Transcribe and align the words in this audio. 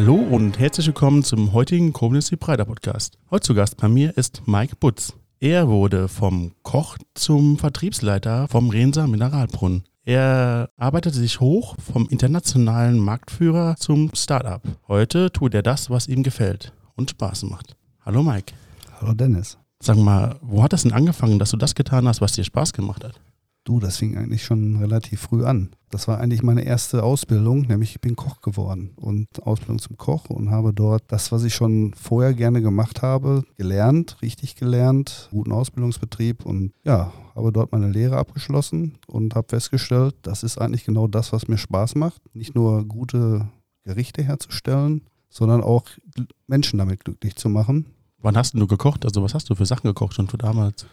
Hallo 0.00 0.14
und 0.14 0.60
herzlich 0.60 0.86
willkommen 0.86 1.24
zum 1.24 1.52
heutigen 1.52 1.92
Koblenz 1.92 2.30
Breiter 2.30 2.64
Podcast. 2.64 3.18
Heute 3.32 3.44
zu 3.48 3.54
Gast 3.54 3.78
bei 3.78 3.88
mir 3.88 4.16
ist 4.16 4.46
Mike 4.46 4.76
Butz. 4.78 5.12
Er 5.40 5.66
wurde 5.66 6.06
vom 6.06 6.52
Koch 6.62 6.98
zum 7.14 7.58
Vertriebsleiter 7.58 8.46
vom 8.46 8.70
Renser 8.70 9.08
Mineralbrunnen. 9.08 9.82
Er 10.04 10.70
arbeitete 10.76 11.18
sich 11.18 11.40
hoch 11.40 11.74
vom 11.80 12.06
internationalen 12.10 13.00
Marktführer 13.00 13.74
zum 13.76 14.12
Startup. 14.14 14.62
Heute 14.86 15.32
tut 15.32 15.52
er 15.52 15.64
das, 15.64 15.90
was 15.90 16.06
ihm 16.06 16.22
gefällt 16.22 16.72
und 16.94 17.10
Spaß 17.10 17.42
macht. 17.42 17.74
Hallo 18.06 18.22
Mike. 18.22 18.54
Hallo 19.00 19.14
Dennis. 19.14 19.58
Sag 19.82 19.96
mal, 19.96 20.36
wo 20.42 20.62
hat 20.62 20.72
das 20.72 20.84
denn 20.84 20.92
angefangen, 20.92 21.40
dass 21.40 21.50
du 21.50 21.56
das 21.56 21.74
getan 21.74 22.06
hast, 22.06 22.20
was 22.20 22.34
dir 22.34 22.44
Spaß 22.44 22.72
gemacht 22.72 23.02
hat? 23.02 23.20
Du, 23.68 23.80
das 23.80 23.98
fing 23.98 24.16
eigentlich 24.16 24.44
schon 24.44 24.76
relativ 24.76 25.20
früh 25.20 25.44
an. 25.44 25.68
Das 25.90 26.08
war 26.08 26.18
eigentlich 26.20 26.42
meine 26.42 26.62
erste 26.62 27.02
Ausbildung, 27.02 27.66
nämlich 27.66 27.90
ich 27.90 28.00
bin 28.00 28.16
Koch 28.16 28.40
geworden 28.40 28.92
und 28.96 29.26
Ausbildung 29.42 29.78
zum 29.78 29.98
Koch 29.98 30.30
und 30.30 30.50
habe 30.50 30.72
dort 30.72 31.02
das, 31.08 31.32
was 31.32 31.44
ich 31.44 31.54
schon 31.54 31.92
vorher 31.92 32.32
gerne 32.32 32.62
gemacht 32.62 33.02
habe, 33.02 33.44
gelernt, 33.58 34.16
richtig 34.22 34.56
gelernt, 34.56 35.28
guten 35.32 35.52
Ausbildungsbetrieb 35.52 36.46
und 36.46 36.72
ja, 36.82 37.12
habe 37.34 37.52
dort 37.52 37.70
meine 37.72 37.90
Lehre 37.90 38.16
abgeschlossen 38.16 38.96
und 39.06 39.34
habe 39.34 39.48
festgestellt, 39.50 40.14
das 40.22 40.44
ist 40.44 40.56
eigentlich 40.56 40.86
genau 40.86 41.06
das, 41.06 41.34
was 41.34 41.46
mir 41.46 41.58
Spaß 41.58 41.94
macht. 41.94 42.22
Nicht 42.34 42.54
nur 42.54 42.86
gute 42.86 43.50
Gerichte 43.84 44.22
herzustellen, 44.22 45.02
sondern 45.28 45.62
auch 45.62 45.84
Menschen 46.46 46.78
damit 46.78 47.04
glücklich 47.04 47.36
zu 47.36 47.50
machen. 47.50 47.84
Wann 48.16 48.38
hast 48.38 48.54
du 48.54 48.66
gekocht? 48.66 49.04
Also 49.04 49.22
was 49.22 49.34
hast 49.34 49.50
du 49.50 49.54
für 49.54 49.66
Sachen 49.66 49.88
gekocht 49.88 50.14
schon 50.14 50.28
für 50.28 50.38
damals? 50.38 50.86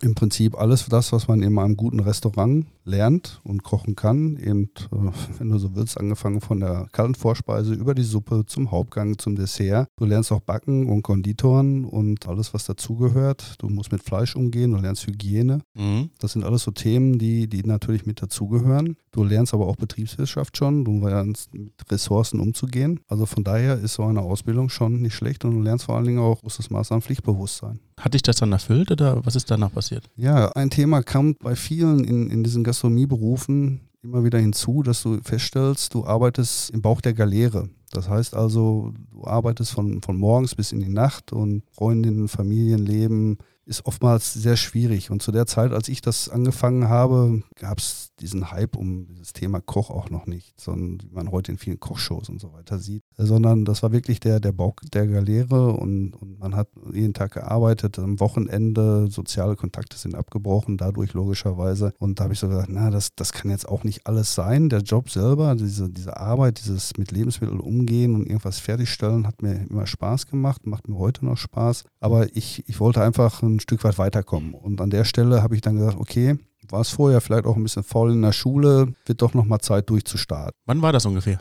Im 0.00 0.14
Prinzip 0.14 0.58
alles 0.58 0.86
das, 0.86 1.12
was 1.12 1.28
man 1.28 1.42
in 1.42 1.58
einem 1.58 1.76
guten 1.76 2.00
Restaurant 2.00 2.66
lernt 2.84 3.40
und 3.44 3.62
kochen 3.62 3.94
kann. 3.94 4.36
Eben, 4.36 4.70
äh, 4.90 5.10
wenn 5.38 5.50
du 5.50 5.58
so 5.58 5.74
willst, 5.74 5.98
angefangen 5.98 6.40
von 6.40 6.60
der 6.60 6.88
kalten 6.92 7.14
Vorspeise 7.14 7.74
über 7.74 7.94
die 7.94 8.02
Suppe 8.02 8.44
zum 8.46 8.70
Hauptgang, 8.70 9.18
zum 9.18 9.36
Dessert. 9.36 9.88
Du 9.96 10.04
lernst 10.04 10.32
auch 10.32 10.40
Backen 10.40 10.88
und 10.88 11.02
Konditoren 11.02 11.84
und 11.84 12.26
alles, 12.26 12.54
was 12.54 12.64
dazugehört. 12.64 13.54
Du 13.58 13.68
musst 13.68 13.92
mit 13.92 14.02
Fleisch 14.02 14.34
umgehen, 14.34 14.72
du 14.72 14.78
lernst 14.78 15.06
Hygiene. 15.06 15.60
Mhm. 15.74 16.10
Das 16.18 16.32
sind 16.32 16.44
alles 16.44 16.62
so 16.62 16.70
Themen, 16.70 17.18
die, 17.18 17.48
die 17.48 17.62
natürlich 17.62 18.06
mit 18.06 18.22
dazugehören. 18.22 18.96
Du 19.12 19.24
lernst 19.24 19.54
aber 19.54 19.66
auch 19.66 19.76
Betriebswirtschaft 19.76 20.56
schon, 20.56 20.84
du 20.84 21.06
lernst 21.06 21.52
mit 21.54 21.72
Ressourcen 21.90 22.40
umzugehen. 22.40 23.00
Also 23.08 23.26
von 23.26 23.44
daher 23.44 23.78
ist 23.78 23.94
so 23.94 24.04
eine 24.04 24.22
Ausbildung 24.22 24.68
schon 24.68 25.00
nicht 25.02 25.14
schlecht 25.14 25.44
und 25.44 25.52
du 25.52 25.60
lernst 25.60 25.84
vor 25.84 25.96
allen 25.96 26.06
Dingen 26.06 26.18
auch 26.18 26.40
großes 26.40 26.70
Maß 26.70 26.92
an 26.92 27.02
Pflichtbewusstsein. 27.02 27.80
Hat 28.02 28.14
dich 28.14 28.22
das 28.22 28.34
dann 28.34 28.50
erfüllt 28.50 28.90
oder 28.90 29.24
was 29.24 29.36
ist 29.36 29.48
danach 29.48 29.72
passiert? 29.72 30.10
Ja, 30.16 30.50
ein 30.52 30.70
Thema 30.70 31.04
kam 31.04 31.36
bei 31.36 31.54
vielen 31.54 32.02
in, 32.02 32.30
in 32.30 32.42
diesen 32.42 32.64
Gastronomieberufen 32.64 33.80
immer 34.02 34.24
wieder 34.24 34.40
hinzu, 34.40 34.82
dass 34.82 35.04
du 35.04 35.20
feststellst, 35.22 35.94
du 35.94 36.04
arbeitest 36.04 36.70
im 36.70 36.82
Bauch 36.82 37.00
der 37.00 37.14
Galeere. 37.14 37.68
Das 37.92 38.08
heißt 38.08 38.34
also, 38.34 38.92
du 39.12 39.24
arbeitest 39.24 39.70
von, 39.70 40.02
von 40.02 40.16
morgens 40.16 40.56
bis 40.56 40.72
in 40.72 40.80
die 40.80 40.88
Nacht 40.88 41.32
und 41.32 41.62
Freundinnen, 41.70 42.26
Familienleben 42.26 43.38
ist 43.64 43.86
oftmals 43.86 44.32
sehr 44.34 44.56
schwierig. 44.56 45.10
Und 45.10 45.22
zu 45.22 45.32
der 45.32 45.46
Zeit, 45.46 45.72
als 45.72 45.88
ich 45.88 46.00
das 46.00 46.28
angefangen 46.28 46.88
habe, 46.88 47.42
gab 47.56 47.78
es 47.78 48.10
diesen 48.18 48.50
Hype 48.50 48.76
um 48.76 49.06
das 49.18 49.32
Thema 49.32 49.60
Koch 49.60 49.90
auch 49.90 50.10
noch 50.10 50.26
nicht, 50.26 50.58
sondern 50.60 51.02
wie 51.02 51.14
man 51.14 51.30
heute 51.30 51.52
in 51.52 51.58
vielen 51.58 51.80
Kochshows 51.80 52.28
und 52.28 52.40
so 52.40 52.52
weiter 52.52 52.78
sieht, 52.78 53.02
sondern 53.16 53.64
das 53.64 53.82
war 53.82 53.92
wirklich 53.92 54.20
der, 54.20 54.40
der 54.40 54.52
Bauch 54.52 54.74
der 54.92 55.06
Galeere 55.06 55.72
und, 55.72 56.14
und 56.14 56.38
man 56.38 56.54
hat 56.54 56.68
jeden 56.92 57.14
Tag 57.14 57.32
gearbeitet, 57.32 57.98
am 57.98 58.20
Wochenende, 58.20 59.08
soziale 59.10 59.56
Kontakte 59.56 59.96
sind 59.96 60.14
abgebrochen, 60.14 60.76
dadurch 60.76 61.12
logischerweise. 61.14 61.92
Und 61.98 62.18
da 62.18 62.24
habe 62.24 62.34
ich 62.34 62.40
so 62.40 62.48
gesagt, 62.48 62.68
na, 62.70 62.90
das, 62.90 63.14
das 63.14 63.32
kann 63.32 63.50
jetzt 63.50 63.68
auch 63.68 63.84
nicht 63.84 64.06
alles 64.06 64.34
sein. 64.34 64.68
Der 64.68 64.80
Job 64.80 65.10
selber, 65.10 65.54
diese, 65.54 65.90
diese 65.90 66.16
Arbeit, 66.16 66.60
dieses 66.60 66.96
mit 66.96 67.10
Lebensmitteln 67.10 67.60
umgehen 67.60 68.14
und 68.14 68.26
irgendwas 68.26 68.58
fertigstellen, 68.58 69.26
hat 69.26 69.42
mir 69.42 69.66
immer 69.68 69.86
Spaß 69.86 70.26
gemacht, 70.26 70.66
macht 70.66 70.88
mir 70.88 70.98
heute 70.98 71.24
noch 71.24 71.36
Spaß. 71.36 71.84
Aber 72.00 72.34
ich, 72.36 72.64
ich 72.68 72.80
wollte 72.80 73.02
einfach 73.02 73.42
ein 73.42 73.51
Stück 73.60 73.84
weit 73.84 73.98
weiterkommen. 73.98 74.54
Und 74.54 74.80
an 74.80 74.90
der 74.90 75.04
Stelle 75.04 75.42
habe 75.42 75.54
ich 75.54 75.60
dann 75.60 75.76
gesagt, 75.76 75.98
okay, 75.98 76.38
war 76.68 76.80
es 76.80 76.90
vorher 76.90 77.20
vielleicht 77.20 77.44
auch 77.44 77.56
ein 77.56 77.62
bisschen 77.62 77.82
faul 77.82 78.12
in 78.12 78.22
der 78.22 78.32
Schule, 78.32 78.94
wird 79.06 79.22
doch 79.22 79.34
nochmal 79.34 79.60
Zeit 79.60 79.90
durchzustarten. 79.90 80.52
Wann 80.66 80.82
war 80.82 80.92
das 80.92 81.06
ungefähr? 81.06 81.40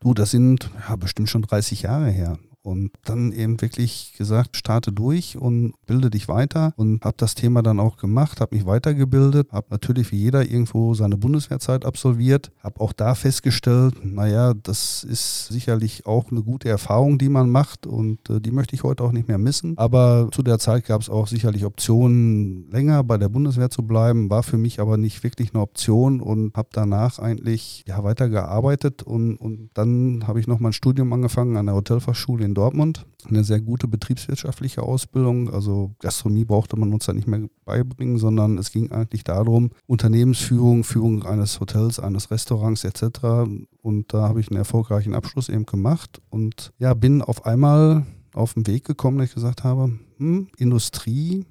Du, 0.00 0.14
das 0.14 0.30
sind 0.30 0.70
ja, 0.88 0.96
bestimmt 0.96 1.30
schon 1.30 1.42
30 1.42 1.82
Jahre 1.82 2.10
her. 2.10 2.38
Und 2.64 2.92
dann 3.04 3.30
eben 3.32 3.60
wirklich 3.60 4.14
gesagt, 4.16 4.56
starte 4.56 4.90
durch 4.90 5.36
und 5.36 5.74
bilde 5.86 6.08
dich 6.08 6.28
weiter 6.28 6.72
und 6.76 7.04
habe 7.04 7.16
das 7.18 7.34
Thema 7.34 7.62
dann 7.62 7.78
auch 7.78 7.98
gemacht, 7.98 8.40
habe 8.40 8.56
mich 8.56 8.64
weitergebildet, 8.64 9.52
habe 9.52 9.66
natürlich 9.68 10.10
wie 10.12 10.16
jeder 10.16 10.50
irgendwo 10.50 10.94
seine 10.94 11.18
Bundeswehrzeit 11.18 11.84
absolviert, 11.84 12.52
habe 12.62 12.80
auch 12.80 12.94
da 12.94 13.14
festgestellt, 13.14 14.02
naja, 14.02 14.54
das 14.54 15.04
ist 15.04 15.48
sicherlich 15.48 16.06
auch 16.06 16.30
eine 16.30 16.42
gute 16.42 16.70
Erfahrung, 16.70 17.18
die 17.18 17.28
man 17.28 17.50
macht 17.50 17.86
und 17.86 18.30
äh, 18.30 18.40
die 18.40 18.50
möchte 18.50 18.74
ich 18.74 18.82
heute 18.82 19.04
auch 19.04 19.12
nicht 19.12 19.28
mehr 19.28 19.36
missen. 19.36 19.76
Aber 19.76 20.30
zu 20.32 20.42
der 20.42 20.58
Zeit 20.58 20.86
gab 20.86 21.02
es 21.02 21.10
auch 21.10 21.26
sicherlich 21.26 21.66
Optionen, 21.66 22.70
länger 22.70 23.04
bei 23.04 23.18
der 23.18 23.28
Bundeswehr 23.28 23.68
zu 23.68 23.82
bleiben, 23.82 24.30
war 24.30 24.42
für 24.42 24.56
mich 24.56 24.80
aber 24.80 24.96
nicht 24.96 25.22
wirklich 25.22 25.52
eine 25.52 25.62
Option 25.62 26.22
und 26.22 26.56
habe 26.56 26.70
danach 26.72 27.18
eigentlich 27.18 27.84
ja, 27.86 28.02
weitergearbeitet 28.02 29.02
und, 29.02 29.36
und 29.36 29.68
dann 29.74 30.26
habe 30.26 30.40
ich 30.40 30.46
noch 30.46 30.60
mein 30.60 30.72
Studium 30.72 31.12
angefangen 31.12 31.58
an 31.58 31.66
der 31.66 31.74
Hotelfachschule 31.74 32.42
in 32.42 32.53
Dortmund. 32.54 33.06
Eine 33.26 33.44
sehr 33.44 33.60
gute 33.60 33.88
betriebswirtschaftliche 33.88 34.82
Ausbildung. 34.82 35.50
Also 35.50 35.94
Gastronomie 35.98 36.44
brauchte 36.44 36.78
man 36.78 36.92
uns 36.92 37.06
da 37.06 37.12
nicht 37.12 37.26
mehr 37.26 37.48
beibringen, 37.64 38.18
sondern 38.18 38.58
es 38.58 38.70
ging 38.70 38.92
eigentlich 38.92 39.24
darum, 39.24 39.70
Unternehmensführung, 39.86 40.84
Führung 40.84 41.24
eines 41.24 41.60
Hotels, 41.60 41.98
eines 41.98 42.30
Restaurants 42.30 42.84
etc. 42.84 43.48
Und 43.82 44.12
da 44.12 44.28
habe 44.28 44.40
ich 44.40 44.48
einen 44.48 44.58
erfolgreichen 44.58 45.14
Abschluss 45.14 45.48
eben 45.48 45.66
gemacht 45.66 46.20
und 46.30 46.72
ja, 46.78 46.94
bin 46.94 47.22
auf 47.22 47.46
einmal 47.46 48.06
auf 48.34 48.54
den 48.54 48.66
Weg 48.66 48.84
gekommen, 48.84 49.18
dass 49.18 49.28
ich 49.28 49.34
gesagt 49.34 49.64
habe, 49.64 49.98
hm, 50.18 50.48
Industrie, 50.56 51.44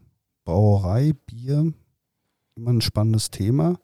Brauerei, 0.46 1.14
Bier, 1.26 1.74
immer 2.56 2.72
ein 2.72 2.82
spannendes 2.82 3.32
Thema 3.32 3.80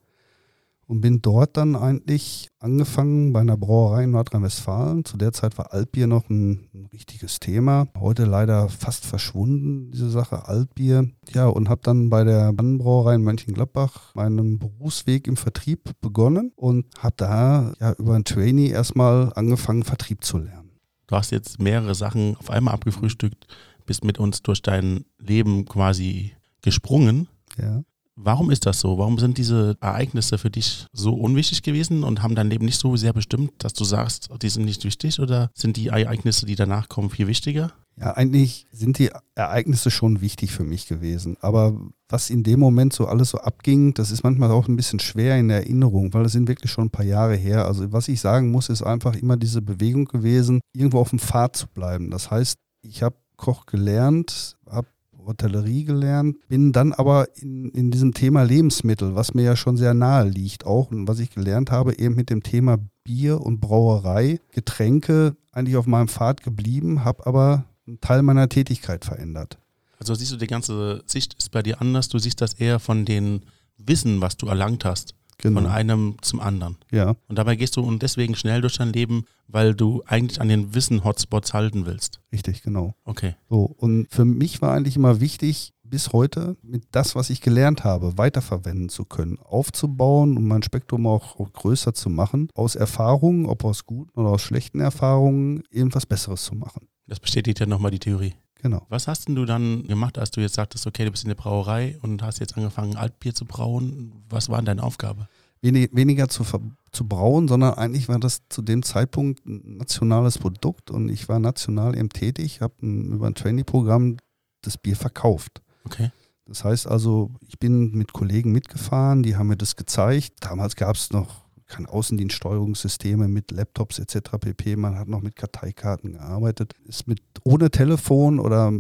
und 0.90 1.02
bin 1.02 1.22
dort 1.22 1.56
dann 1.56 1.76
eigentlich 1.76 2.50
angefangen 2.60 3.32
bei 3.32 3.42
einer 3.42 3.58
Brauerei 3.58 4.06
in 4.06 4.12
Nordrhein-Westfalen. 4.12 5.06
Zu 5.06 5.18
der 5.18 5.32
Zeit 5.34 5.56
war 5.60 5.72
Altbier 5.72 6.08
noch 6.08 6.28
ein, 6.32 6.68
ein, 6.74 6.88
richtiges 6.92 7.40
Thema. 7.40 7.88
Heute 7.96 8.26
leider 8.26 8.70
fast 8.70 9.06
verschwunden, 9.06 9.92
diese 9.92 10.10
Sache 10.10 10.48
Altbier. 10.48 11.08
Ja, 11.32 11.46
und 11.46 11.70
habe 11.70 11.82
dann 11.84 12.10
bei 12.10 12.24
der 12.24 12.52
Bannenbrauerei 12.54 13.16
in 13.16 13.22
Mönchengladbach 13.22 14.16
meinen 14.16 14.58
Berufsweg 14.58 15.28
im 15.28 15.38
Vertrieb 15.38 15.92
begonnen 16.02 16.54
und 16.56 16.88
habe 16.98 17.16
da 17.18 17.74
ja 17.80 17.94
über 17.94 18.16
ein 18.16 18.24
Trainee 18.24 18.70
erstmal 18.70 19.32
angefangen, 19.36 19.84
Vertrieb 19.84 20.24
zu 20.24 20.40
lernen. 20.40 20.72
Du 21.06 21.16
hast 21.16 21.30
jetzt 21.30 21.62
mehrere 21.62 21.94
Sachen 21.94 22.36
auf 22.38 22.50
einmal 22.50 22.74
abgefrühstückt, 22.74 23.46
bist 23.86 24.04
mit 24.04 24.18
uns 24.18 24.42
durch 24.42 24.64
dein 24.64 25.06
Leben 25.20 25.66
quasi 25.66 26.34
gesprungen. 26.64 27.28
Ja. 27.60 27.84
Warum 28.22 28.52
ist 28.52 28.66
das 28.66 28.82
so? 28.82 28.98
Warum 28.98 29.18
sind 29.18 29.38
diese 29.38 29.78
Ereignisse 29.80 30.38
für 30.38 30.50
dich 30.50 30.88
so 30.92 31.14
unwichtig 31.14 31.64
gewesen 31.64 32.04
und 32.04 32.22
haben 32.22 32.36
dein 32.36 32.50
Leben 32.50 32.66
nicht 32.66 32.78
so 32.80 32.98
sehr 32.98 33.14
bestimmt, 33.14 33.54
dass 33.60 33.72
du 33.72 33.86
sagst, 33.86 34.28
die 34.42 34.50
sind 34.50 34.66
nicht 34.66 34.84
wichtig 34.84 35.22
oder 35.22 35.50
sind 35.54 35.78
die 35.78 35.88
Ereignisse, 35.88 36.46
die 36.46 36.56
danach 36.56 36.90
kommen, 36.90 37.10
viel 37.10 37.28
wichtiger? 37.28 37.72
Ja, 37.96 38.18
eigentlich 38.18 38.66
sind 38.74 38.98
die 38.98 39.12
Ereignisse 39.36 39.90
schon 39.90 40.20
wichtig 40.20 40.52
für 40.52 40.66
mich 40.66 40.88
gewesen. 40.88 41.38
Aber 41.40 41.80
was 42.10 42.30
in 42.30 42.44
dem 42.44 42.60
Moment 42.60 42.92
so 42.92 43.08
alles 43.08 43.30
so 43.30 43.38
abging, 43.38 43.94
das 43.94 44.12
ist 44.12 44.24
manchmal 44.24 44.52
auch 44.52 44.68
ein 44.68 44.76
bisschen 44.76 45.00
schwer 45.00 45.38
in 45.38 45.50
Erinnerung, 45.50 46.14
weil 46.14 46.24
das 46.24 46.34
sind 46.34 46.50
wirklich 46.50 46.72
schon 46.72 46.88
ein 46.88 46.92
paar 46.92 47.06
Jahre 47.06 47.36
her. 47.36 47.66
Also 47.68 47.92
was 47.94 48.10
ich 48.10 48.20
sagen 48.20 48.52
muss, 48.52 48.68
ist 48.68 48.84
einfach 48.84 49.16
immer 49.16 49.38
diese 49.38 49.62
Bewegung 49.62 50.06
gewesen, 50.06 50.60
irgendwo 50.74 51.00
auf 51.00 51.12
dem 51.12 51.20
Pfad 51.20 51.56
zu 51.56 51.68
bleiben. 51.68 52.12
Das 52.12 52.30
heißt, 52.30 52.58
ich 52.82 53.02
habe 53.02 53.16
Koch 53.38 53.66
gelernt, 53.66 54.58
habe 54.70 54.88
Hotellerie 55.30 55.86
gelernt, 55.86 56.38
bin 56.50 56.74
dann 56.74 56.92
aber 56.92 57.28
in, 57.38 57.70
in 57.70 57.92
diesem 57.92 58.14
Thema 58.14 58.44
Lebensmittel, 58.44 59.16
was 59.16 59.34
mir 59.34 59.44
ja 59.44 59.56
schon 59.56 59.78
sehr 59.78 59.94
nahe 59.94 60.28
liegt, 60.28 60.66
auch 60.66 60.92
und 60.92 61.08
was 61.08 61.20
ich 61.20 61.32
gelernt 61.32 61.72
habe, 61.72 61.98
eben 61.98 62.16
mit 62.16 62.30
dem 62.30 62.44
Thema 62.44 62.78
Bier 63.04 63.40
und 63.40 63.62
Brauerei, 63.62 64.40
Getränke 64.52 65.36
eigentlich 65.52 65.78
auf 65.78 65.86
meinem 65.86 66.08
Pfad 66.08 66.44
geblieben, 66.44 67.06
habe 67.06 67.26
aber 67.26 67.66
einen 67.88 68.02
Teil 68.02 68.22
meiner 68.22 68.50
Tätigkeit 68.50 69.06
verändert. 69.06 69.58
Also 70.00 70.16
siehst 70.16 70.32
du, 70.32 70.38
die 70.38 70.48
ganze 70.48 71.04
Sicht 71.06 71.34
ist 71.36 71.52
bei 71.52 71.62
dir 71.62 71.82
anders. 71.82 72.08
Du 72.08 72.20
siehst 72.20 72.42
das 72.42 72.54
eher 72.54 72.80
von 72.80 73.06
dem 73.06 73.42
Wissen, 73.78 74.22
was 74.22 74.38
du 74.38 74.48
erlangt 74.48 74.86
hast. 74.86 75.14
Genau. 75.42 75.62
Von 75.62 75.70
einem 75.70 76.18
zum 76.22 76.42
anderen. 76.42 76.78
Ja. 76.92 77.16
Und 77.28 77.38
dabei 77.38 77.56
gehst 77.56 77.78
du 77.78 77.82
und 77.82 78.04
deswegen 78.04 78.36
schnell 78.36 78.60
durch 78.62 78.78
dein 78.78 78.92
Leben, 78.92 79.24
weil 79.48 79.74
du 79.74 80.04
eigentlich 80.06 80.42
an 80.42 80.50
den 80.50 80.74
Wissen-Hotspots 80.76 81.54
halten 81.54 81.86
willst. 81.86 82.20
Richtig, 82.32 82.62
genau. 82.62 82.94
Okay. 83.06 83.36
So, 83.50 83.64
und 83.64 84.08
für 84.12 84.26
mich 84.26 84.62
war 84.62 84.74
eigentlich 84.74 84.98
immer 84.98 85.22
wichtig, 85.22 85.74
bis 85.90 86.14
heute 86.14 86.56
mit 86.62 86.84
das, 86.92 87.16
was 87.16 87.30
ich 87.30 87.42
gelernt 87.42 87.84
habe, 87.84 88.18
weiterverwenden 88.18 88.90
zu 88.90 89.06
können, 89.06 89.40
aufzubauen 89.40 90.38
und 90.38 90.46
mein 90.46 90.62
Spektrum 90.64 91.08
auch, 91.08 91.40
auch 91.40 91.52
größer 91.52 91.94
zu 91.94 92.10
machen, 92.10 92.50
aus 92.54 92.76
Erfahrungen, 92.76 93.46
ob 93.46 93.64
aus 93.64 93.86
guten 93.86 94.20
oder 94.20 94.30
aus 94.30 94.42
schlechten 94.42 94.80
Erfahrungen, 94.80 95.64
irgendwas 95.72 96.06
Besseres 96.06 96.44
zu 96.44 96.56
machen. 96.56 96.88
Das 97.08 97.20
bestätigt 97.20 97.60
ja 97.60 97.66
nochmal 97.66 97.92
die 97.92 98.00
Theorie. 98.00 98.36
Genau. 98.62 98.86
Was 98.90 99.08
hast 99.08 99.28
denn 99.28 99.36
du 99.36 99.46
dann 99.46 99.88
gemacht, 99.88 100.18
als 100.18 100.32
du 100.32 100.42
jetzt 100.42 100.56
sagtest, 100.56 100.86
okay, 100.86 101.06
du 101.06 101.12
bist 101.12 101.24
in 101.24 101.30
der 101.30 101.36
Brauerei 101.36 101.98
und 102.02 102.22
hast 102.22 102.40
jetzt 102.40 102.58
angefangen, 102.58 102.98
Altbier 102.98 103.34
zu 103.34 103.46
brauen? 103.46 104.24
Was 104.30 104.50
war 104.50 104.58
denn 104.58 104.66
deine 104.66 104.84
Aufgabe? 104.84 105.28
Wenig, 105.62 105.90
weniger 105.94 106.30
zu 106.30 106.44
zu 106.92 107.08
brauen, 107.08 107.48
sondern 107.48 107.76
eigentlich 107.76 108.10
war 108.10 108.20
das 108.20 108.42
zu 108.50 108.62
dem 108.62 108.84
Zeitpunkt 108.84 109.46
ein 109.46 109.78
nationales 109.78 110.38
Produkt 110.38 110.90
und 110.90 111.10
ich 111.10 111.30
war 111.30 111.40
national 111.40 111.98
eben 111.98 112.10
tätig, 112.10 112.62
habe 112.62 112.74
über 112.82 113.28
ein 113.28 113.36
Trainee-Programm 113.36 114.18
das 114.62 114.78
Bier 114.78 114.96
verkauft. 114.96 115.62
Okay. 115.86 116.12
Das 116.46 116.64
heißt 116.64 116.88
also, 116.88 117.32
ich 117.48 117.60
bin 117.60 117.92
mit 117.92 118.12
Kollegen 118.12 118.52
mitgefahren, 118.52 119.22
die 119.22 119.36
haben 119.36 119.48
mir 119.48 119.58
das 119.58 119.76
gezeigt. 119.76 120.34
Damals 120.40 120.76
gab 120.76 120.96
es 120.96 121.12
noch 121.12 121.46
keine 121.70 121.90
Außendienststeuerungssysteme 121.90 123.28
mit 123.28 123.52
Laptops 123.52 124.00
etc. 124.00 124.32
pp. 124.40 124.76
Man 124.76 124.98
hat 124.98 125.08
noch 125.08 125.22
mit 125.22 125.36
Karteikarten 125.36 126.14
gearbeitet. 126.14 126.74
Ist 126.86 127.08
mit 127.08 127.22
ohne 127.44 127.72
Telefon 127.72 128.40
oder 128.40 128.74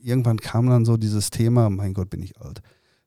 irgendwann 0.00 0.38
kam 0.38 0.68
dann 0.68 0.84
so 0.84 0.96
dieses 0.96 1.30
Thema, 1.30 1.68
mein 1.68 1.92
Gott, 1.92 2.10
bin 2.10 2.22
ich 2.22 2.40
alt 2.40 2.62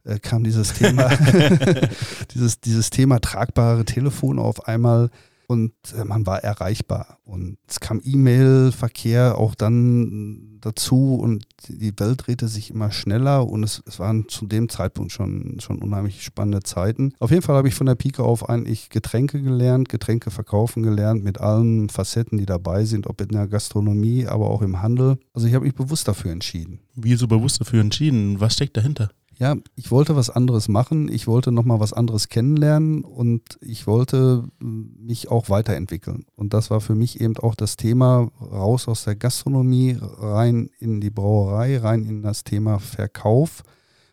äh, 0.06 0.20
kam 0.20 0.44
dieses 0.44 0.74
Thema, 0.74 1.10
dieses, 2.34 2.60
dieses 2.62 2.90
Thema 2.90 3.20
tragbare 3.20 3.86
Telefon 3.86 4.40
auf 4.40 4.68
einmal 4.68 5.10
und 5.50 5.74
äh, 5.98 6.06
man 6.06 6.28
war 6.28 6.44
erreichbar. 6.44 7.18
Und 7.24 7.58
es 7.68 7.80
kam 7.80 8.00
E-Mail-Verkehr 8.04 9.36
auch 9.36 9.56
dann 9.56 10.60
dazu 10.62 11.16
und 11.16 11.44
die 11.68 11.92
Welt 11.98 12.28
drehte 12.28 12.48
sich 12.48 12.70
immer 12.70 12.92
schneller 12.92 13.48
und 13.48 13.64
es, 13.64 13.82
es 13.88 13.98
waren 13.98 14.30
zu 14.30 14.46
dem 14.46 14.70
Zeitpunkt 14.70 15.12
schon, 15.12 15.60
schon 15.60 15.82
unheimlich 15.82 16.24
spannende 16.24 16.62
Zeiten. 16.62 17.14
Auf 17.18 17.32
jeden 17.32 17.42
Fall 17.42 17.56
habe 17.56 17.68
ich 17.68 17.74
von 17.74 17.88
der 17.88 17.96
Pike 17.96 18.24
auf 18.24 18.48
eigentlich 18.48 18.90
Getränke 18.90 19.42
gelernt, 19.42 19.90
Getränke 19.90 20.30
verkaufen 20.30 20.84
gelernt 20.84 21.24
mit 21.24 21.42
allen 21.42 21.90
Facetten, 21.90 22.38
die 22.38 22.46
dabei 22.46 22.86
sind, 22.86 23.08
ob 23.08 23.20
in 23.20 23.30
der 23.30 23.48
Gastronomie, 23.48 24.28
aber 24.28 24.52
auch 24.52 24.62
im 24.62 24.84
Handel. 24.84 25.18
Also 25.34 25.48
ich 25.48 25.56
habe 25.56 25.66
mich 25.66 25.74
bewusst 25.74 26.08
dafür 26.08 26.32
entschieden. 26.32 26.80
Wie 26.94 27.16
so 27.16 27.28
bewusst 27.28 27.60
dafür 27.60 27.82
entschieden? 27.82 28.40
Was 28.40 28.54
steckt 28.54 28.78
dahinter? 28.78 29.10
Ja, 29.40 29.56
ich 29.76 29.90
wollte 29.90 30.18
was 30.18 30.30
anderes 30.30 30.68
machen, 30.68 31.10
ich 31.10 31.26
wollte 31.26 31.54
nochmal 31.54 31.80
was 31.80 31.94
anderes 31.94 32.28
kennenlernen 32.28 33.06
und 33.06 33.58
ich 33.62 33.88
wollte 33.88 34.44
äh, 34.62 34.66
mich 34.66 35.32
auch 35.32 35.50
weiterentwickeln. 35.50 36.26
Und 36.36 36.54
das 36.54 36.70
war 36.70 36.82
für 36.82 36.94
mich 36.94 37.22
eben 37.22 37.38
auch 37.38 37.56
das 37.56 37.78
Thema 37.78 38.30
raus 38.42 38.90
aus 38.90 39.06
der 39.06 39.16
Gastronomie, 39.16 39.98
rein 40.00 40.70
in 40.80 41.00
die 41.00 41.10
Brauerei, 41.10 41.78
rein 41.78 42.04
in 42.04 42.22
das 42.22 42.44
Thema 42.44 42.80
Verkauf, 42.80 43.64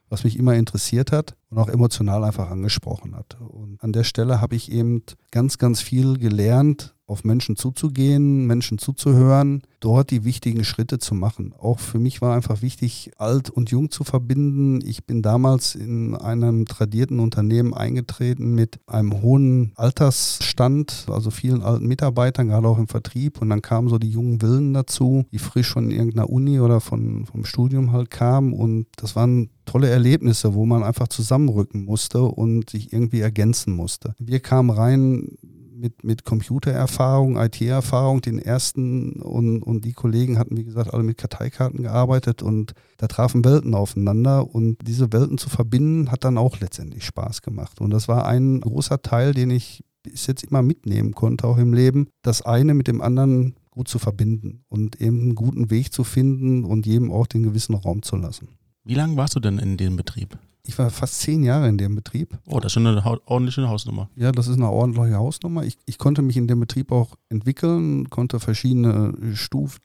was 0.09 0.23
mich 0.23 0.39
immer 0.39 0.55
interessiert 0.55 1.11
hat 1.11 1.37
und 1.51 1.59
auch 1.59 1.69
emotional 1.69 2.23
einfach 2.23 2.49
angesprochen 2.49 3.17
hat. 3.17 3.37
Und 3.41 3.83
an 3.83 3.93
der 3.93 4.05
Stelle 4.05 4.41
habe 4.41 4.55
ich 4.55 4.71
eben 4.71 5.03
ganz, 5.33 5.59
ganz 5.59 5.81
viel 5.81 6.19
gelernt, 6.19 6.95
auf 7.07 7.25
Menschen 7.25 7.57
zuzugehen, 7.57 8.47
Menschen 8.47 8.79
zuzuhören, 8.79 9.63
dort 9.81 10.11
die 10.11 10.25
wichtigen 10.25 10.65
Schritte 10.65 10.99
zu 10.99 11.15
machen. 11.15 11.55
Auch 11.57 11.79
für 11.79 11.99
mich 11.99 12.21
war 12.21 12.35
einfach 12.35 12.63
wichtig, 12.63 13.13
alt 13.19 13.49
und 13.49 13.71
jung 13.71 13.91
zu 13.91 14.03
verbinden. 14.03 14.81
Ich 14.85 15.05
bin 15.05 15.23
damals 15.23 15.77
in 15.77 16.17
einem 16.17 16.67
tradierten 16.67 17.21
Unternehmen 17.21 17.75
eingetreten 17.75 18.55
mit 18.55 18.81
einem 18.87 19.23
hohen 19.23 19.73
Altersstand, 19.77 21.07
also 21.09 21.31
vielen 21.31 21.63
alten 21.63 21.87
Mitarbeitern, 21.87 22.49
gerade 22.49 22.67
auch 22.67 22.79
im 22.79 22.89
Vertrieb. 22.89 23.41
Und 23.41 23.51
dann 23.51 23.63
kamen 23.63 23.89
so 23.89 23.99
die 23.99 24.11
jungen 24.11 24.43
Willen 24.43 24.75
dazu, 24.75 25.27
die 25.31 25.39
frisch 25.39 25.73
von 25.73 25.91
irgendeiner 25.91 26.29
Uni 26.29 26.59
oder 26.59 26.81
von, 26.81 27.27
vom 27.27 27.45
Studium 27.45 27.93
halt 27.93 28.11
kamen. 28.11 28.53
Und 28.53 28.87
das 28.97 29.15
waren 29.15 29.51
tolle 29.65 29.91
Erlebnisse, 29.91 30.55
wo 30.55 30.67
man 30.67 30.83
einfach 30.83 31.09
zusammenrücken 31.09 31.85
musste 31.85 32.23
und 32.23 32.71
sich 32.71 32.93
irgendwie 32.93 33.21
ergänzen 33.21 33.75
musste. 33.75 34.15
Wir 34.19 34.41
kamen 34.41 34.71
rein 34.71 35.37
mit, 35.77 36.05
mit 36.05 36.25
Computererfahrung, 36.25 37.37
IT-Erfahrung, 37.37 38.21
den 38.21 38.39
ersten 38.39 39.21
und, 39.23 39.63
und 39.63 39.85
die 39.85 39.93
Kollegen 39.93 40.39
hatten, 40.39 40.57
wie 40.57 40.65
gesagt, 40.65 40.93
alle 40.93 41.03
mit 41.03 41.19
Karteikarten 41.19 41.83
gearbeitet 41.83 42.43
und 42.43 42.73
da 42.97 43.07
trafen 43.07 43.45
Welten 43.45 43.75
aufeinander 43.75 44.55
und 44.55 44.79
diese 44.87 45.13
Welten 45.13 45.39
zu 45.39 45.51
verbinden, 45.51 46.11
hat 46.11 46.25
dann 46.25 46.39
auch 46.39 46.61
letztendlich 46.61 47.05
Spaß 47.05 47.43
gemacht. 47.43 47.81
Und 47.81 47.91
das 47.91 48.09
war 48.09 48.27
ein 48.27 48.61
großer 48.61 49.03
Teil, 49.03 49.35
den 49.35 49.51
ich 49.51 49.85
bis 50.03 50.27
jetzt 50.27 50.45
immer 50.45 50.63
mitnehmen 50.63 51.13
konnte, 51.13 51.47
auch 51.47 51.59
im 51.59 51.75
Leben, 51.75 52.09
das 52.23 52.43
eine 52.43 52.75
mit 52.75 52.89
dem 52.89 53.03
anderen 53.03 53.55
gut 53.71 53.89
zu 53.89 53.99
verbinden 53.99 54.65
und 54.69 55.01
eben 55.01 55.21
einen 55.21 55.35
guten 55.35 55.71
Weg 55.71 55.93
zu 55.93 56.05
finden 56.05 56.65
und 56.65 56.87
jedem 56.87 57.11
auch 57.11 57.27
den 57.27 57.43
gewissen 57.43 57.75
Raum 57.75 58.03
zu 58.03 58.17
lassen. 58.17 58.49
Wie 58.85 58.95
lange 58.95 59.17
warst 59.17 59.35
du 59.35 59.41
denn 59.41 59.59
in 59.59 59.77
dem 59.77 59.97
Betrieb? 59.97 60.39
Ich 60.67 60.79
war 60.79 60.91
fast 60.91 61.21
zehn 61.21 61.45
Jahre 61.45 61.69
in 61.69 61.79
dem 61.79 61.95
Betrieb. 61.95 62.39
Oh, 62.47 62.59
das 62.59 62.67
ist 62.67 62.73
schon 62.73 62.87
eine 62.87 63.05
ordentliche 63.27 63.69
Hausnummer. 63.69 64.11
Ja, 64.17 64.33
das 64.33 64.49
ist 64.49 64.57
eine 64.57 64.69
ordentliche 64.69 65.17
Hausnummer. 65.17 65.65
Ich, 65.65 65.79
ich 65.87 65.97
konnte 65.97 66.23
mich 66.23 66.37
in 66.37 66.49
dem 66.49 66.61
Betrieb 66.61 66.91
auch 66.91 67.15
entwickeln, 67.29 68.11
konnte 68.11 68.41
verschiedene 68.41 69.15
Stufen 69.35 69.81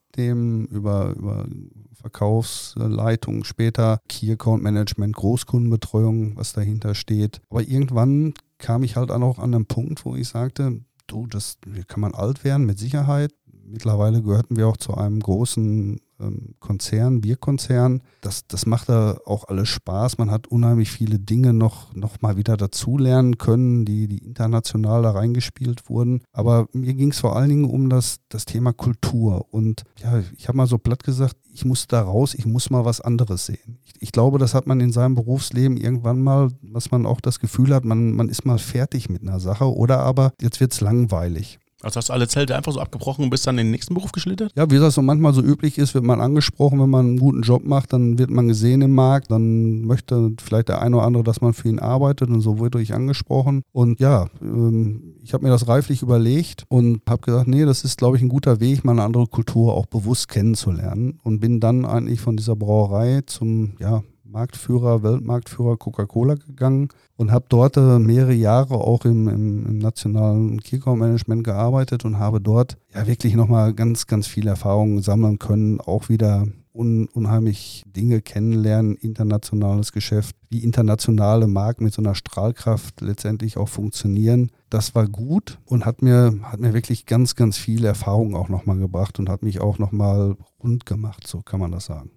über, 0.68 1.14
über 1.16 1.46
Verkaufsleitung, 1.94 3.44
später 3.44 4.00
Key 4.10 4.32
Account 4.32 4.64
Management, 4.64 5.16
Großkundenbetreuung, 5.16 6.36
was 6.36 6.54
dahinter 6.54 6.96
steht. 6.96 7.42
Aber 7.50 7.62
irgendwann 7.62 8.34
kam 8.58 8.84
ich 8.84 8.96
halt 8.96 9.12
auch 9.12 9.40
an 9.40 9.54
einen 9.54 9.66
Punkt, 9.68 10.04
wo 10.06 10.16
ich 10.16 10.28
sagte, 10.28 10.82
du, 11.08 11.28
das 11.28 11.58
kann 11.88 12.02
man 12.02 12.14
alt 12.14 12.44
werden, 12.44 12.66
mit 12.66 12.80
Sicherheit. 12.80 13.34
Mittlerweile 13.72 14.22
gehörten 14.22 14.58
wir 14.58 14.68
auch 14.68 14.78
zu 14.78 14.96
einem 14.96 15.20
großen 15.20 16.00
ähm, 16.20 16.56
Konzern, 16.60 17.22
Bierkonzern. 17.22 18.02
Das, 18.22 18.46
das 18.48 18.66
macht 18.66 18.90
da 18.90 19.18
auch 19.26 19.46
alles 19.46 19.70
Spaß. 19.70 20.18
Man 20.18 20.30
hat 20.30 20.48
unheimlich 20.48 20.92
viele 20.92 21.20
Dinge 21.20 21.54
noch, 21.54 21.94
noch 21.96 22.22
mal 22.22 22.38
wieder 22.38 22.58
dazulernen 22.58 23.38
können, 23.38 23.86
die, 23.86 24.08
die 24.08 24.20
international 24.20 25.04
da 25.04 25.12
reingespielt 25.12 25.90
wurden. 25.90 26.22
Aber 26.34 26.68
mir 26.74 26.94
ging 26.94 27.12
es 27.12 27.20
vor 27.20 27.36
allen 27.36 27.50
Dingen 27.50 27.66
um 27.66 27.90
das, 27.90 28.18
das 28.30 28.46
Thema 28.46 28.74
Kultur. 28.74 29.46
Und 29.52 29.84
ja, 30.02 30.22
ich 30.38 30.48
habe 30.48 30.58
mal 30.58 30.68
so 30.68 30.78
platt 30.78 31.04
gesagt, 31.04 31.38
ich 31.54 31.66
muss 31.66 31.88
da 31.88 32.02
raus, 32.02 32.34
ich 32.34 32.46
muss 32.46 32.70
mal 32.70 32.86
was 32.86 33.02
anderes 33.02 33.46
sehen. 33.46 33.80
Ich, 33.86 33.94
ich, 34.02 34.12
glaube, 34.12 34.38
das 34.38 34.54
hat 34.54 34.68
man 34.68 34.80
in 34.80 34.92
seinem 34.92 35.16
Berufsleben 35.16 35.78
irgendwann 35.78 36.22
mal, 36.22 36.50
dass 36.62 36.92
man 36.92 37.06
auch 37.06 37.22
das 37.22 37.40
Gefühl 37.40 37.74
hat, 37.74 37.86
man, 37.86 38.14
man 38.14 38.30
ist 38.30 38.46
mal 38.46 38.60
fertig 38.60 39.10
mit 39.10 39.22
einer 39.22 39.40
Sache 39.40 39.74
oder 39.74 40.00
aber 40.00 40.34
jetzt 40.42 40.60
wird 40.60 40.74
es 40.74 40.82
langweilig. 40.82 41.60
Also 41.84 41.98
hast 41.98 42.10
du 42.10 42.14
alle 42.14 42.28
Zelte 42.28 42.56
einfach 42.56 42.72
so 42.72 42.80
abgebrochen 42.80 43.24
und 43.24 43.30
bist 43.30 43.48
dann 43.48 43.58
in 43.58 43.68
den 43.68 43.72
nächsten 43.72 43.94
Beruf 43.94 44.12
geschlittert? 44.12 44.52
Ja, 44.56 44.70
wie 44.70 44.78
das 44.78 44.96
so 44.96 45.02
manchmal 45.02 45.34
so 45.34 45.42
üblich 45.42 45.78
ist, 45.78 45.94
wird 45.94 46.04
man 46.04 46.22
angesprochen, 46.22 46.80
wenn 46.80 46.90
man 46.90 47.06
einen 47.06 47.20
guten 47.20 47.42
Job 47.42 47.64
macht, 47.66 47.94
dann 47.94 48.18
wird 48.18 48.30
man 48.30 48.48
gesehen 48.48 48.82
im 48.82 48.94
Markt, 48.94 49.32
dann 49.32 49.82
möchte 49.82 50.32
vielleicht 50.42 50.70
der 50.70 50.82
eine 50.82 50.98
oder 50.98 51.06
andere, 51.06 51.24
dass 51.24 51.42
man 51.42 51.54
für 51.54 51.70
ihn 51.70 51.80
arbeitet 51.80 52.30
und 52.30 52.42
so 52.42 52.60
wurde 52.60 52.82
ich 52.82 52.94
angesprochen. 52.94 53.64
Und 53.72 54.00
ja, 54.00 54.28
ähm, 54.42 55.16
ich 55.24 55.34
habe 55.34 55.44
mir 55.44 55.50
das 55.50 55.68
reiflich 55.68 56.02
überlegt 56.02 56.66
und 56.70 57.02
habe 57.10 57.22
gesagt, 57.22 57.48
nee, 57.48 57.66
das 57.66 57.84
ist, 57.84 57.98
glaube 57.98 58.18
ich, 58.18 58.24
ein 58.24 58.30
guter 58.30 58.60
Weg, 58.60 58.84
mal 58.84 58.94
eine 58.94 59.04
andere 59.04 59.28
Kultur 59.28 59.74
auch 59.74 59.86
bewusst 59.86 60.28
kennenzulernen 60.28 61.20
und 61.24 61.40
bin 61.40 61.60
dann 61.60 61.86
eigentlich 61.86 62.22
von 62.22 62.38
dieser 62.38 62.56
Brauerei 62.56 63.22
zum, 63.26 63.74
ja, 63.80 64.04
Marktführer, 64.32 65.04
Weltmarktführer 65.04 65.78
Coca-Cola 65.78 66.36
gegangen 66.36 66.90
und 67.18 67.32
habe 67.32 67.46
dort 67.50 67.78
äh, 67.78 68.00
mehrere 68.00 68.34
Jahre 68.34 68.76
auch 68.76 69.06
im, 69.06 69.28
im, 69.28 69.66
im 69.66 69.78
nationalen 69.78 70.60
Key-Management 70.62 71.44
gearbeitet 71.44 72.06
und 72.06 72.18
habe 72.18 72.40
dort 72.40 72.78
ja 72.94 73.06
wirklich 73.08 73.36
nochmal 73.36 73.74
ganz, 73.74 74.08
ganz 74.08 74.28
viele 74.28 74.52
Erfahrungen 74.52 75.02
sammeln 75.02 75.38
können, 75.38 75.82
auch 75.82 76.10
wieder 76.10 76.48
un, 76.74 77.08
unheimlich 77.08 77.84
Dinge 77.86 78.22
kennenlernen, 78.22 78.96
internationales 78.96 79.92
Geschäft, 79.92 80.36
wie 80.50 80.64
internationale 80.64 81.48
Marken 81.48 81.84
mit 81.84 81.94
so 81.94 82.02
einer 82.02 82.16
Strahlkraft 82.16 83.02
letztendlich 83.02 83.58
auch 83.58 83.70
funktionieren. 83.70 84.52
Das 84.70 84.96
war 84.96 85.08
gut 85.08 85.60
und 85.66 85.86
hat 85.86 86.02
mir, 86.02 86.40
hat 86.44 86.60
mir 86.60 86.74
wirklich 86.74 87.06
ganz, 87.06 87.36
ganz 87.36 87.58
viele 87.58 87.90
Erfahrungen 87.90 88.36
auch 88.36 88.50
nochmal 88.50 88.78
gebracht 88.78 89.20
und 89.20 89.30
hat 89.30 89.44
mich 89.44 89.60
auch 89.60 89.80
nochmal 89.80 90.38
rund 90.64 90.86
gemacht, 90.86 91.28
so 91.28 91.42
kann 91.42 91.60
man 91.60 91.72
das 91.72 91.86
sagen 91.86 92.12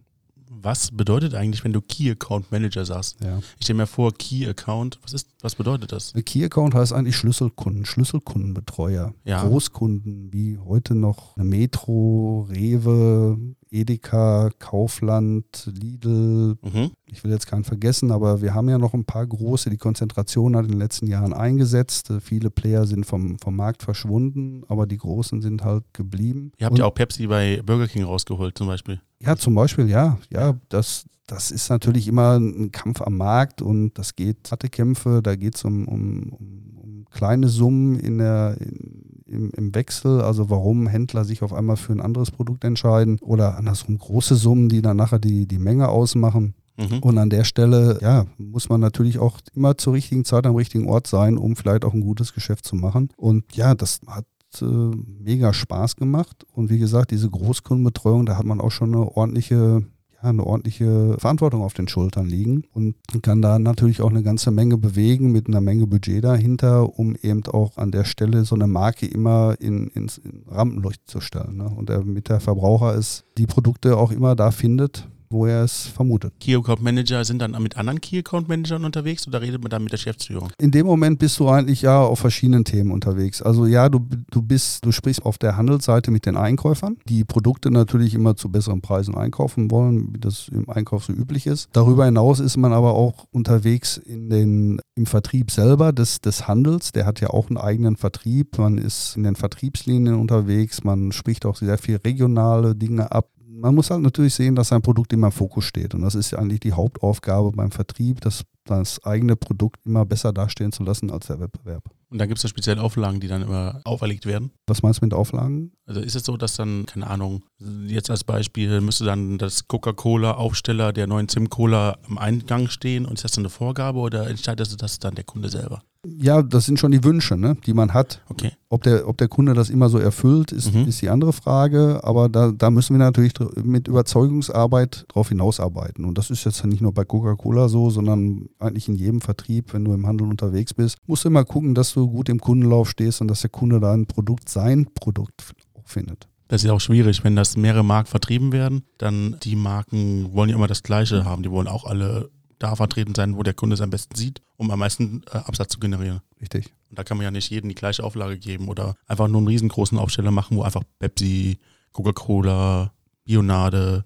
was 0.65 0.91
bedeutet 0.91 1.35
eigentlich, 1.35 1.65
wenn 1.65 1.73
du 1.73 1.81
Key 1.81 2.11
Account 2.11 2.51
Manager 2.51 2.85
sagst? 2.85 3.23
Ja. 3.23 3.39
Ich 3.59 3.65
stelle 3.65 3.79
mir 3.79 3.87
vor, 3.87 4.13
Key 4.15 4.47
Account, 4.47 4.99
was 5.03 5.13
ist, 5.13 5.29
was 5.43 5.55
bedeutet 5.55 5.93
das? 5.93 6.13
Key 6.25 6.45
Account 6.45 6.75
heißt 6.75 6.93
eigentlich 6.93 7.17
Schlüsselkunden, 7.17 7.85
Schlüsselkundenbetreuer. 7.85 9.15
Ja. 9.25 9.45
Großkunden 9.47 10.33
wie 10.33 10.59
heute 10.59 10.95
noch 10.95 11.37
eine 11.37 11.45
Metro, 11.45 12.49
Rewe, 12.51 13.39
Edeka, 13.71 14.51
Kaufland, 14.59 15.71
Lidl. 15.75 16.57
Mhm. 16.63 16.93
Ich 17.07 17.25
will 17.25 17.33
jetzt 17.33 17.47
keinen 17.47 17.65
vergessen, 17.65 18.11
aber 18.13 18.41
wir 18.41 18.55
haben 18.55 18.69
ja 18.69 18.79
noch 18.79 18.95
ein 18.95 19.05
paar 19.05 19.27
große. 19.27 19.69
Die 19.69 19.77
Konzentration 19.77 20.57
hat 20.57 20.65
in 20.65 20.73
den 20.73 20.79
letzten 20.79 21.09
Jahren 21.09 21.33
eingesetzt. 21.33 22.13
Viele 22.21 22.51
Player 22.51 22.87
sind 22.87 23.05
vom, 23.05 23.39
vom 23.39 23.57
Markt 23.57 23.83
verschwunden, 23.83 24.63
aber 24.69 24.87
die 24.87 24.99
großen 24.99 25.43
sind 25.43 25.65
halt 25.65 25.85
geblieben. 25.93 26.53
Ihr 26.59 26.67
habt 26.67 26.73
Und, 26.73 26.79
ja 26.79 26.87
auch 26.87 26.95
Pepsi 26.95 27.27
bei 27.27 27.61
Burger 27.65 27.89
King 27.89 28.05
rausgeholt 28.05 28.57
zum 28.57 28.69
Beispiel. 28.69 29.01
Ja, 29.25 29.37
zum 29.37 29.55
Beispiel, 29.55 29.89
ja. 29.89 30.19
Ja, 30.31 30.55
das, 30.69 31.07
das 31.27 31.51
ist 31.51 31.71
natürlich 31.71 32.09
immer 32.09 32.39
ein 32.39 32.73
Kampf 32.73 33.01
am 33.01 33.17
Markt 33.17 33.63
und 33.63 33.95
das 33.95 34.17
geht 34.17 34.51
harte 34.51 34.69
Kämpfe, 34.69 35.21
da 35.23 35.37
geht 35.37 35.57
es 35.57 35.65
um, 35.65 35.89
um, 35.89 36.33
um, 36.33 37.05
kleine 37.11 37.49
Summen 37.49 37.99
in 37.99 38.19
der, 38.19 38.57
in, 38.61 39.23
im, 39.27 39.51
im 39.51 39.75
Wechsel, 39.75 40.21
also 40.21 40.51
warum 40.51 40.89
Händler 40.89 41.25
sich 41.25 41.43
auf 41.43 41.53
einmal 41.53 41.77
für 41.77 41.93
ein 41.93 42.01
anderes 42.01 42.31
Produkt 42.31 42.65
entscheiden 42.65 43.19
oder 43.21 43.57
andersrum 43.57 43.99
große 43.99 44.35
Summen, 44.35 44.69
die 44.69 44.83
dann 44.83 44.97
nachher 44.97 45.21
die, 45.21 45.47
die 45.47 45.59
Menge 45.59 45.89
ausmachen. 45.89 46.55
Mhm. 46.77 46.99
Und 46.99 47.19
an 47.19 47.31
der 47.31 47.45
Stelle, 47.45 47.99
ja, 48.03 48.27
muss 48.37 48.69
man 48.69 48.81
natürlich 48.81 49.21
auch 49.21 49.39
immer 49.55 49.79
zur 49.79 49.93
richtigen 49.93 50.25
Zeit 50.25 50.45
am 50.45 50.57
richtigen 50.57 50.89
Ort 50.89 51.07
sein, 51.07 51.39
um 51.39 51.55
vielleicht 51.55 51.85
auch 51.85 51.95
ein 51.95 52.01
gutes 52.01 52.35
Geschäft 52.35 52.65
zu 52.65 52.75
machen. 52.75 53.11
Und 53.17 53.45
ja, 53.55 53.75
das 53.75 54.01
hat 54.09 54.27
äh, 54.63 54.67
mega 54.67 55.53
Spaß 55.53 55.97
gemacht. 55.97 56.45
Und 56.53 56.71
wie 56.71 56.79
gesagt, 56.79 57.11
diese 57.11 57.31
Großkundenbetreuung, 57.31 58.27
da 58.27 58.37
hat 58.37 58.45
man 58.45 58.61
auch 58.61 58.71
schon 58.71 58.95
eine 58.95 59.17
ordentliche 59.17 59.85
eine 60.25 60.47
ordentliche 60.47 61.17
Verantwortung 61.19 61.63
auf 61.63 61.75
den 61.75 61.89
Schultern 61.89 62.27
liegen 62.27 62.65
und 62.73 62.97
kann 63.23 63.43
da 63.43 63.59
natürlich 63.59 64.01
auch 64.01 64.11
eine 64.11 64.23
ganze 64.23 64.51
Menge 64.51 64.79
bewegen 64.79 65.33
mit 65.33 65.47
einer 65.49 65.61
Menge 65.61 65.87
Budget 65.87 66.25
dahinter, 66.25 66.99
um 66.99 67.15
eben 67.17 67.45
auch 67.47 67.77
an 67.77 67.91
der 67.91 68.05
Stelle 68.05 68.45
so 68.45 68.55
eine 68.55 68.67
Marke 68.67 69.07
immer 69.07 69.57
in, 69.61 69.89
ins 69.89 70.19
in 70.19 70.45
Rampenlicht 70.49 71.09
zu 71.09 71.21
stellen. 71.21 71.59
Ne? 71.59 71.69
Und 71.69 71.91
damit 71.91 72.29
der 72.29 72.41
Verbraucher 72.41 72.97
es 72.97 73.25
die 73.37 73.47
Produkte 73.47 73.97
auch 73.97 74.11
immer 74.11 74.35
da 74.35 74.51
findet, 74.51 75.09
wo 75.35 75.47
er 75.47 75.65
es 75.65 75.89
vermutet. 75.89 76.33
Key 76.41 76.55
Account 76.55 76.83
Manager 76.83 77.25
sind 77.25 77.41
dann 77.41 77.61
mit 77.63 77.77
anderen 77.77 78.01
Key 78.01 78.19
Account 78.21 78.49
Managern 78.49 78.85
unterwegs 78.85 79.27
oder 79.27 79.43
redet 79.43 79.61
man 79.61 79.69
dann 79.69 79.83
mit 79.83 79.93
der 79.93 79.99
Geschäftsführung? 79.99 80.51
In 80.59 80.71
dem 80.71 80.87
Moment 80.87 81.19
bist 81.19 81.39
du 81.41 81.49
eigentlich 81.49 81.83
ja 81.83 82.01
auf 82.01 82.21
verschiedenen 82.21 82.65
Themen 82.65 82.93
unterwegs. 82.93 83.43
Also 83.43 83.67
ja, 83.67 83.89
du, 83.89 84.07
du 84.31 84.41
bist, 84.41 84.85
du 84.85 84.93
sprichst 84.93 85.25
auf 85.25 85.37
der 85.37 85.57
Handelsseite 85.57 86.11
mit 86.11 86.25
den 86.25 86.37
Einkäufern, 86.37 86.97
die 87.09 87.25
Produkte 87.25 87.71
natürlich 87.71 88.15
immer 88.15 88.37
zu 88.37 88.51
besseren 88.51 88.81
Preisen 88.81 89.15
einkaufen 89.15 89.71
wollen, 89.71 90.15
wie 90.15 90.21
das 90.21 90.49
im 90.49 90.71
Einkauf 90.71 91.05
so 91.05 91.13
üblich 91.13 91.47
ist. 91.47 91.69
Darüber 91.73 92.05
hinaus 92.05 92.39
ist 92.39 92.57
man 92.57 92.73
aber 92.73 92.95
auch 92.95 93.27
unterwegs 93.33 93.97
in 93.97 94.31
den, 94.31 94.81
im 94.95 95.07
Vertrieb 95.07 95.51
selber 95.51 95.93
des, 95.93 96.21
des 96.21 96.47
Handels. 96.47 96.93
Der 96.93 97.07
hat 97.07 97.21
ja 97.21 97.31
auch 97.31 97.49
einen 97.49 97.59
eigenen 97.59 97.97
Vertrieb. 97.97 98.59
Man 98.59 98.79
ist 98.79 99.17
in 99.17 99.25
den 99.25 99.35
Vertriebslinien 99.35 100.15
unterwegs. 100.15 100.85
Man 100.85 101.11
spricht 101.11 101.45
auch 101.45 101.57
sehr 101.57 101.79
viel 101.79 101.97
regionale 101.97 102.77
Dinge 102.77 103.11
ab 103.11 103.29
man 103.61 103.75
muss 103.75 103.91
halt 103.91 104.03
natürlich 104.03 104.35
sehen, 104.35 104.55
dass 104.55 104.69
sein 104.69 104.83
Produkt 104.83 105.13
immer 105.13 105.29
im 105.29 105.33
Fokus 105.33 105.65
steht. 105.65 105.95
Und 105.95 106.03
das 106.03 106.15
ist 106.15 106.31
ja 106.31 106.39
eigentlich 106.39 106.61
die 106.61 106.73
Hauptaufgabe 106.73 107.53
beim 107.53 107.71
Vertrieb, 107.71 108.21
das, 108.21 108.45
das 108.65 109.03
eigene 109.05 109.37
Produkt 109.37 109.85
immer 109.85 110.05
besser 110.05 110.33
dastehen 110.33 110.73
zu 110.73 110.83
lassen 110.83 111.11
als 111.11 111.27
der 111.27 111.41
Wettbewerb. 111.41 111.85
Und 112.11 112.19
dann 112.19 112.29
gibt 112.29 112.39
es 112.39 112.45
ja 112.45 112.49
spezielle 112.49 112.81
Auflagen, 112.81 113.19
die 113.19 113.27
dann 113.27 113.43
immer 113.43 113.81
auferlegt 113.85 114.25
werden. 114.25 114.53
Was 114.67 114.83
meinst 114.83 115.01
du 115.01 115.07
mit 115.07 115.15
Auflagen? 115.15 115.73
Also 115.87 116.01
ist 116.01 116.15
es 116.15 116.25
so, 116.25 116.37
dass 116.37 116.55
dann, 116.55 116.87
keine 116.87 117.09
Ahnung, 117.09 117.43
jetzt 117.87 118.09
als 118.09 118.23
Beispiel 118.23 118.81
müsste 118.81 119.05
dann 119.05 119.37
das 119.37 119.67
Coca-Cola-Aufsteller 119.67 120.93
der 120.93 121.07
neuen 121.07 121.29
Zim-Cola 121.29 121.99
am 122.09 122.19
Eingang 122.19 122.69
stehen 122.69 123.05
und 123.05 123.15
ist 123.15 123.25
das 123.25 123.33
dann 123.33 123.43
eine 123.43 123.51
Vorgabe 123.51 123.99
oder 123.99 124.29
entscheidet 124.29 124.81
das 124.81 124.99
dann 125.01 125.17
der 125.17 125.25
Kunde 125.25 125.49
selber? 125.49 125.83
Ja, 126.07 126.43
das 126.43 126.67
sind 126.67 126.79
schon 126.79 126.93
die 126.93 127.03
Wünsche, 127.03 127.37
ne, 127.37 127.57
die 127.67 127.73
man 127.73 127.95
hat. 127.95 128.23
Okay. 128.29 128.53
Ob 128.69 128.83
der, 128.83 129.09
ob 129.09 129.17
der 129.17 129.29
Kunde 129.29 129.55
das 129.55 129.71
immer 129.71 129.89
so 129.89 129.99
erfüllt, 129.99 130.53
ist, 130.53 130.75
mhm. 130.75 130.87
ist 130.87 131.01
die 131.01 131.09
andere 131.09 131.33
Frage. 131.33 132.01
Aber 132.05 132.29
da, 132.29 132.53
da 132.53 132.71
müssen 132.71 132.95
wir 132.95 133.05
natürlich 133.05 133.33
mit 133.63 133.89
Überzeugungsarbeit 133.89 135.07
drauf 135.09 135.31
hinausarbeiten. 135.31 136.05
Und 136.05 136.19
das 136.19 136.31
ist 136.31 136.45
jetzt 136.45 136.65
nicht 136.67 136.83
nur 136.83 136.93
bei 136.93 137.05
Coca-Cola 137.05 137.69
so, 137.69 137.91
sondern 137.91 138.49
eigentlich 138.59 138.89
in 138.89 138.95
jedem 138.95 139.21
Vertrieb, 139.21 139.73
wenn 139.73 139.85
du 139.85 139.93
im 139.93 140.07
Handel 140.07 140.29
unterwegs 140.29 140.75
bist, 140.75 140.99
musst 141.07 141.25
du 141.25 141.29
immer 141.29 141.45
gucken, 141.45 141.75
dass 141.75 141.93
du 141.93 142.09
gut 142.09 142.29
im 142.29 142.41
Kundenlauf 142.41 142.91
stehst 142.91 143.21
und 143.21 143.29
dass 143.29 143.41
der 143.43 143.51
Kunde 143.51 143.81
dein 143.81 144.07
Produkt, 144.07 144.49
sein 144.49 144.89
Produkt 144.95 145.55
findet. 145.85 146.29
Das 146.49 146.63
ist 146.63 146.71
auch 146.71 146.81
schwierig, 146.81 147.25
wenn 147.25 147.37
das 147.37 147.57
mehrere 147.57 147.85
Marken 147.85 148.09
vertrieben 148.09 148.53
werden, 148.53 148.85
dann 148.99 149.37
die 149.43 149.57
Marken 149.57 150.33
wollen 150.33 150.51
ja 150.51 150.57
immer 150.57 150.67
das 150.67 150.83
Gleiche 150.83 151.25
haben. 151.25 151.43
Die 151.43 151.51
wollen 151.51 151.69
auch 151.69 151.85
alle 151.85 152.31
da 152.59 152.77
vertreten 152.77 153.15
sein, 153.15 153.37
wo 153.37 153.43
der 153.43 153.55
Kunde 153.55 153.75
es 153.75 153.81
am 153.81 153.91
besten 153.91 154.15
sieht, 154.15 154.41
um 154.57 154.71
am 154.71 154.79
meisten 154.79 155.23
äh, 155.33 155.39
Absatz 155.39 155.73
zu 155.73 155.81
generieren. 155.81 156.21
Richtig. 156.41 156.73
Und 156.91 156.99
da 156.99 157.05
kann 157.05 157.17
man 157.17 157.25
ja 157.25 157.31
nicht 157.31 157.51
jedem 157.51 157.69
die 157.69 157.75
gleiche 157.75 158.05
Auflage 158.05 158.39
geben 158.39 158.69
oder 158.69 158.95
einfach 159.07 159.29
nur 159.29 159.39
einen 159.39 159.49
riesengroßen 159.49 159.99
Aufsteller 159.99 160.31
machen, 160.31 160.57
wo 160.57 160.63
einfach 160.63 160.83
Pepsi, 160.99 161.59
Coca-Cola, 161.93 162.93
Bionade 163.25 164.05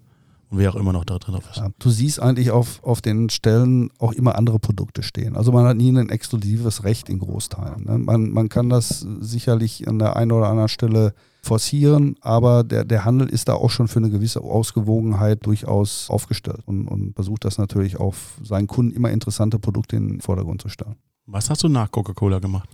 und 0.49 0.57
wer 0.57 0.71
auch 0.71 0.75
immer 0.75 0.93
noch 0.93 1.05
da 1.05 1.19
drin 1.19 1.35
ist. 1.35 1.57
Ja, 1.57 1.69
du 1.77 1.89
siehst 1.91 2.19
eigentlich 2.19 2.49
auf, 2.49 2.83
auf 2.83 3.01
den 3.01 3.29
Stellen 3.29 3.91
auch 3.99 4.13
immer 4.13 4.35
andere 4.35 4.57
Produkte 4.57 5.03
stehen. 5.03 5.35
Also 5.35 5.51
man 5.51 5.65
hat 5.65 5.77
nie 5.77 5.91
ein 5.91 6.09
exklusives 6.09 6.83
Recht 6.83 7.07
in 7.07 7.19
Großteilen. 7.19 7.83
Ne? 7.83 7.97
Man, 7.99 8.31
man 8.31 8.49
kann 8.49 8.69
das 8.69 9.05
sicherlich 9.19 9.87
an 9.87 9.99
der 9.99 10.15
einen 10.15 10.31
oder 10.31 10.47
anderen 10.47 10.69
Stelle 10.69 11.13
forcieren, 11.43 12.15
aber 12.21 12.63
der, 12.63 12.83
der 12.83 13.05
Handel 13.05 13.29
ist 13.29 13.47
da 13.47 13.53
auch 13.53 13.69
schon 13.69 13.87
für 13.87 13.99
eine 13.99 14.09
gewisse 14.09 14.41
Ausgewogenheit 14.41 15.45
durchaus 15.45 16.09
aufgestellt 16.09 16.63
und, 16.65 16.87
und 16.87 17.13
versucht 17.13 17.45
das 17.45 17.57
natürlich 17.57 17.97
auf 17.97 18.39
seinen 18.43 18.67
Kunden 18.67 18.95
immer 18.95 19.11
interessante 19.11 19.59
Produkte 19.59 19.97
in 19.97 20.07
den 20.07 20.21
Vordergrund 20.21 20.61
zu 20.61 20.69
stellen. 20.69 20.95
Was 21.27 21.49
hast 21.51 21.63
du 21.63 21.69
nach 21.69 21.91
Coca-Cola 21.91 22.39
gemacht? 22.39 22.67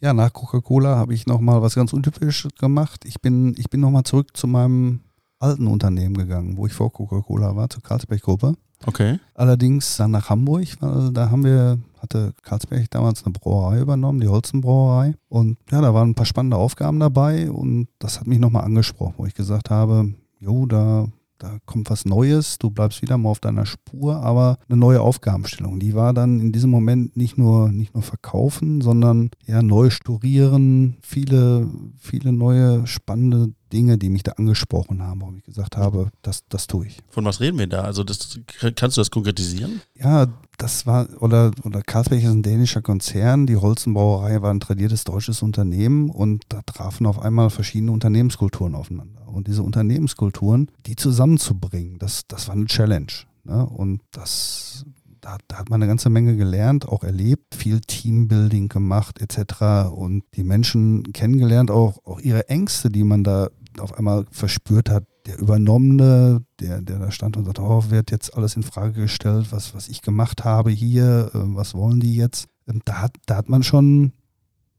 Ja, 0.00 0.12
nach 0.12 0.32
Coca-Cola 0.32 0.96
habe 0.96 1.14
ich 1.14 1.26
nochmal 1.26 1.62
was 1.62 1.76
ganz 1.76 1.92
Untypisches 1.92 2.52
gemacht. 2.58 3.04
Ich 3.04 3.20
bin, 3.20 3.54
ich 3.56 3.70
bin 3.70 3.80
nochmal 3.80 4.02
zurück 4.02 4.36
zu 4.36 4.46
meinem 4.46 5.00
alten 5.38 5.66
Unternehmen 5.66 6.16
gegangen, 6.16 6.56
wo 6.56 6.66
ich 6.66 6.72
vor 6.72 6.92
Coca-Cola 6.92 7.56
war, 7.56 7.68
zur 7.68 7.82
Karlsberg-Gruppe. 7.82 8.54
Okay. 8.84 9.18
Allerdings 9.34 9.96
dann 9.96 10.10
nach 10.10 10.28
Hamburg, 10.28 10.66
weil 10.80 11.10
da 11.12 11.30
haben 11.30 11.44
wir, 11.44 11.78
hatte 12.00 12.34
Karlsberg 12.42 12.90
damals 12.90 13.24
eine 13.24 13.32
Brauerei 13.32 13.80
übernommen, 13.80 14.20
die 14.20 14.28
Holzenbrauerei. 14.28 15.14
Und 15.28 15.56
ja, 15.70 15.80
da 15.80 15.94
waren 15.94 16.10
ein 16.10 16.14
paar 16.14 16.26
spannende 16.26 16.56
Aufgaben 16.56 17.00
dabei 17.00 17.50
und 17.50 17.88
das 17.98 18.20
hat 18.20 18.26
mich 18.26 18.38
nochmal 18.38 18.64
angesprochen, 18.64 19.14
wo 19.16 19.26
ich 19.26 19.34
gesagt 19.34 19.70
habe, 19.70 20.12
jo, 20.40 20.66
da 20.66 21.06
da 21.38 21.58
kommt 21.66 21.90
was 21.90 22.04
Neues, 22.04 22.58
du 22.58 22.70
bleibst 22.70 23.02
wieder 23.02 23.18
mal 23.18 23.30
auf 23.30 23.40
deiner 23.40 23.66
Spur, 23.66 24.16
aber 24.16 24.58
eine 24.68 24.78
neue 24.78 25.00
Aufgabenstellung. 25.00 25.78
Die 25.78 25.94
war 25.94 26.14
dann 26.14 26.40
in 26.40 26.52
diesem 26.52 26.70
Moment 26.70 27.16
nicht 27.16 27.36
nur, 27.36 27.70
nicht 27.70 27.94
nur 27.94 28.02
verkaufen, 28.02 28.80
sondern 28.80 29.30
ja 29.44 29.62
neu 29.62 29.90
sturieren, 29.90 30.96
viele, 31.02 31.68
viele 31.98 32.32
neue 32.32 32.86
spannende 32.86 33.52
Dinge, 33.72 33.98
die 33.98 34.08
mich 34.08 34.22
da 34.22 34.32
angesprochen 34.32 35.02
haben, 35.02 35.20
wo 35.20 35.32
ich 35.36 35.44
gesagt 35.44 35.76
habe, 35.76 36.10
das, 36.22 36.44
das 36.48 36.66
tue 36.66 36.86
ich. 36.86 36.98
Von 37.08 37.24
was 37.24 37.40
reden 37.40 37.58
wir 37.58 37.66
da? 37.66 37.82
Also 37.82 38.04
das, 38.04 38.38
kannst 38.74 38.96
du 38.96 39.00
das 39.00 39.10
konkretisieren? 39.10 39.80
Ja, 39.94 40.26
das 40.58 40.86
war, 40.86 41.08
oder, 41.20 41.50
oder 41.64 41.82
Karlsberg 41.82 42.22
ist 42.22 42.28
ein 42.28 42.42
dänischer 42.42 42.82
Konzern, 42.82 43.46
die 43.46 43.56
Holzenbrauerei 43.56 44.40
war 44.42 44.52
ein 44.52 44.60
tradiertes 44.60 45.04
deutsches 45.04 45.42
Unternehmen 45.42 46.10
und 46.10 46.44
da 46.48 46.62
trafen 46.62 47.06
auf 47.06 47.20
einmal 47.20 47.50
verschiedene 47.50 47.92
Unternehmenskulturen 47.92 48.74
aufeinander. 48.74 49.26
Und 49.26 49.48
diese 49.48 49.62
Unternehmenskulturen, 49.62 50.70
die 50.86 50.96
zusammenzubringen, 50.96 51.98
das, 51.98 52.26
das 52.26 52.48
war 52.48 52.54
eine 52.54 52.66
Challenge. 52.66 53.12
Ne? 53.44 53.66
Und 53.66 54.00
das, 54.12 54.84
da, 55.26 55.38
da, 55.48 55.56
hat 55.56 55.70
man 55.70 55.82
eine 55.82 55.88
ganze 55.88 56.08
Menge 56.08 56.36
gelernt, 56.36 56.86
auch 56.86 57.02
erlebt, 57.02 57.56
viel 57.56 57.80
Teambuilding 57.80 58.68
gemacht 58.68 59.20
etc. 59.20 59.90
Und 59.90 60.22
die 60.36 60.44
Menschen 60.44 61.12
kennengelernt, 61.12 61.70
auch, 61.70 61.98
auch 62.04 62.20
ihre 62.20 62.48
Ängste, 62.48 62.90
die 62.90 63.02
man 63.02 63.24
da 63.24 63.48
auf 63.78 63.98
einmal 63.98 64.26
verspürt 64.30 64.88
hat. 64.88 65.04
Der 65.26 65.40
Übernommene, 65.40 66.44
der, 66.60 66.80
der 66.80 67.00
da 67.00 67.10
stand 67.10 67.36
und 67.36 67.44
sagt, 67.44 67.58
oh, 67.58 67.90
wird 67.90 68.12
jetzt 68.12 68.36
alles 68.36 68.54
in 68.54 68.62
Frage 68.62 69.00
gestellt, 69.00 69.48
was, 69.50 69.74
was 69.74 69.88
ich 69.88 70.00
gemacht 70.00 70.44
habe 70.44 70.70
hier, 70.70 71.32
äh, 71.34 71.38
was 71.56 71.74
wollen 71.74 71.98
die 71.98 72.14
jetzt? 72.14 72.46
Ähm, 72.68 72.80
da 72.84 73.08
da 73.26 73.36
hat 73.36 73.48
man 73.48 73.64
schon 73.64 74.12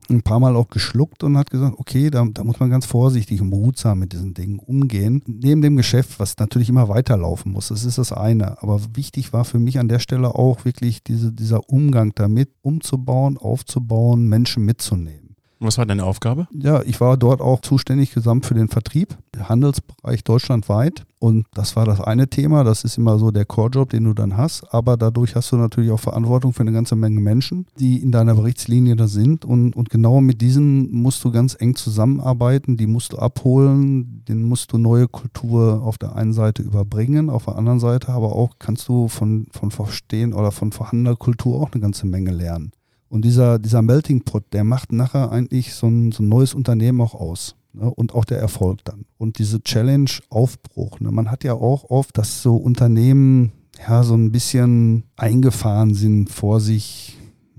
ein 0.10 0.22
paar 0.22 0.40
Mal 0.40 0.56
auch 0.56 0.70
geschluckt 0.70 1.24
und 1.24 1.38
hat 1.38 1.50
gesagt, 1.50 1.76
okay, 1.78 2.10
da, 2.10 2.26
da 2.32 2.44
muss 2.44 2.60
man 2.60 2.70
ganz 2.70 2.86
vorsichtig 2.86 3.42
und 3.42 3.50
behutsam 3.50 4.00
mit 4.00 4.14
diesen 4.14 4.34
Dingen 4.34 4.60
umgehen. 4.60 5.22
Neben 5.26 5.62
dem 5.62 5.78
Geschäft, 5.78 6.20
was 6.20 6.38
natürlich 6.38 6.70
immer 6.70 6.90
weiterlaufen 6.90 7.52
muss, 7.52 7.70
das 7.70 7.86
ist 7.86 7.98
das 7.98 8.12
eine. 8.12 8.62
Aber 8.62 8.80
wichtig 8.96 9.34
war 9.34 9.46
für 9.46 9.60
mich 9.60 9.80
an 9.80 9.88
der 9.88 10.00
Stelle 10.00 10.36
auch 10.36 10.66
wirklich 10.66 11.04
diese, 11.04 11.32
dieser 11.32 11.70
Umgang 11.70 12.14
damit, 12.16 12.50
umzubauen, 12.62 13.38
aufzubauen, 13.38 14.28
Menschen 14.28 14.66
mitzunehmen. 14.66 15.27
Was 15.60 15.78
war 15.78 15.86
deine 15.86 16.04
Aufgabe? 16.04 16.48
Ja, 16.52 16.84
ich 16.84 17.02
war 17.02 17.18
dort 17.18 17.42
auch 17.42 17.62
zuständig 17.62 18.14
gesamt 18.14 18.46
für 18.46 18.54
den 18.54 18.68
Vertrieb, 18.68 19.18
Handelsbereich 19.38 20.24
deutschlandweit. 20.24 21.06
Und 21.20 21.48
das 21.54 21.76
war 21.76 21.86
das 21.86 22.00
eine 22.00 22.28
Thema. 22.28 22.64
Das 22.64 22.84
ist 22.84 22.98
immer 22.98 23.18
so 23.18 23.32
der 23.32 23.46
Core-Job, 23.46 23.90
den 23.90 24.04
du 24.04 24.14
dann 24.14 24.38
hast. 24.38 24.72
Aber 24.72 24.98
dadurch 24.98 25.36
hast 25.36 25.52
du 25.52 25.56
natürlich 25.56 25.90
auch 25.90 26.00
Verantwortung 26.00 26.54
für 26.54 26.62
eine 26.62 26.72
ganze 26.72 26.96
Menge 26.96 27.20
Menschen, 27.20 27.66
die 27.80 27.98
in 28.04 28.12
deiner 28.12 28.36
Berichtslinie 28.36 28.96
da 28.96 29.08
sind. 29.08 29.44
Und, 29.44 29.76
und 29.76 29.90
genau 29.90 30.22
mit 30.22 30.42
diesen 30.42 30.92
musst 30.92 31.24
du 31.24 31.32
ganz 31.32 31.58
eng 31.60 31.76
zusammenarbeiten. 31.76 32.78
Die 32.78 32.86
musst 32.86 33.14
du 33.14 33.18
abholen. 33.18 34.24
Den 34.28 34.44
musst 34.44 34.74
du 34.74 34.78
neue 34.78 35.08
Kultur 35.08 35.82
auf 35.82 35.98
der 35.98 36.16
einen 36.16 36.34
Seite 36.34 36.62
überbringen. 36.62 37.32
Auf 37.32 37.46
der 37.46 37.56
anderen 37.56 37.80
Seite 37.80 38.10
aber 38.10 38.36
auch 38.36 38.60
kannst 38.60 38.88
du 38.88 39.08
von, 39.08 39.48
von 39.52 39.72
Verstehen 39.72 40.34
oder 40.34 40.52
von 40.52 40.72
vorhandener 40.72 41.16
Kultur 41.16 41.60
auch 41.60 41.72
eine 41.72 41.82
ganze 41.82 42.06
Menge 42.06 42.32
lernen. 42.32 42.72
Und 43.10 43.24
dieser, 43.26 43.60
dieser 43.60 43.82
Melting 43.82 44.22
Pot, 44.22 44.44
der 44.52 44.64
macht 44.64 44.92
nachher 44.92 45.32
eigentlich 45.32 45.74
so 45.74 45.88
ein, 45.88 46.12
so 46.12 46.24
ein 46.24 46.30
neues 46.30 46.54
Unternehmen 46.54 47.02
auch 47.02 47.16
aus. 47.16 47.56
Ne? 47.74 47.90
Und 47.90 48.14
auch 48.14 48.26
der 48.26 48.40
Erfolg 48.40 48.84
dann. 48.86 49.06
Und 49.18 49.40
diese 49.40 49.62
Challenge 49.62 50.10
Aufbruch. 50.30 51.00
Ne? 51.00 51.12
Man 51.12 51.32
hat 51.32 51.44
ja 51.44 51.54
auch 51.54 51.90
oft, 51.90 52.18
dass 52.18 52.42
so 52.42 52.56
Unternehmen 52.56 53.52
ja 53.88 54.04
so 54.04 54.16
ein 54.16 54.32
bisschen 54.32 55.04
eingefahren 55.16 55.94
sind 55.94 56.30
vor 56.30 56.60
sich 56.60 57.17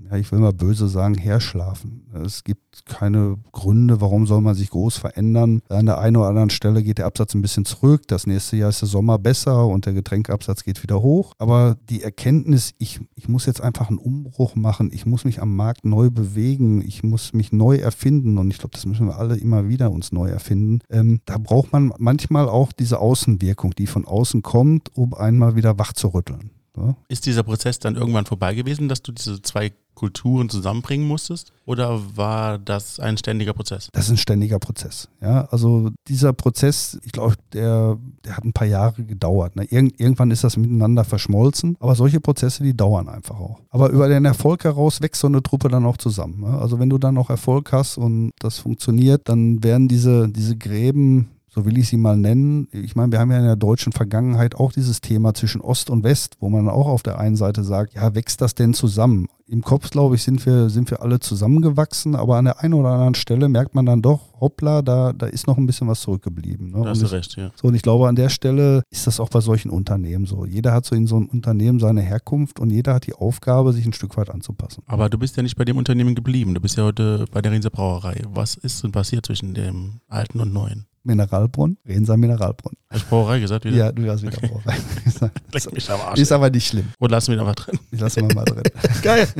ja, 0.09 0.17
ich 0.17 0.31
will 0.31 0.39
mal 0.39 0.53
böse 0.53 0.87
sagen, 0.87 1.15
herschlafen. 1.15 2.07
Es 2.25 2.43
gibt 2.43 2.85
keine 2.85 3.37
Gründe, 3.51 4.01
warum 4.01 4.25
soll 4.25 4.41
man 4.41 4.55
sich 4.55 4.69
groß 4.71 4.97
verändern. 4.97 5.61
An 5.69 5.85
der 5.85 5.99
einen 5.99 6.17
oder 6.17 6.29
anderen 6.29 6.49
Stelle 6.49 6.81
geht 6.81 6.97
der 6.97 7.05
Absatz 7.05 7.35
ein 7.35 7.41
bisschen 7.41 7.65
zurück. 7.65 8.07
Das 8.07 8.25
nächste 8.25 8.57
Jahr 8.57 8.69
ist 8.69 8.81
der 8.81 8.87
Sommer 8.87 9.19
besser 9.19 9.67
und 9.67 9.85
der 9.85 9.93
Getränkeabsatz 9.93 10.63
geht 10.63 10.81
wieder 10.81 11.01
hoch. 11.01 11.33
Aber 11.37 11.77
die 11.89 12.01
Erkenntnis, 12.01 12.73
ich, 12.79 12.99
ich 13.15 13.29
muss 13.29 13.45
jetzt 13.45 13.61
einfach 13.61 13.89
einen 13.89 13.99
Umbruch 13.99 14.55
machen, 14.55 14.89
ich 14.91 15.05
muss 15.05 15.25
mich 15.25 15.41
am 15.41 15.55
Markt 15.55 15.85
neu 15.85 16.09
bewegen, 16.09 16.81
ich 16.81 17.03
muss 17.03 17.33
mich 17.33 17.51
neu 17.51 17.75
erfinden 17.75 18.37
und 18.37 18.49
ich 18.49 18.57
glaube, 18.57 18.73
das 18.73 18.85
müssen 18.85 19.07
wir 19.07 19.17
alle 19.17 19.37
immer 19.37 19.67
wieder 19.67 19.91
uns 19.91 20.11
neu 20.11 20.29
erfinden. 20.29 20.79
Ähm, 20.89 21.21
da 21.25 21.37
braucht 21.37 21.71
man 21.71 21.93
manchmal 21.99 22.49
auch 22.49 22.71
diese 22.71 22.99
Außenwirkung, 22.99 23.75
die 23.75 23.87
von 23.87 24.05
außen 24.05 24.41
kommt, 24.41 24.95
um 24.95 25.13
einmal 25.13 25.55
wieder 25.55 25.77
wach 25.77 25.93
zu 25.93 26.07
rütteln. 26.07 26.51
So. 26.75 26.95
Ist 27.07 27.25
dieser 27.25 27.43
Prozess 27.43 27.79
dann 27.79 27.95
irgendwann 27.95 28.25
vorbei 28.25 28.53
gewesen, 28.55 28.89
dass 28.89 29.01
du 29.01 29.11
diese 29.11 29.41
zwei 29.41 29.71
Kulturen 29.99 30.47
zusammenbringen 30.47 31.05
musstest? 31.05 31.51
Oder 31.65 31.99
war 32.15 32.57
das 32.57 33.01
ein 33.01 33.17
ständiger 33.17 33.51
Prozess? 33.51 33.89
Das 33.91 34.05
ist 34.05 34.11
ein 34.11 34.17
ständiger 34.17 34.57
Prozess. 34.57 35.09
Ja, 35.21 35.45
also 35.51 35.89
dieser 36.07 36.31
Prozess, 36.31 36.97
ich 37.03 37.11
glaube, 37.11 37.35
der, 37.51 37.97
der 38.23 38.37
hat 38.37 38.45
ein 38.45 38.53
paar 38.53 38.67
Jahre 38.67 39.03
gedauert. 39.03 39.57
Ne? 39.57 39.65
Irgend, 39.65 39.99
irgendwann 39.99 40.31
ist 40.31 40.45
das 40.45 40.55
miteinander 40.55 41.03
verschmolzen, 41.03 41.75
aber 41.81 41.95
solche 41.95 42.21
Prozesse, 42.21 42.63
die 42.63 42.77
dauern 42.77 43.09
einfach 43.09 43.37
auch. 43.37 43.59
Aber 43.71 43.89
über 43.89 44.07
den 44.07 44.23
Erfolg 44.23 44.63
heraus 44.63 45.01
wächst 45.01 45.19
so 45.19 45.27
eine 45.27 45.43
Truppe 45.43 45.67
dann 45.67 45.85
auch 45.85 45.97
zusammen. 45.97 46.41
Ne? 46.41 46.57
Also 46.57 46.79
wenn 46.79 46.89
du 46.89 46.97
dann 46.97 47.17
auch 47.17 47.29
Erfolg 47.29 47.73
hast 47.73 47.97
und 47.97 48.31
das 48.39 48.59
funktioniert, 48.59 49.27
dann 49.27 49.61
werden 49.65 49.89
diese, 49.89 50.29
diese 50.29 50.55
Gräben 50.55 51.29
so 51.49 51.65
will 51.65 51.77
ich 51.77 51.87
sie 51.87 51.97
mal 51.97 52.15
nennen. 52.15 52.67
Ich 52.71 52.95
meine, 52.95 53.11
wir 53.11 53.19
haben 53.19 53.31
ja 53.31 53.39
in 53.39 53.45
der 53.45 53.55
deutschen 53.55 53.91
Vergangenheit 53.91 54.55
auch 54.55 54.71
dieses 54.71 55.01
Thema 55.01 55.33
zwischen 55.33 55.61
Ost 55.61 55.89
und 55.89 56.03
West, 56.03 56.37
wo 56.39 56.49
man 56.49 56.69
auch 56.69 56.87
auf 56.87 57.03
der 57.03 57.19
einen 57.19 57.35
Seite 57.35 57.63
sagt, 57.63 57.95
ja, 57.95 58.13
wächst 58.15 58.41
das 58.41 58.55
denn 58.55 58.73
zusammen? 58.73 59.27
Im 59.47 59.63
Kopf, 59.63 59.89
glaube 59.89 60.13
ich, 60.13 60.21
sind 60.21 60.45
wir, 60.45 60.69
sind 60.69 60.91
wir 60.91 61.01
alle 61.01 61.19
zusammengewachsen, 61.19 62.15
aber 62.15 62.37
an 62.37 62.45
der 62.45 62.59
einen 62.59 62.75
oder 62.75 62.89
anderen 62.89 63.15
Stelle 63.15 63.49
merkt 63.49 63.73
man 63.73 63.87
dann 63.87 64.03
doch, 64.03 64.39
hoppla, 64.39 64.83
da, 64.83 65.11
da 65.11 65.25
ist 65.25 65.47
noch 65.47 65.57
ein 65.57 65.65
bisschen 65.65 65.87
was 65.87 66.01
zurückgeblieben. 66.01 66.69
Ne? 66.69 66.83
Da 66.83 66.89
hast 66.89 67.01
du 67.01 67.07
recht, 67.07 67.35
ja. 67.35 67.49
So, 67.55 67.67
und 67.67 67.73
ich 67.73 67.81
glaube, 67.81 68.07
an 68.07 68.15
der 68.15 68.29
Stelle 68.29 68.83
ist 68.91 69.07
das 69.07 69.19
auch 69.19 69.29
bei 69.29 69.41
solchen 69.41 69.71
Unternehmen 69.71 70.27
so. 70.27 70.45
Jeder 70.45 70.71
hat 70.71 70.85
so 70.85 70.95
in 70.95 71.07
so 71.07 71.15
einem 71.15 71.25
Unternehmen 71.25 71.79
seine 71.79 72.01
Herkunft 72.01 72.59
und 72.59 72.69
jeder 72.69 72.93
hat 72.93 73.07
die 73.07 73.13
Aufgabe, 73.13 73.73
sich 73.73 73.87
ein 73.87 73.93
Stück 73.93 74.17
weit 74.17 74.29
anzupassen. 74.29 74.83
Aber 74.85 75.09
du 75.09 75.17
bist 75.17 75.35
ja 75.35 75.41
nicht 75.41 75.55
bei 75.55 75.65
dem 75.65 75.77
Unternehmen 75.77 76.13
geblieben. 76.13 76.53
Du 76.53 76.61
bist 76.61 76.77
ja 76.77 76.83
heute 76.83 77.25
bei 77.31 77.41
der 77.41 77.51
Rienser 77.51 77.71
Brauerei. 77.71 78.21
Was 78.31 78.53
ist 78.53 78.83
denn 78.83 78.91
passiert 78.91 79.25
zwischen 79.25 79.55
dem 79.55 80.01
alten 80.07 80.39
und 80.41 80.53
neuen? 80.53 80.85
Mineralbrunnen, 81.09 81.77
Renser 81.87 82.17
Mineralbrunnen. 82.17 82.77
Hast 82.91 83.03
du 83.03 83.09
Brauerei 83.09 83.39
gesagt 83.39 83.65
wieder? 83.65 83.75
Ja, 83.75 83.91
du 83.91 84.09
hast 84.09 84.21
wieder 84.21 84.37
Brauerei 84.37 84.77
gesagt. 85.03 85.41
Leck 85.53 85.73
mich 85.73 85.89
am 85.91 85.99
Arsch. 86.01 86.19
Ist 86.19 86.31
aber 86.31 86.49
nicht 86.49 86.67
schlimm. 86.67 86.87
Oder 86.99 87.17
lassen 87.17 87.31
wir 87.31 87.35
ihn 87.35 87.39
einfach 87.41 87.55
drin? 87.55 87.79
Ich 87.91 87.99
lasse 87.99 88.21
mal 88.21 88.33
mal 88.33 88.45
drin. 88.45 88.63
Geil. 89.01 89.27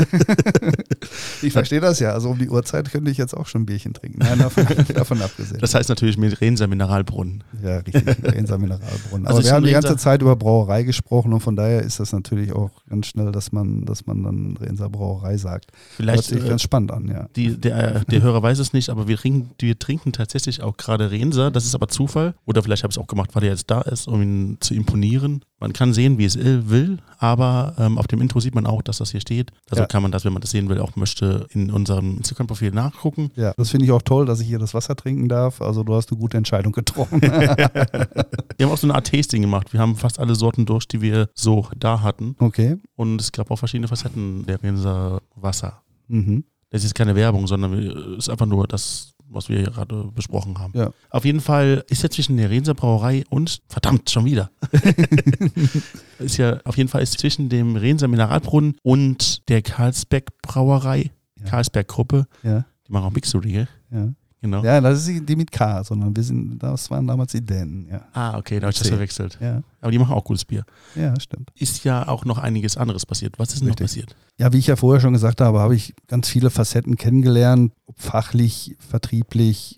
Ich 1.42 1.54
verstehe 1.54 1.80
das 1.80 2.00
ja. 2.00 2.12
Also 2.12 2.30
um 2.30 2.38
die 2.38 2.50
Uhrzeit 2.50 2.92
könnte 2.92 3.10
ich 3.10 3.18
jetzt 3.18 3.36
auch 3.36 3.48
schon 3.48 3.62
ein 3.62 3.66
Bierchen 3.66 3.94
trinken. 3.94 4.20
Nein, 4.20 4.40
davon, 4.40 4.66
davon 4.94 5.22
abgesehen. 5.22 5.60
Das 5.60 5.74
heißt 5.74 5.88
natürlich 5.90 6.18
mit 6.18 6.42
Renser 6.42 6.68
Mineralbrunnen. 6.68 7.44
ja, 7.64 7.78
richtig. 7.78 8.04
Renser 8.24 8.58
Mineralbrunnen. 8.58 9.26
Also 9.26 9.40
Aber 9.40 9.46
wir 9.46 9.54
haben 9.54 9.66
die 9.66 9.72
ganze 9.72 9.96
Zeit 9.98 10.22
über 10.22 10.36
Brauerei 10.36 10.84
gesprochen 10.84 11.32
und 11.34 11.40
von 11.40 11.56
daher 11.56 11.82
ist 11.82 12.00
das 12.00 12.12
natürlich 12.12 12.52
auch 12.52 12.72
ganz 12.90 13.08
schnell, 13.08 13.32
dass 13.32 13.52
man, 13.52 13.86
dass 13.86 14.06
man 14.06 14.24
dann 14.24 14.58
Renser 14.58 14.90
Brauerei 14.90 15.38
sagt. 15.38 15.72
Hört 15.72 15.96
Vielleicht 15.96 16.24
sich 16.26 16.44
äh, 16.44 16.50
ganz 16.50 16.62
spannend 16.62 16.92
an, 16.92 17.08
ja. 17.08 17.28
die, 17.36 17.58
der, 17.58 18.04
der 18.04 18.22
Hörer 18.22 18.44
weiß 18.44 18.60
es 18.60 18.74
nicht, 18.74 18.90
aber 18.90 19.08
wir 19.08 19.18
trinken, 19.18 19.52
wir 19.60 19.80
trinken 19.80 20.12
tatsächlich 20.12 20.62
auch 20.62 20.78
gerade 20.78 21.10
Renser. 21.12 21.52
Das 21.60 21.66
ist 21.66 21.75
aber 21.75 21.89
Zufall. 21.89 22.36
Oder 22.46 22.63
vielleicht 22.63 22.84
habe 22.84 22.92
ich 22.92 22.98
es 22.98 23.04
auch 23.04 23.08
gemacht, 23.08 23.32
weil 23.36 23.44
er 23.44 23.50
jetzt 23.50 23.70
da 23.70 23.82
ist, 23.82 24.08
um 24.08 24.22
ihn 24.22 24.58
zu 24.62 24.74
imponieren. 24.74 25.44
Man 25.60 25.74
kann 25.74 25.94
sehen, 25.94 26.18
wie 26.18 26.24
es 26.24 26.38
il- 26.38 26.70
will, 26.70 27.00
aber 27.18 27.75
ähm, 27.78 27.98
auf 27.98 28.08
dem 28.08 28.22
Intro 28.22 28.39
sieht 28.39 28.56
man 28.56 28.66
auch, 28.66 28.82
dass 28.82 29.00
das 29.00 29.12
hier 29.12 29.20
steht. 29.20 29.51
Also 29.70 29.82
Ja. 29.84 29.88
kann 29.88 30.01
man 30.01 30.12
das, 30.13 30.24
wenn 30.24 30.32
man 30.32 30.42
das 30.42 30.51
sehen 30.51 30.70
will, 30.70 30.80
auch 30.80 30.96
möchte, 30.96 31.48
in 31.51 31.70
unserem 31.70 32.16
Instagram-Profil 32.16 32.72
nachgucken. 32.72 33.32
Ja, 33.36 33.54
das 33.58 33.70
finde 33.72 33.86
ich 33.86 33.92
auch 33.92 34.01
toll, 34.01 34.25
dass 34.25 34.39
ich 34.39 34.48
hier 34.48 34.58
das 34.60 34.74
Wasser 34.74 34.96
trinken 34.96 35.28
darf. 35.28 35.62
Also 35.62 35.84
du 35.84 35.94
hast 35.96 36.10
eine 36.12 36.20
gute 36.20 36.38
Entscheidung 36.38 36.72
getroffen. 36.72 37.22
Wir 37.22 38.66
haben 38.66 38.72
auch 38.74 38.78
so 38.78 38.88
eine 38.88 38.96
Art 38.96 39.08
Tasting 39.08 39.42
gemacht. 39.42 39.74
Wir 39.74 39.80
haben 39.80 39.96
fast 39.96 40.20
alle 40.20 40.36
Sorten 40.36 40.66
durch, 40.66 40.88
die 40.88 41.01
wir 41.01 41.30
so 41.34 41.68
da 41.78 42.01
hatten. 42.01 42.36
okay. 42.39 42.78
Und 42.96 43.20
es 43.22 43.32
gab 43.32 43.51
auch 43.51 43.58
verschiedene 43.58 43.88
Facetten 43.88 44.46
der 44.46 44.62
Renser 44.62 45.22
Wasser. 45.36 45.82
Mhm. 46.08 46.44
Das 46.70 46.84
ist 46.84 46.94
keine 46.94 47.16
Werbung, 47.16 47.48
sondern 47.48 47.74
es 47.74 48.18
ist 48.25 48.30
einfach 48.30 48.46
nur 48.46 48.68
das, 48.68 49.13
was 49.30 49.48
wir 49.50 49.58
hier 49.60 49.72
gerade 49.72 50.06
besprochen 50.16 50.58
haben. 50.60 50.74
Ja. 50.76 50.92
Auf 51.10 51.24
jeden 51.26 51.40
Fall 51.42 51.84
ist 51.90 52.04
ja 52.04 52.10
zwischen 52.10 52.38
der 52.38 52.50
Renser 52.50 52.74
Brauerei 52.74 53.24
und, 53.30 53.62
verdammt, 53.68 54.10
schon 54.10 54.26
wieder. 54.26 54.50
ist 56.20 56.38
ja, 56.38 56.60
auf 56.66 56.78
jeden 56.78 56.90
Fall 56.90 57.02
ist 57.02 57.20
zwischen 57.20 57.50
dem 57.50 57.76
Renser 57.76 58.08
Mineralbrunnen 58.08 58.76
und 58.84 59.48
der 59.50 59.62
Karlsberg 59.62 60.26
Brauerei, 60.42 61.12
Ja. 61.40 61.46
Karlsberg 61.46 61.88
Gruppe, 61.88 62.28
Ja, 62.44 62.66
die 62.88 62.92
machen 62.92 63.06
auch 63.06 63.12
Mixery, 63.12 63.52
gell? 63.52 63.68
ja. 63.92 64.10
Genau. 64.41 64.63
Ja, 64.63 64.79
das 64.79 65.05
ist 65.05 65.27
die 65.27 65.36
mit 65.36 65.51
K, 65.51 65.84
sondern 65.84 66.15
wir 66.15 66.24
sind, 66.24 66.60
das 66.60 66.89
waren 66.89 67.05
damals 67.05 67.34
die 67.34 67.41
Dänen, 67.46 67.88
ja. 67.91 68.01
Ah, 68.13 68.38
okay, 68.38 68.60
da 68.60 68.67
habe 68.67 68.72
ich 68.72 68.79
das 68.79 68.88
verwechselt. 68.88 69.38
Ja, 69.41 69.62
Aber 69.81 69.91
die 69.91 70.00
machen 70.00 70.13
auch 70.13 70.24
gutes 70.24 70.46
Bier. 70.46 70.63
ja, 70.96 71.19
stimmt. 71.19 71.51
Ist 71.55 71.84
ja 71.84 72.08
auch 72.08 72.24
noch 72.24 72.38
einiges 72.38 72.77
anderes 72.77 73.05
passiert. 73.05 73.38
Was 73.38 73.50
ist 73.50 73.60
denn 73.60 73.67
noch 73.67 73.74
Richtig. 73.79 74.05
passiert? 74.05 74.15
Ja, 74.38 74.53
wie 74.53 74.58
ich 74.60 74.67
ja 74.67 74.77
vorher 74.77 75.01
schon 75.01 75.12
gesagt 75.12 75.41
habe, 75.41 75.60
habe 75.60 75.75
ich 75.75 75.93
ganz 76.08 76.30
viele 76.30 76.49
Facetten 76.49 76.95
kennengelernt, 76.95 77.73
fachlich, 77.97 78.78
vertrieblich, 78.80 79.75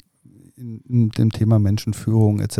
in, 0.62 0.82
in 0.88 1.10
dem 1.10 1.32
Thema 1.32 1.60
Menschenführung 1.60 2.40
etc. 2.40 2.60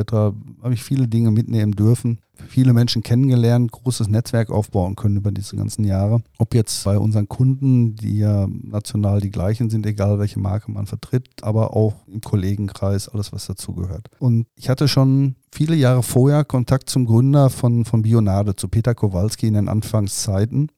habe 0.62 0.74
ich 0.74 0.84
viele 0.84 1.08
Dinge 1.08 1.32
mitnehmen 1.32 1.74
dürfen, 1.74 2.20
viele 2.48 2.74
Menschen 2.74 3.04
kennengelernt, 3.04 3.72
großes 3.72 4.08
Netzwerk 4.08 4.50
aufbauen 4.50 4.96
können 4.96 5.18
über 5.18 5.32
diese 5.32 5.56
ganzen 5.56 5.86
Jahre. 5.86 6.22
Ob 6.38 6.54
jetzt 6.54 6.84
bei 6.84 6.98
unseren 6.98 7.30
Kunden, 7.30 7.96
die 7.96 8.18
ja 8.18 8.48
national 8.48 9.22
die 9.22 9.30
gleichen 9.30 9.70
sind, 9.70 9.86
egal 9.86 10.20
welche 10.20 10.40
Marke 10.40 10.72
man 10.72 10.88
vertritt, 10.88 11.30
aber 11.42 11.76
auch 11.76 12.08
im 12.08 12.22
Kollegenkreis, 12.22 13.08
alles 13.08 13.32
was 13.32 13.46
dazugehört. 13.46 14.10
Und 14.20 14.48
ich 14.56 14.70
hatte 14.70 14.88
schon 14.88 15.36
viele 15.52 15.76
Jahre 15.76 16.04
vorher 16.04 16.44
Kontakt 16.44 16.90
zum 16.90 17.06
Gründer 17.06 17.50
von, 17.50 17.86
von 17.86 18.02
Bionade, 18.02 18.56
zu 18.56 18.68
Peter 18.68 18.96
Kowalski 18.96 19.48
in 19.48 19.54
den 19.54 19.70
Anfangszeiten. 19.70 20.72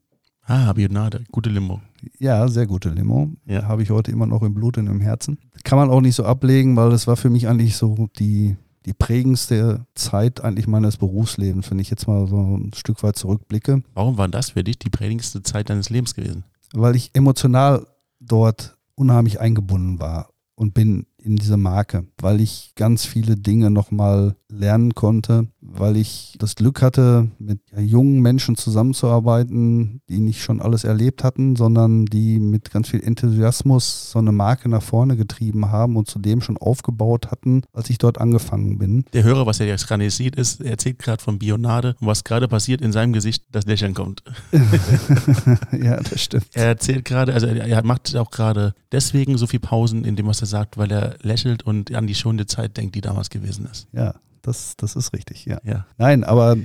Ah, 0.45 0.73
Bionade, 0.73 1.23
gute 1.31 1.49
Limo. 1.49 1.79
Ja, 2.19 2.47
sehr 2.47 2.67
gute 2.67 2.89
Limo. 2.89 3.31
Ja. 3.45 3.63
Habe 3.67 3.83
ich 3.83 3.89
heute 3.89 4.11
immer 4.11 4.25
noch 4.25 4.41
im 4.43 4.53
Blut 4.53 4.77
und 4.77 4.87
im 4.87 5.01
Herzen. 5.01 5.37
Kann 5.63 5.77
man 5.77 5.89
auch 5.89 6.01
nicht 6.01 6.15
so 6.15 6.25
ablegen, 6.25 6.75
weil 6.75 6.91
es 6.91 7.07
war 7.07 7.15
für 7.15 7.29
mich 7.29 7.47
eigentlich 7.47 7.75
so 7.75 8.07
die, 8.19 8.55
die 8.85 8.93
prägendste 8.93 9.85
Zeit 9.95 10.43
eigentlich 10.43 10.67
meines 10.67 10.97
Berufslebens, 10.97 11.69
wenn 11.71 11.79
ich 11.79 11.89
jetzt 11.89 12.07
mal 12.07 12.27
so 12.27 12.57
ein 12.57 12.71
Stück 12.75 13.01
weit 13.03 13.15
zurückblicke, 13.15 13.83
Warum 13.93 14.17
war 14.17 14.27
das 14.27 14.51
für 14.51 14.63
dich 14.63 14.79
die 14.79 14.89
prägendste 14.89 15.43
Zeit 15.43 15.69
deines 15.69 15.89
Lebens 15.89 16.13
gewesen? 16.15 16.43
weil 16.75 16.95
ich 16.95 17.11
emotional 17.13 17.85
dort 18.19 18.77
unheimlich 18.95 19.39
eingebunden 19.39 19.99
war 19.99 20.29
und 20.55 20.73
bin 20.73 21.05
in 21.17 21.35
diese 21.35 21.57
Marke, 21.57 22.07
weil 22.19 22.41
ich 22.41 22.73
ganz 22.75 23.05
viele 23.05 23.35
Dinge 23.35 23.69
nochmal 23.69 24.35
lernen 24.49 24.95
konnte, 24.95 25.47
weil 25.65 25.97
ich 25.97 26.35
das 26.39 26.55
Glück 26.55 26.81
hatte, 26.81 27.29
mit 27.39 27.59
jungen 27.77 28.21
Menschen 28.21 28.55
zusammenzuarbeiten, 28.55 30.01
die 30.09 30.19
nicht 30.19 30.41
schon 30.41 30.61
alles 30.61 30.83
erlebt 30.83 31.23
hatten, 31.23 31.55
sondern 31.55 32.05
die 32.05 32.39
mit 32.39 32.71
ganz 32.71 32.89
viel 32.89 33.03
Enthusiasmus 33.03 34.11
so 34.11 34.19
eine 34.19 34.31
Marke 34.31 34.69
nach 34.69 34.81
vorne 34.81 35.17
getrieben 35.17 35.71
haben 35.71 35.97
und 35.97 36.07
zudem 36.07 36.41
schon 36.41 36.57
aufgebaut 36.57 37.31
hatten, 37.31 37.63
als 37.73 37.89
ich 37.89 37.97
dort 37.97 38.19
angefangen 38.19 38.77
bin. 38.77 39.05
Der 39.13 39.23
Hörer, 39.23 39.45
was 39.45 39.59
er 39.59 39.67
jetzt 39.67 39.87
gerade 39.87 40.09
sieht, 40.09 40.35
ist, 40.35 40.61
er 40.61 40.71
erzählt 40.71 40.99
gerade 40.99 41.21
von 41.21 41.39
Bionade 41.39 41.95
und 41.99 42.07
was 42.07 42.23
gerade 42.23 42.47
passiert 42.47 42.81
in 42.81 42.91
seinem 42.91 43.13
Gesicht, 43.13 43.43
das 43.51 43.65
Lächeln 43.65 43.93
kommt. 43.93 44.23
ja, 45.71 45.97
das 45.97 46.21
stimmt. 46.21 46.47
Er 46.53 46.65
erzählt 46.65 47.05
gerade, 47.05 47.33
also 47.33 47.47
er 47.47 47.73
er 47.73 47.83
macht 47.83 48.15
auch 48.15 48.31
gerade 48.31 48.73
deswegen 48.91 49.37
so 49.37 49.47
viel 49.47 49.59
Pausen 49.59 50.05
in 50.05 50.15
dem, 50.15 50.27
was 50.27 50.41
er 50.41 50.47
sagt, 50.47 50.77
weil 50.77 50.91
er 50.91 51.17
lächelt 51.21 51.63
und 51.63 51.93
an 51.93 52.07
die 52.07 52.15
schonende 52.15 52.45
Zeit 52.45 52.77
denkt, 52.77 52.95
die 52.95 53.01
damals 53.01 53.29
gewesen 53.29 53.67
ist. 53.71 53.87
Ja, 53.91 54.15
das, 54.43 54.75
das 54.77 54.95
ist 54.95 55.13
richtig, 55.13 55.45
ja. 55.45 55.59
Ja. 55.63 55.85
Nein, 55.97 56.23
aber 56.23 56.57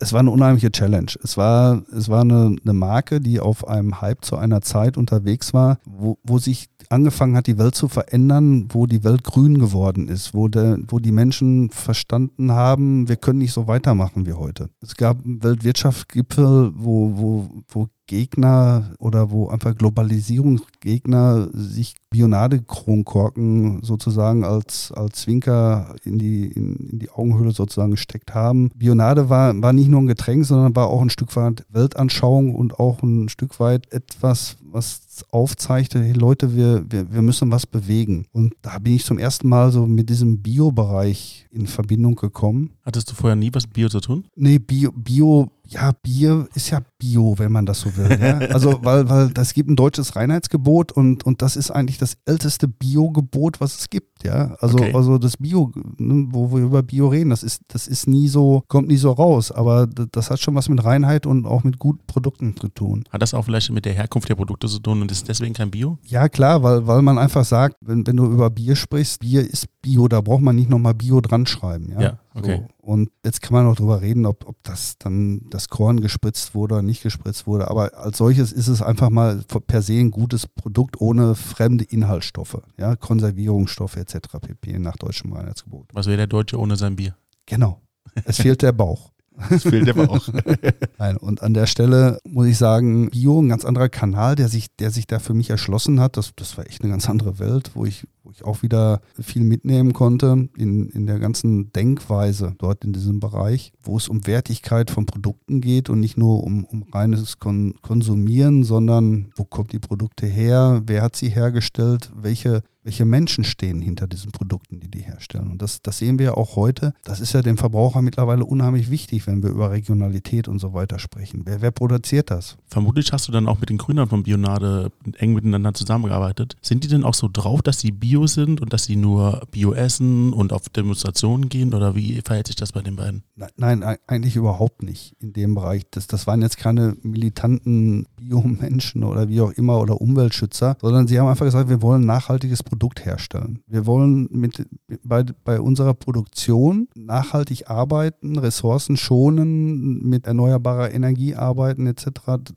es 0.00 0.12
war 0.12 0.20
eine 0.20 0.30
unheimliche 0.30 0.70
Challenge. 0.70 1.10
Es 1.22 1.36
war, 1.36 1.82
es 1.96 2.08
war 2.08 2.22
eine, 2.22 2.56
eine 2.62 2.72
Marke, 2.72 3.20
die 3.20 3.40
auf 3.40 3.66
einem 3.66 4.00
Hype 4.00 4.24
zu 4.24 4.36
einer 4.36 4.60
Zeit 4.60 4.96
unterwegs 4.96 5.52
war, 5.52 5.78
wo, 5.84 6.18
wo 6.22 6.38
sich 6.38 6.68
angefangen 6.88 7.36
hat, 7.36 7.46
die 7.46 7.58
Welt 7.58 7.74
zu 7.74 7.88
verändern, 7.88 8.68
wo 8.70 8.86
die 8.86 9.02
Welt 9.02 9.24
grün 9.24 9.58
geworden 9.58 10.08
ist, 10.08 10.34
wo, 10.34 10.48
der, 10.48 10.78
wo 10.88 10.98
die 10.98 11.12
Menschen 11.12 11.70
verstanden 11.70 12.52
haben, 12.52 13.08
wir 13.08 13.16
können 13.16 13.38
nicht 13.38 13.52
so 13.52 13.66
weitermachen 13.66 14.26
wie 14.26 14.34
heute. 14.34 14.68
Es 14.80 14.96
gab 14.96 15.24
einen 15.24 15.42
Weltwirtschaftsgipfel, 15.42 16.72
wo, 16.74 17.12
wo, 17.16 17.50
wo 17.68 17.88
Gegner 18.06 18.94
oder 18.98 19.30
wo 19.30 19.48
einfach 19.48 19.76
Globalisierungsgegner 19.76 21.48
sich 21.52 21.94
Bionade-Kronkorken 22.10 23.82
sozusagen 23.82 24.44
als, 24.44 24.92
als 24.92 25.22
Zwinker 25.22 25.94
in 26.04 26.18
die, 26.18 26.46
in, 26.46 26.76
in 26.90 26.98
die 26.98 27.10
Augenhöhle 27.10 27.52
sozusagen 27.52 27.92
gesteckt 27.92 28.34
haben. 28.34 28.70
Bionade 28.74 29.30
war, 29.30 29.60
war 29.62 29.72
nicht 29.72 29.88
nur 29.88 30.00
ein 30.00 30.06
Getränk, 30.06 30.44
sondern 30.44 30.76
war 30.76 30.88
auch 30.88 31.00
ein 31.00 31.10
Stück 31.10 31.34
weit 31.36 31.64
Weltanschauung 31.70 32.54
und 32.54 32.78
auch 32.78 33.02
ein 33.02 33.28
Stück 33.28 33.58
weit 33.60 33.90
etwas, 33.92 34.56
was 34.62 35.24
aufzeigte, 35.30 36.02
hey 36.02 36.12
Leute, 36.12 36.56
wir, 36.56 36.84
wir, 36.90 37.12
wir 37.12 37.22
müssen 37.22 37.50
was 37.50 37.66
bewegen. 37.66 38.26
Und 38.32 38.54
da 38.62 38.78
bin 38.78 38.94
ich 38.94 39.04
zum 39.04 39.18
ersten 39.18 39.48
Mal 39.48 39.70
so 39.70 39.86
mit 39.86 40.08
diesem 40.08 40.42
Bio-Bereich 40.42 41.46
in 41.50 41.66
Verbindung 41.66 42.14
gekommen. 42.14 42.70
Hattest 42.84 43.10
du 43.10 43.14
vorher 43.14 43.36
nie 43.36 43.50
was 43.52 43.64
mit 43.64 43.74
Bio 43.74 43.88
zu 43.88 44.00
tun? 44.00 44.24
Nee, 44.34 44.58
Bio, 44.58 44.90
Bio, 44.92 45.50
ja, 45.66 45.92
Bier 46.02 46.48
ist 46.54 46.70
ja 46.70 46.80
Bio, 46.98 47.38
wenn 47.38 47.52
man 47.52 47.66
das 47.66 47.80
so 47.80 47.96
will. 47.96 48.18
Ja? 48.20 48.38
Also, 48.52 48.80
weil, 48.82 49.08
weil 49.08 49.30
das 49.30 49.54
gibt 49.54 49.70
ein 49.70 49.76
deutsches 49.76 50.16
Reinheitsgebot 50.16 50.92
und, 50.92 51.24
und 51.24 51.42
das 51.42 51.56
ist 51.56 51.70
eigentlich 51.70 51.98
das 51.98 52.16
älteste 52.26 52.68
Bio-Gebot, 52.68 53.60
was 53.60 53.78
es 53.78 53.90
gibt. 53.90 54.11
Ja. 54.22 54.56
Also, 54.60 54.78
Okay. 54.78 54.92
also 54.94 55.18
das 55.18 55.36
Bio, 55.36 55.70
ne, 55.98 56.26
wo 56.30 56.52
wir 56.52 56.62
über 56.62 56.82
Bio 56.82 57.08
reden, 57.08 57.30
das 57.30 57.42
ist, 57.42 57.62
das 57.68 57.86
ist 57.86 58.06
nie 58.06 58.28
so, 58.28 58.62
kommt 58.68 58.88
nie 58.88 58.96
so 58.96 59.10
raus, 59.12 59.50
aber 59.52 59.86
das 59.86 60.30
hat 60.30 60.40
schon 60.40 60.54
was 60.54 60.68
mit 60.68 60.84
Reinheit 60.84 61.26
und 61.26 61.46
auch 61.46 61.64
mit 61.64 61.78
guten 61.78 62.06
Produkten 62.06 62.56
zu 62.56 62.68
tun. 62.68 63.04
Hat 63.10 63.22
das 63.22 63.34
auch 63.34 63.44
vielleicht 63.44 63.70
mit 63.70 63.84
der 63.84 63.94
Herkunft 63.94 64.28
der 64.28 64.34
Produkte 64.34 64.66
zu 64.68 64.78
tun 64.78 65.02
und 65.02 65.10
ist 65.10 65.28
deswegen 65.28 65.54
kein 65.54 65.70
Bio? 65.70 65.98
Ja, 66.04 66.28
klar, 66.28 66.62
weil, 66.62 66.86
weil 66.86 67.02
man 67.02 67.18
einfach 67.18 67.44
sagt, 67.44 67.76
wenn, 67.80 68.06
wenn 68.06 68.16
du 68.16 68.26
über 68.26 68.50
Bier 68.50 68.76
sprichst, 68.76 69.20
Bier 69.20 69.42
ist 69.48 69.66
Bio, 69.82 70.08
da 70.08 70.20
braucht 70.20 70.42
man 70.42 70.56
nicht 70.56 70.70
nochmal 70.70 70.94
Bio 70.94 71.20
dran 71.20 71.44
schreiben. 71.46 71.90
Ja, 71.92 72.00
Ja, 72.00 72.18
okay. 72.34 72.62
So. 72.66 72.72
Und 72.84 73.10
jetzt 73.24 73.40
kann 73.42 73.52
man 73.54 73.66
auch 73.68 73.76
drüber 73.76 74.00
reden, 74.00 74.26
ob, 74.26 74.44
ob 74.48 74.56
das 74.64 74.96
dann 74.98 75.42
das 75.50 75.68
Korn 75.68 76.00
gespritzt 76.00 76.52
wurde 76.56 76.74
oder 76.74 76.82
nicht 76.82 77.02
gespritzt 77.02 77.46
wurde. 77.46 77.68
Aber 77.70 77.96
als 77.96 78.18
solches 78.18 78.50
ist 78.52 78.66
es 78.66 78.82
einfach 78.82 79.08
mal 79.08 79.40
per 79.68 79.82
se 79.82 79.94
ein 79.94 80.10
gutes 80.10 80.48
Produkt 80.48 81.00
ohne 81.00 81.36
fremde 81.36 81.84
Inhaltsstoffe, 81.84 82.60
ja, 82.78 82.96
Konservierungsstoffe 82.96 83.96
etc. 83.96 84.11
pp. 84.20 84.78
nach 84.78 84.96
deutschem 84.96 85.32
Reinheitsgebot. 85.32 85.88
Was 85.92 86.06
wäre 86.06 86.16
der 86.16 86.26
Deutsche 86.26 86.58
ohne 86.58 86.76
sein 86.76 86.96
Bier? 86.96 87.16
Genau. 87.46 87.80
Es 88.24 88.36
fehlt 88.36 88.62
der 88.62 88.72
Bauch. 88.72 89.12
Das 89.48 89.62
fehlt 89.62 89.88
aber 89.88 90.10
auch. 90.10 90.28
Nein, 90.98 91.16
und 91.16 91.42
an 91.42 91.54
der 91.54 91.66
Stelle 91.66 92.18
muss 92.24 92.46
ich 92.46 92.58
sagen, 92.58 93.10
Bio, 93.10 93.40
ein 93.40 93.48
ganz 93.48 93.64
anderer 93.64 93.88
Kanal, 93.88 94.34
der 94.34 94.48
sich, 94.48 94.74
der 94.76 94.90
sich 94.90 95.06
da 95.06 95.18
für 95.18 95.34
mich 95.34 95.50
erschlossen 95.50 96.00
hat. 96.00 96.16
Das, 96.16 96.32
das 96.36 96.56
war 96.58 96.66
echt 96.66 96.82
eine 96.82 96.90
ganz 96.90 97.08
andere 97.08 97.38
Welt, 97.38 97.70
wo 97.74 97.86
ich, 97.86 98.06
wo 98.24 98.30
ich 98.30 98.44
auch 98.44 98.62
wieder 98.62 99.00
viel 99.20 99.44
mitnehmen 99.44 99.92
konnte 99.92 100.48
in, 100.56 100.88
in 100.90 101.06
der 101.06 101.18
ganzen 101.18 101.72
Denkweise 101.72 102.54
dort 102.58 102.84
in 102.84 102.92
diesem 102.92 103.20
Bereich, 103.20 103.72
wo 103.82 103.96
es 103.96 104.08
um 104.08 104.26
Wertigkeit 104.26 104.90
von 104.90 105.06
Produkten 105.06 105.60
geht 105.60 105.90
und 105.90 106.00
nicht 106.00 106.16
nur 106.16 106.44
um, 106.44 106.64
um 106.64 106.84
reines 106.92 107.38
Kon 107.38 107.74
Konsumieren, 107.82 108.64
sondern 108.64 109.32
wo 109.36 109.44
kommen 109.44 109.68
die 109.68 109.78
Produkte 109.78 110.26
her, 110.26 110.82
wer 110.86 111.02
hat 111.02 111.16
sie 111.16 111.28
hergestellt, 111.28 112.10
welche 112.14 112.62
welche 112.84 113.04
Menschen 113.04 113.44
stehen 113.44 113.80
hinter 113.80 114.06
diesen 114.06 114.32
Produkten, 114.32 114.80
die 114.80 114.90
die 114.90 115.00
herstellen. 115.00 115.52
Und 115.52 115.62
das, 115.62 115.82
das 115.82 115.98
sehen 115.98 116.18
wir 116.18 116.36
auch 116.36 116.56
heute. 116.56 116.94
Das 117.04 117.20
ist 117.20 117.32
ja 117.32 117.42
dem 117.42 117.56
Verbraucher 117.56 118.02
mittlerweile 118.02 118.44
unheimlich 118.44 118.90
wichtig, 118.90 119.26
wenn 119.26 119.42
wir 119.42 119.50
über 119.50 119.70
Regionalität 119.70 120.48
und 120.48 120.58
so 120.58 120.72
weiter 120.72 120.98
sprechen. 120.98 121.42
Wer, 121.44 121.62
wer 121.62 121.70
produziert 121.70 122.30
das? 122.30 122.56
Vermutlich 122.66 123.12
hast 123.12 123.28
du 123.28 123.32
dann 123.32 123.46
auch 123.46 123.60
mit 123.60 123.70
den 123.70 123.78
Gründern 123.78 124.08
von 124.08 124.24
Bionade 124.24 124.90
eng 125.18 125.34
miteinander 125.34 125.74
zusammengearbeitet. 125.74 126.56
Sind 126.60 126.82
die 126.82 126.88
denn 126.88 127.04
auch 127.04 127.14
so 127.14 127.28
drauf, 127.32 127.62
dass 127.62 127.78
sie 127.78 127.92
Bio 127.92 128.11
sind 128.26 128.60
und 128.60 128.72
dass 128.72 128.84
sie 128.84 128.96
nur 128.96 129.42
Bio 129.50 129.72
essen 129.72 130.32
und 130.32 130.52
auf 130.52 130.68
Demonstrationen 130.68 131.48
gehen? 131.48 131.74
Oder 131.74 131.94
wie 131.94 132.20
verhält 132.24 132.46
sich 132.46 132.56
das 132.56 132.72
bei 132.72 132.80
den 132.82 132.96
beiden? 132.96 133.22
Ne- 133.36 133.48
Nein, 133.56 133.82
ei- 133.82 133.98
eigentlich 134.06 134.36
überhaupt 134.36 134.82
nicht 134.82 135.14
in 135.20 135.32
dem 135.32 135.54
Bereich. 135.54 135.82
Das, 135.90 136.06
das 136.06 136.26
waren 136.26 136.42
jetzt 136.42 136.56
keine 136.58 136.96
militanten 137.02 138.06
Biomenschen 138.16 139.04
oder 139.04 139.28
wie 139.28 139.40
auch 139.40 139.50
immer 139.52 139.80
oder 139.80 140.00
Umweltschützer, 140.00 140.76
sondern 140.80 141.06
sie 141.08 141.18
haben 141.18 141.28
einfach 141.28 141.46
gesagt, 141.46 141.68
wir 141.68 141.82
wollen 141.82 142.02
ein 142.02 142.06
nachhaltiges 142.06 142.62
Produkt 142.62 143.04
herstellen. 143.04 143.60
Wir 143.66 143.86
wollen 143.86 144.28
mit, 144.30 144.66
bei, 145.04 145.24
bei 145.44 145.60
unserer 145.60 145.94
Produktion 145.94 146.88
nachhaltig 146.94 147.68
arbeiten, 147.70 148.38
Ressourcen 148.38 148.96
schonen, 148.96 150.02
mit 150.08 150.26
erneuerbarer 150.26 150.92
Energie 150.92 151.34
arbeiten 151.34 151.86
etc. 151.86 152.06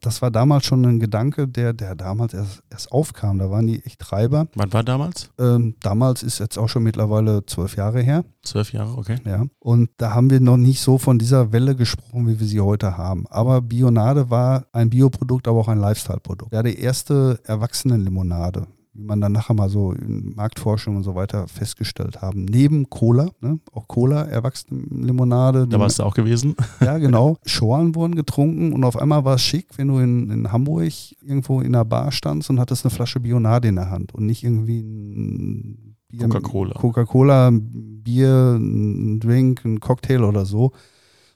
Das 0.01 0.21
war 0.21 0.31
damals 0.31 0.65
schon 0.65 0.85
ein 0.85 0.99
Gedanke, 0.99 1.47
der, 1.47 1.73
der 1.73 1.95
damals 1.95 2.33
erst, 2.33 2.63
erst 2.69 2.91
aufkam. 2.91 3.39
Da 3.39 3.49
waren 3.49 3.67
die 3.67 3.83
echt 3.85 3.99
Treiber. 3.99 4.47
Wann 4.55 4.73
war 4.73 4.83
damals? 4.83 5.29
Ähm, 5.45 5.75
damals 5.81 6.23
ist 6.23 6.39
jetzt 6.39 6.57
auch 6.57 6.69
schon 6.69 6.83
mittlerweile 6.83 7.45
zwölf 7.45 7.75
Jahre 7.75 8.01
her. 8.01 8.25
Zwölf 8.43 8.73
Jahre, 8.73 8.97
okay. 8.97 9.17
Ja, 9.25 9.45
und 9.59 9.89
da 9.97 10.13
haben 10.13 10.29
wir 10.29 10.39
noch 10.39 10.57
nicht 10.57 10.81
so 10.81 10.97
von 10.97 11.19
dieser 11.19 11.51
Welle 11.51 11.75
gesprochen, 11.75 12.27
wie 12.27 12.39
wir 12.39 12.47
sie 12.47 12.61
heute 12.61 12.97
haben. 12.97 13.25
Aber 13.29 13.61
Bionade 13.61 14.29
war 14.29 14.65
ein 14.71 14.89
Bioprodukt, 14.89 15.47
aber 15.47 15.59
auch 15.59 15.67
ein 15.67 15.79
Lifestyle-Produkt. 15.79 16.53
Ja, 16.53 16.63
die 16.63 16.79
erste 16.79 17.39
Erwachsenenlimonade, 17.43 18.67
wie 18.95 19.03
man 19.03 19.19
dann 19.19 19.33
nachher 19.33 19.53
mal 19.53 19.69
so 19.69 19.91
in 19.91 20.33
Marktforschung 20.35 20.95
und 20.95 21.03
so 21.03 21.15
weiter 21.15 21.47
festgestellt 21.47 22.21
haben. 22.21 22.45
Neben 22.45 22.89
Cola, 22.89 23.29
ne, 23.41 23.59
auch 23.73 23.87
Cola, 23.87 24.23
Erwachsenenlimonade. 24.23 25.67
Da 25.67 25.79
warst 25.79 25.99
du 25.99 26.03
auch 26.03 26.13
gewesen. 26.13 26.55
Ja, 26.81 26.97
genau. 26.97 27.37
Schorlen 27.45 27.95
wurden 27.95 28.15
getrunken 28.15 28.73
und 28.73 28.83
auf 28.83 28.97
einmal 28.97 29.25
war 29.25 29.35
es 29.35 29.41
schick, 29.41 29.67
wenn 29.77 29.87
du 29.87 29.99
in, 29.99 30.29
in 30.29 30.51
Hamburg 30.51 30.91
irgendwo 31.21 31.61
in 31.61 31.73
einer 31.73 31.85
Bar 31.85 32.11
standst 32.11 32.49
und 32.49 32.59
hattest 32.59 32.85
eine 32.85 32.91
Flasche 32.91 33.19
Bionade 33.19 33.67
in 33.67 33.75
der 33.75 33.89
Hand 33.89 34.13
und 34.13 34.25
nicht 34.25 34.43
irgendwie 34.43 34.81
ein 34.81 35.95
Bier, 36.09 36.27
Coca-Cola. 36.27 36.73
Coca-Cola, 36.73 37.47
ein 37.47 38.03
Bier, 38.03 38.55
ein 38.57 39.19
Drink, 39.19 39.65
ein 39.65 39.79
Cocktail 39.79 40.23
oder 40.23 40.45
so. 40.45 40.71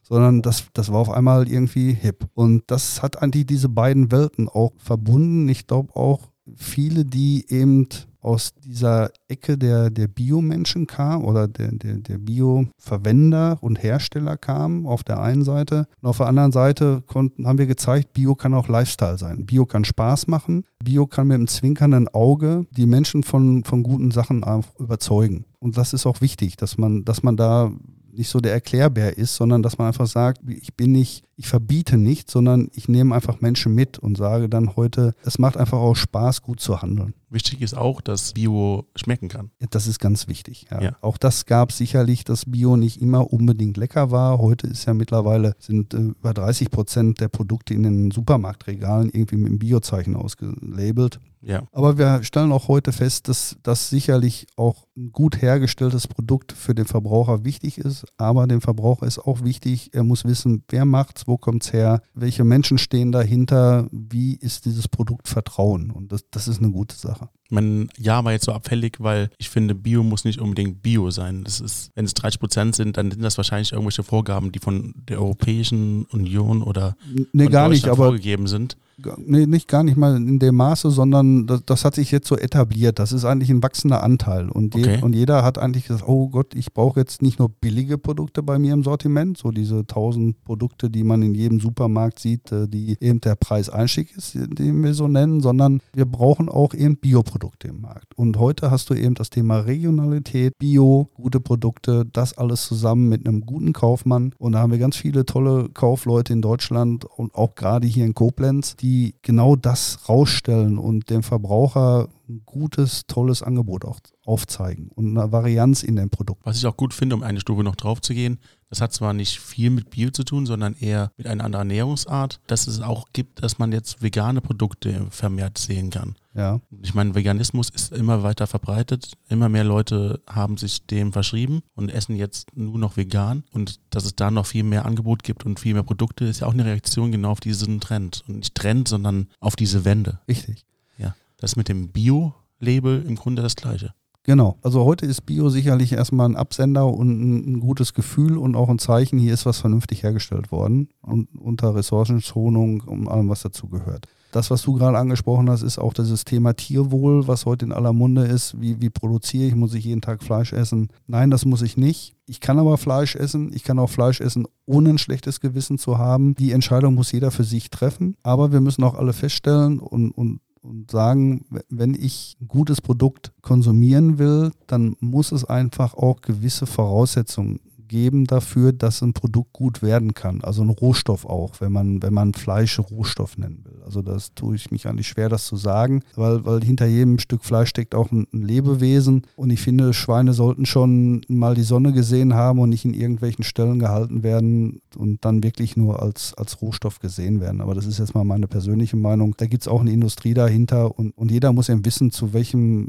Sondern 0.03 0.41
das, 0.41 0.65
das 0.73 0.91
war 0.91 0.99
auf 0.99 1.09
einmal 1.09 1.47
irgendwie 1.47 1.93
hip. 1.93 2.27
Und 2.33 2.63
das 2.67 3.01
hat 3.01 3.21
eigentlich 3.21 3.45
diese 3.45 3.69
beiden 3.69 4.11
Welten 4.11 4.49
auch 4.49 4.73
verbunden. 4.77 5.47
Ich 5.49 5.67
glaube 5.67 5.95
auch 5.95 6.28
viele, 6.55 7.05
die 7.05 7.45
eben 7.49 7.87
aus 8.21 8.53
dieser 8.53 9.11
Ecke 9.27 9.57
der, 9.57 9.89
der 9.89 10.07
Biomenschen 10.07 10.87
kamen 10.87 11.23
oder 11.23 11.47
der, 11.47 11.71
der, 11.71 11.95
der 11.95 12.17
Bio-Verwender 12.17 13.57
und 13.61 13.81
Hersteller 13.81 14.37
kamen 14.37 14.85
auf 14.85 15.03
der 15.03 15.21
einen 15.21 15.43
Seite. 15.43 15.87
Und 16.01 16.09
auf 16.09 16.17
der 16.17 16.27
anderen 16.27 16.51
Seite 16.51 17.01
konnten, 17.07 17.47
haben 17.47 17.57
wir 17.57 17.67
gezeigt, 17.67 18.13
Bio 18.13 18.35
kann 18.35 18.53
auch 18.53 18.67
Lifestyle 18.67 19.17
sein. 19.17 19.45
Bio 19.45 19.65
kann 19.65 19.85
Spaß 19.85 20.27
machen. 20.27 20.65
Bio 20.83 21.07
kann 21.07 21.27
mit 21.27 21.35
einem 21.35 21.47
zwinkernden 21.47 22.09
Auge 22.09 22.65
die 22.71 22.85
Menschen 22.85 23.23
von, 23.23 23.63
von 23.63 23.83
guten 23.83 24.11
Sachen 24.11 24.43
überzeugen. 24.77 25.45
Und 25.59 25.77
das 25.77 25.93
ist 25.93 26.05
auch 26.05 26.21
wichtig, 26.21 26.57
dass 26.57 26.77
man, 26.77 27.05
dass 27.05 27.23
man 27.23 27.37
da 27.37 27.71
nicht 28.13 28.29
so 28.29 28.39
der 28.39 28.53
Erklärbär 28.53 29.17
ist, 29.17 29.35
sondern 29.35 29.63
dass 29.63 29.77
man 29.77 29.87
einfach 29.87 30.07
sagt, 30.07 30.41
ich 30.47 30.73
bin 30.75 30.91
nicht, 30.91 31.23
ich 31.35 31.47
verbiete 31.47 31.97
nicht, 31.97 32.29
sondern 32.29 32.69
ich 32.73 32.87
nehme 32.89 33.15
einfach 33.15 33.41
Menschen 33.41 33.73
mit 33.73 33.97
und 33.97 34.17
sage 34.17 34.49
dann 34.49 34.75
heute, 34.75 35.13
es 35.23 35.39
macht 35.39 35.57
einfach 35.57 35.77
auch 35.77 35.95
Spaß, 35.95 36.41
gut 36.41 36.59
zu 36.59 36.81
handeln. 36.81 37.13
Wichtig 37.29 37.61
ist 37.61 37.77
auch, 37.77 38.01
dass 38.01 38.33
Bio 38.33 38.85
schmecken 38.95 39.29
kann. 39.29 39.51
Das 39.69 39.87
ist 39.87 39.99
ganz 39.99 40.27
wichtig. 40.27 40.65
Ja. 40.71 40.81
Ja. 40.81 40.91
Auch 41.01 41.17
das 41.17 41.45
gab 41.45 41.71
sicherlich, 41.71 42.23
dass 42.23 42.45
Bio 42.45 42.75
nicht 42.75 43.01
immer 43.01 43.31
unbedingt 43.31 43.77
lecker 43.77 44.09
war. 44.09 44.39
Heute 44.39 44.67
ist 44.67 44.85
ja 44.85 44.93
mittlerweile 44.93 45.55
sind 45.59 45.93
äh, 45.93 45.97
über 45.97 46.33
30 46.33 46.71
Prozent 46.71 47.21
der 47.21 47.27
Produkte 47.27 47.73
in 47.73 47.83
den 47.83 48.11
Supermarktregalen 48.11 49.09
irgendwie 49.09 49.37
mit 49.37 49.51
dem 49.51 49.59
Biozeichen 49.59 50.15
ausgelabelt. 50.15 51.19
Ja. 51.41 51.63
Aber 51.71 51.97
wir 51.97 52.23
stellen 52.23 52.51
auch 52.51 52.67
heute 52.67 52.91
fest, 52.91 53.27
dass 53.27 53.57
das 53.63 53.89
sicherlich 53.89 54.47
auch 54.55 54.87
ein 54.97 55.11
gut 55.11 55.41
hergestelltes 55.41 56.07
Produkt 56.07 56.51
für 56.51 56.75
den 56.75 56.85
Verbraucher 56.85 57.45
wichtig 57.45 57.77
ist. 57.77 58.05
Aber 58.17 58.45
dem 58.47 58.61
Verbraucher 58.61 59.07
ist 59.07 59.19
auch 59.19 59.43
wichtig, 59.43 59.93
er 59.93 60.03
muss 60.03 60.25
wissen, 60.25 60.63
wer 60.69 60.85
macht's, 60.85 61.27
wo 61.27 61.37
kommt's 61.37 61.71
her, 61.71 62.01
welche 62.13 62.43
Menschen 62.43 62.77
stehen 62.77 63.11
dahinter, 63.11 63.87
wie 63.91 64.35
ist 64.35 64.65
dieses 64.65 64.87
Produkt 64.87 65.27
Vertrauen. 65.27 65.91
Und 65.91 66.11
das, 66.11 66.25
das 66.29 66.47
ist 66.47 66.59
eine 66.59 66.71
gute 66.71 66.95
Sache. 66.95 67.29
Mein 67.49 67.89
Ja 67.97 68.23
war 68.23 68.31
jetzt 68.31 68.45
so 68.45 68.51
abfällig, 68.51 68.97
weil 68.99 69.29
ich 69.37 69.49
finde, 69.49 69.75
Bio 69.75 70.03
muss 70.03 70.23
nicht 70.25 70.39
unbedingt 70.39 70.81
Bio 70.81 71.09
sein. 71.11 71.43
Das 71.43 71.59
ist, 71.59 71.91
wenn 71.95 72.05
es 72.05 72.13
30 72.13 72.39
Prozent 72.39 72.75
sind, 72.75 72.97
dann 72.97 73.11
sind 73.11 73.23
das 73.23 73.37
wahrscheinlich 73.37 73.71
irgendwelche 73.71 74.03
Vorgaben, 74.03 74.51
die 74.51 74.59
von 74.59 74.93
der 75.09 75.19
Europäischen 75.19 76.05
Union 76.05 76.61
oder 76.61 76.95
Nee, 77.33 77.47
gar 77.47 77.69
nicht, 77.69 77.87
aber 77.87 78.05
vorgegeben 78.05 78.47
sind. 78.47 78.77
Nee, 79.17 79.45
nicht 79.45 79.69
gar 79.69 79.83
nicht 79.83 79.95
mal 79.95 80.17
in 80.17 80.39
dem 80.39 80.55
Maße, 80.55 80.91
sondern 80.91 81.47
das, 81.47 81.63
das 81.65 81.85
hat 81.85 81.95
sich 81.95 82.11
jetzt 82.11 82.27
so 82.27 82.35
etabliert. 82.35 82.99
Das 82.99 83.13
ist 83.13 83.23
eigentlich 83.23 83.49
ein 83.49 83.63
wachsender 83.63 84.03
Anteil. 84.03 84.49
Und, 84.49 84.75
je, 84.75 84.81
Okay. 84.81 84.99
und 85.01 85.13
jeder 85.15 85.41
hat 85.41 85.57
eigentlich 85.57 85.87
gesagt, 85.87 86.03
oh 86.05 86.27
Gott, 86.27 86.53
ich 86.53 86.73
brauche 86.73 86.99
jetzt 86.99 87.21
nicht 87.21 87.39
nur 87.39 87.47
billige 87.47 87.97
Produkte 87.97 88.43
bei 88.43 88.59
mir 88.59 88.73
im 88.73 88.83
Sortiment, 88.83 89.37
so 89.37 89.51
diese 89.51 89.87
tausend 89.87 90.43
Produkte, 90.43 90.89
die 90.89 91.05
man 91.05 91.21
in 91.21 91.33
jedem 91.33 91.61
Supermarkt 91.61 92.19
sieht, 92.19 92.51
äh, 92.51 92.67
die 92.67 92.97
eben 92.99 93.21
der 93.21 93.35
Preiseinstieg 93.35 94.13
ist, 94.17 94.35
den 94.35 94.83
wir 94.83 94.93
so 94.93 95.07
nennen, 95.07 95.39
sondern 95.39 95.79
wir 95.93 96.05
brauchen 96.05 96.49
auch 96.49 96.73
eben 96.73 96.97
Bioprodukte 96.97 97.38
im 97.63 97.81
Markt. 97.81 98.17
Und 98.17 98.37
heute 98.37 98.71
hast 98.71 98.89
du 98.89 98.93
eben 98.93 99.15
das 99.15 99.29
Thema 99.29 99.59
Regionalität, 99.59 100.57
Bio, 100.57 101.09
gute 101.13 101.39
Produkte, 101.39 102.05
das 102.05 102.37
alles 102.37 102.65
zusammen 102.65 103.09
mit 103.09 103.27
einem 103.27 103.45
guten 103.45 103.73
Kaufmann. 103.73 104.33
Und 104.37 104.53
da 104.53 104.59
haben 104.59 104.71
wir 104.71 104.79
ganz 104.79 104.95
viele 104.95 105.25
tolle 105.25 105.69
Kaufleute 105.69 106.33
in 106.33 106.41
Deutschland 106.41 107.05
und 107.05 107.35
auch 107.35 107.55
gerade 107.55 107.87
hier 107.87 108.05
in 108.05 108.13
Koblenz, 108.13 108.75
die 108.75 109.15
genau 109.21 109.55
das 109.55 110.09
rausstellen 110.09 110.77
und 110.77 111.09
dem 111.09 111.23
Verbraucher 111.23 112.09
ein 112.29 112.43
gutes, 112.45 113.07
tolles 113.07 113.41
Angebot 113.41 113.85
auch 113.85 113.99
aufzeigen 114.23 114.89
und 114.93 115.17
eine 115.17 115.31
Varianz 115.31 115.83
in 115.83 115.95
dem 115.95 116.09
Produkt. 116.09 116.45
Was 116.45 116.57
ich 116.57 116.65
auch 116.67 116.77
gut 116.77 116.93
finde, 116.93 117.15
um 117.15 117.23
eine 117.23 117.39
Stufe 117.39 117.63
noch 117.63 117.75
drauf 117.75 118.01
zu 118.01 118.13
gehen, 118.13 118.39
das 118.69 118.81
hat 118.81 118.93
zwar 118.93 119.13
nicht 119.13 119.39
viel 119.39 119.69
mit 119.69 119.89
Bio 119.89 120.11
zu 120.11 120.23
tun, 120.23 120.45
sondern 120.45 120.75
eher 120.79 121.11
mit 121.17 121.27
einer 121.27 121.43
anderen 121.43 121.69
Ernährungsart, 121.69 122.39
dass 122.47 122.67
es 122.67 122.81
auch 122.81 123.07
gibt, 123.13 123.43
dass 123.43 123.57
man 123.57 123.71
jetzt 123.71 124.01
vegane 124.01 124.41
Produkte 124.41 125.07
vermehrt 125.09 125.57
sehen 125.57 125.89
kann. 125.89 126.15
Ja, 126.35 126.61
Ich 126.83 126.93
meine, 126.93 127.15
Veganismus 127.15 127.69
ist 127.69 127.91
immer 127.91 128.21
weiter 128.23 128.45
verbreitet. 128.47 129.13
Immer 129.27 129.49
mehr 129.49 129.63
Leute 129.63 130.21
haben 130.27 130.57
sich 130.57 130.85
dem 130.85 131.11
verschrieben 131.11 131.63
und 131.73 131.89
essen 131.89 132.15
jetzt 132.15 132.55
nur 132.55 132.77
noch 132.77 132.95
vegan. 132.95 133.43
Und 133.51 133.79
dass 133.89 134.05
es 134.05 134.15
da 134.15 134.29
noch 134.29 134.45
viel 134.45 134.63
mehr 134.63 134.85
Angebot 134.85 135.23
gibt 135.23 135.45
und 135.45 135.59
viel 135.59 135.73
mehr 135.73 135.83
Produkte, 135.83 136.25
ist 136.25 136.41
ja 136.41 136.47
auch 136.47 136.53
eine 136.53 136.65
Reaktion 136.65 137.11
genau 137.11 137.31
auf 137.31 137.39
diesen 137.39 137.81
Trend. 137.81 138.23
Und 138.27 138.37
nicht 138.37 138.55
Trend, 138.55 138.87
sondern 138.87 139.27
auf 139.39 139.55
diese 139.55 139.83
Wende. 139.83 140.19
richtig. 140.27 140.65
Ja. 140.97 141.15
Das 141.37 141.51
ist 141.53 141.55
mit 141.57 141.67
dem 141.67 141.89
Bio-Label 141.89 143.03
im 143.05 143.15
Grunde 143.15 143.41
das 143.41 143.55
Gleiche. 143.55 143.93
Genau. 144.29 144.59
Also 144.61 144.85
heute 144.85 145.07
ist 145.07 145.25
Bio 145.25 145.49
sicherlich 145.49 145.93
erstmal 145.93 146.29
ein 146.29 146.35
Absender 146.35 146.85
und 146.85 147.09
ein, 147.09 147.53
ein, 147.53 147.59
gutes 147.59 147.95
Gefühl 147.95 148.37
und 148.37 148.55
auch 148.55 148.69
ein 148.69 148.77
Zeichen, 148.77 149.17
hier 149.17 149.33
ist 149.33 149.47
was 149.47 149.57
vernünftig 149.57 150.03
hergestellt 150.03 150.51
worden 150.51 150.89
und 151.01 151.29
unter 151.35 151.73
Ressourcenschonung 151.73 152.81
und 152.81 153.07
allem, 153.07 153.27
was 153.27 153.41
dazu 153.41 153.69
gehört. 153.69 154.07
Das, 154.31 154.51
was 154.51 154.61
du 154.61 154.73
gerade 154.73 154.99
angesprochen 154.99 155.49
hast, 155.49 155.63
ist 155.63 155.79
auch 155.79 155.93
dieses 155.93 156.25
Thema 156.25 156.53
Tierwohl, 156.53 157.27
was 157.27 157.47
heute 157.47 157.65
in 157.65 157.71
aller 157.71 157.91
Munde 157.91 158.25
ist. 158.25 158.61
Wie, 158.61 158.79
wie 158.79 158.91
produziere 158.91 159.47
ich? 159.47 159.55
Muss 159.55 159.73
ich 159.73 159.85
jeden 159.85 160.01
Tag 160.01 160.21
Fleisch 160.21 160.53
essen? 160.53 160.89
Nein, 161.07 161.31
das 161.31 161.45
muss 161.45 161.63
ich 161.63 161.75
nicht. 161.75 162.13
Ich 162.27 162.39
kann 162.39 162.59
aber 162.59 162.77
Fleisch 162.77 163.15
essen. 163.15 163.51
Ich 163.51 163.63
kann 163.63 163.79
auch 163.79 163.89
Fleisch 163.89 164.21
essen, 164.21 164.45
ohne 164.67 164.91
ein 164.91 164.97
schlechtes 164.99 165.39
Gewissen 165.39 165.79
zu 165.79 165.97
haben. 165.97 166.35
Die 166.35 166.51
Entscheidung 166.51 166.93
muss 166.93 167.11
jeder 167.11 167.31
für 167.31 167.43
sich 167.43 167.71
treffen. 167.71 168.15
Aber 168.21 168.51
wir 168.51 168.61
müssen 168.61 168.83
auch 168.83 168.93
alle 168.93 169.13
feststellen 169.13 169.79
und, 169.79 170.11
und 170.11 170.41
und 170.61 170.91
sagen, 170.91 171.45
wenn 171.69 171.93
ich 171.93 172.37
ein 172.41 172.47
gutes 172.47 172.81
Produkt 172.81 173.31
konsumieren 173.41 174.17
will, 174.17 174.51
dann 174.67 174.95
muss 174.99 175.31
es 175.31 175.45
einfach 175.45 175.93
auch 175.93 176.21
gewisse 176.21 176.65
Voraussetzungen 176.65 177.59
geben 177.89 178.25
dafür, 178.25 178.71
dass 178.71 179.01
ein 179.01 179.11
Produkt 179.11 179.51
gut 179.51 179.81
werden 179.81 180.13
kann. 180.13 180.41
Also 180.41 180.61
ein 180.61 180.69
Rohstoff 180.69 181.25
auch, 181.25 181.59
wenn 181.59 181.73
man, 181.73 182.01
wenn 182.01 182.13
man 182.13 182.33
Fleisch 182.33 182.79
Rohstoff 182.79 183.37
nennen 183.37 183.65
will. 183.65 183.83
Also 183.83 184.01
das 184.01 184.33
tue 184.33 184.55
ich 184.55 184.71
mich 184.71 184.87
eigentlich 184.87 185.09
schwer, 185.09 185.27
das 185.27 185.45
zu 185.45 185.57
sagen, 185.57 186.03
weil, 186.15 186.45
weil 186.45 186.63
hinter 186.63 186.85
jedem 186.85 187.19
Stück 187.19 187.43
Fleisch 187.43 187.69
steckt 187.69 187.93
auch 187.93 188.11
ein, 188.11 188.27
ein 188.33 188.43
Lebewesen. 188.43 189.23
Und 189.35 189.49
ich 189.49 189.59
finde, 189.59 189.93
Schweine 189.93 190.33
sollten 190.33 190.65
schon 190.65 191.21
mal 191.27 191.55
die 191.55 191.63
Sonne 191.63 191.91
gesehen 191.91 192.33
haben 192.33 192.59
und 192.59 192.69
nicht 192.69 192.85
in 192.85 192.93
irgendwelchen 192.93 193.43
Stellen 193.43 193.79
gehalten 193.79 194.23
werden 194.23 194.81
und 194.95 195.25
dann 195.25 195.43
wirklich 195.43 195.75
nur 195.75 196.01
als, 196.01 196.33
als 196.35 196.61
Rohstoff 196.61 196.99
gesehen 196.99 197.41
werden. 197.41 197.59
Aber 197.59 197.75
das 197.75 197.85
ist 197.85 197.99
jetzt 197.99 198.15
mal 198.15 198.23
meine 198.23 198.47
persönliche 198.47 198.95
Meinung. 198.95 199.35
Da 199.37 199.47
gibt 199.47 199.63
es 199.63 199.67
auch 199.67 199.81
eine 199.81 199.91
Industrie 199.91 200.33
dahinter 200.33 200.97
und, 200.97 201.11
und 201.17 201.31
jeder 201.31 201.51
muss 201.51 201.67
eben 201.67 201.83
wissen, 201.83 202.11
zu 202.11 202.33
welchem, 202.33 202.87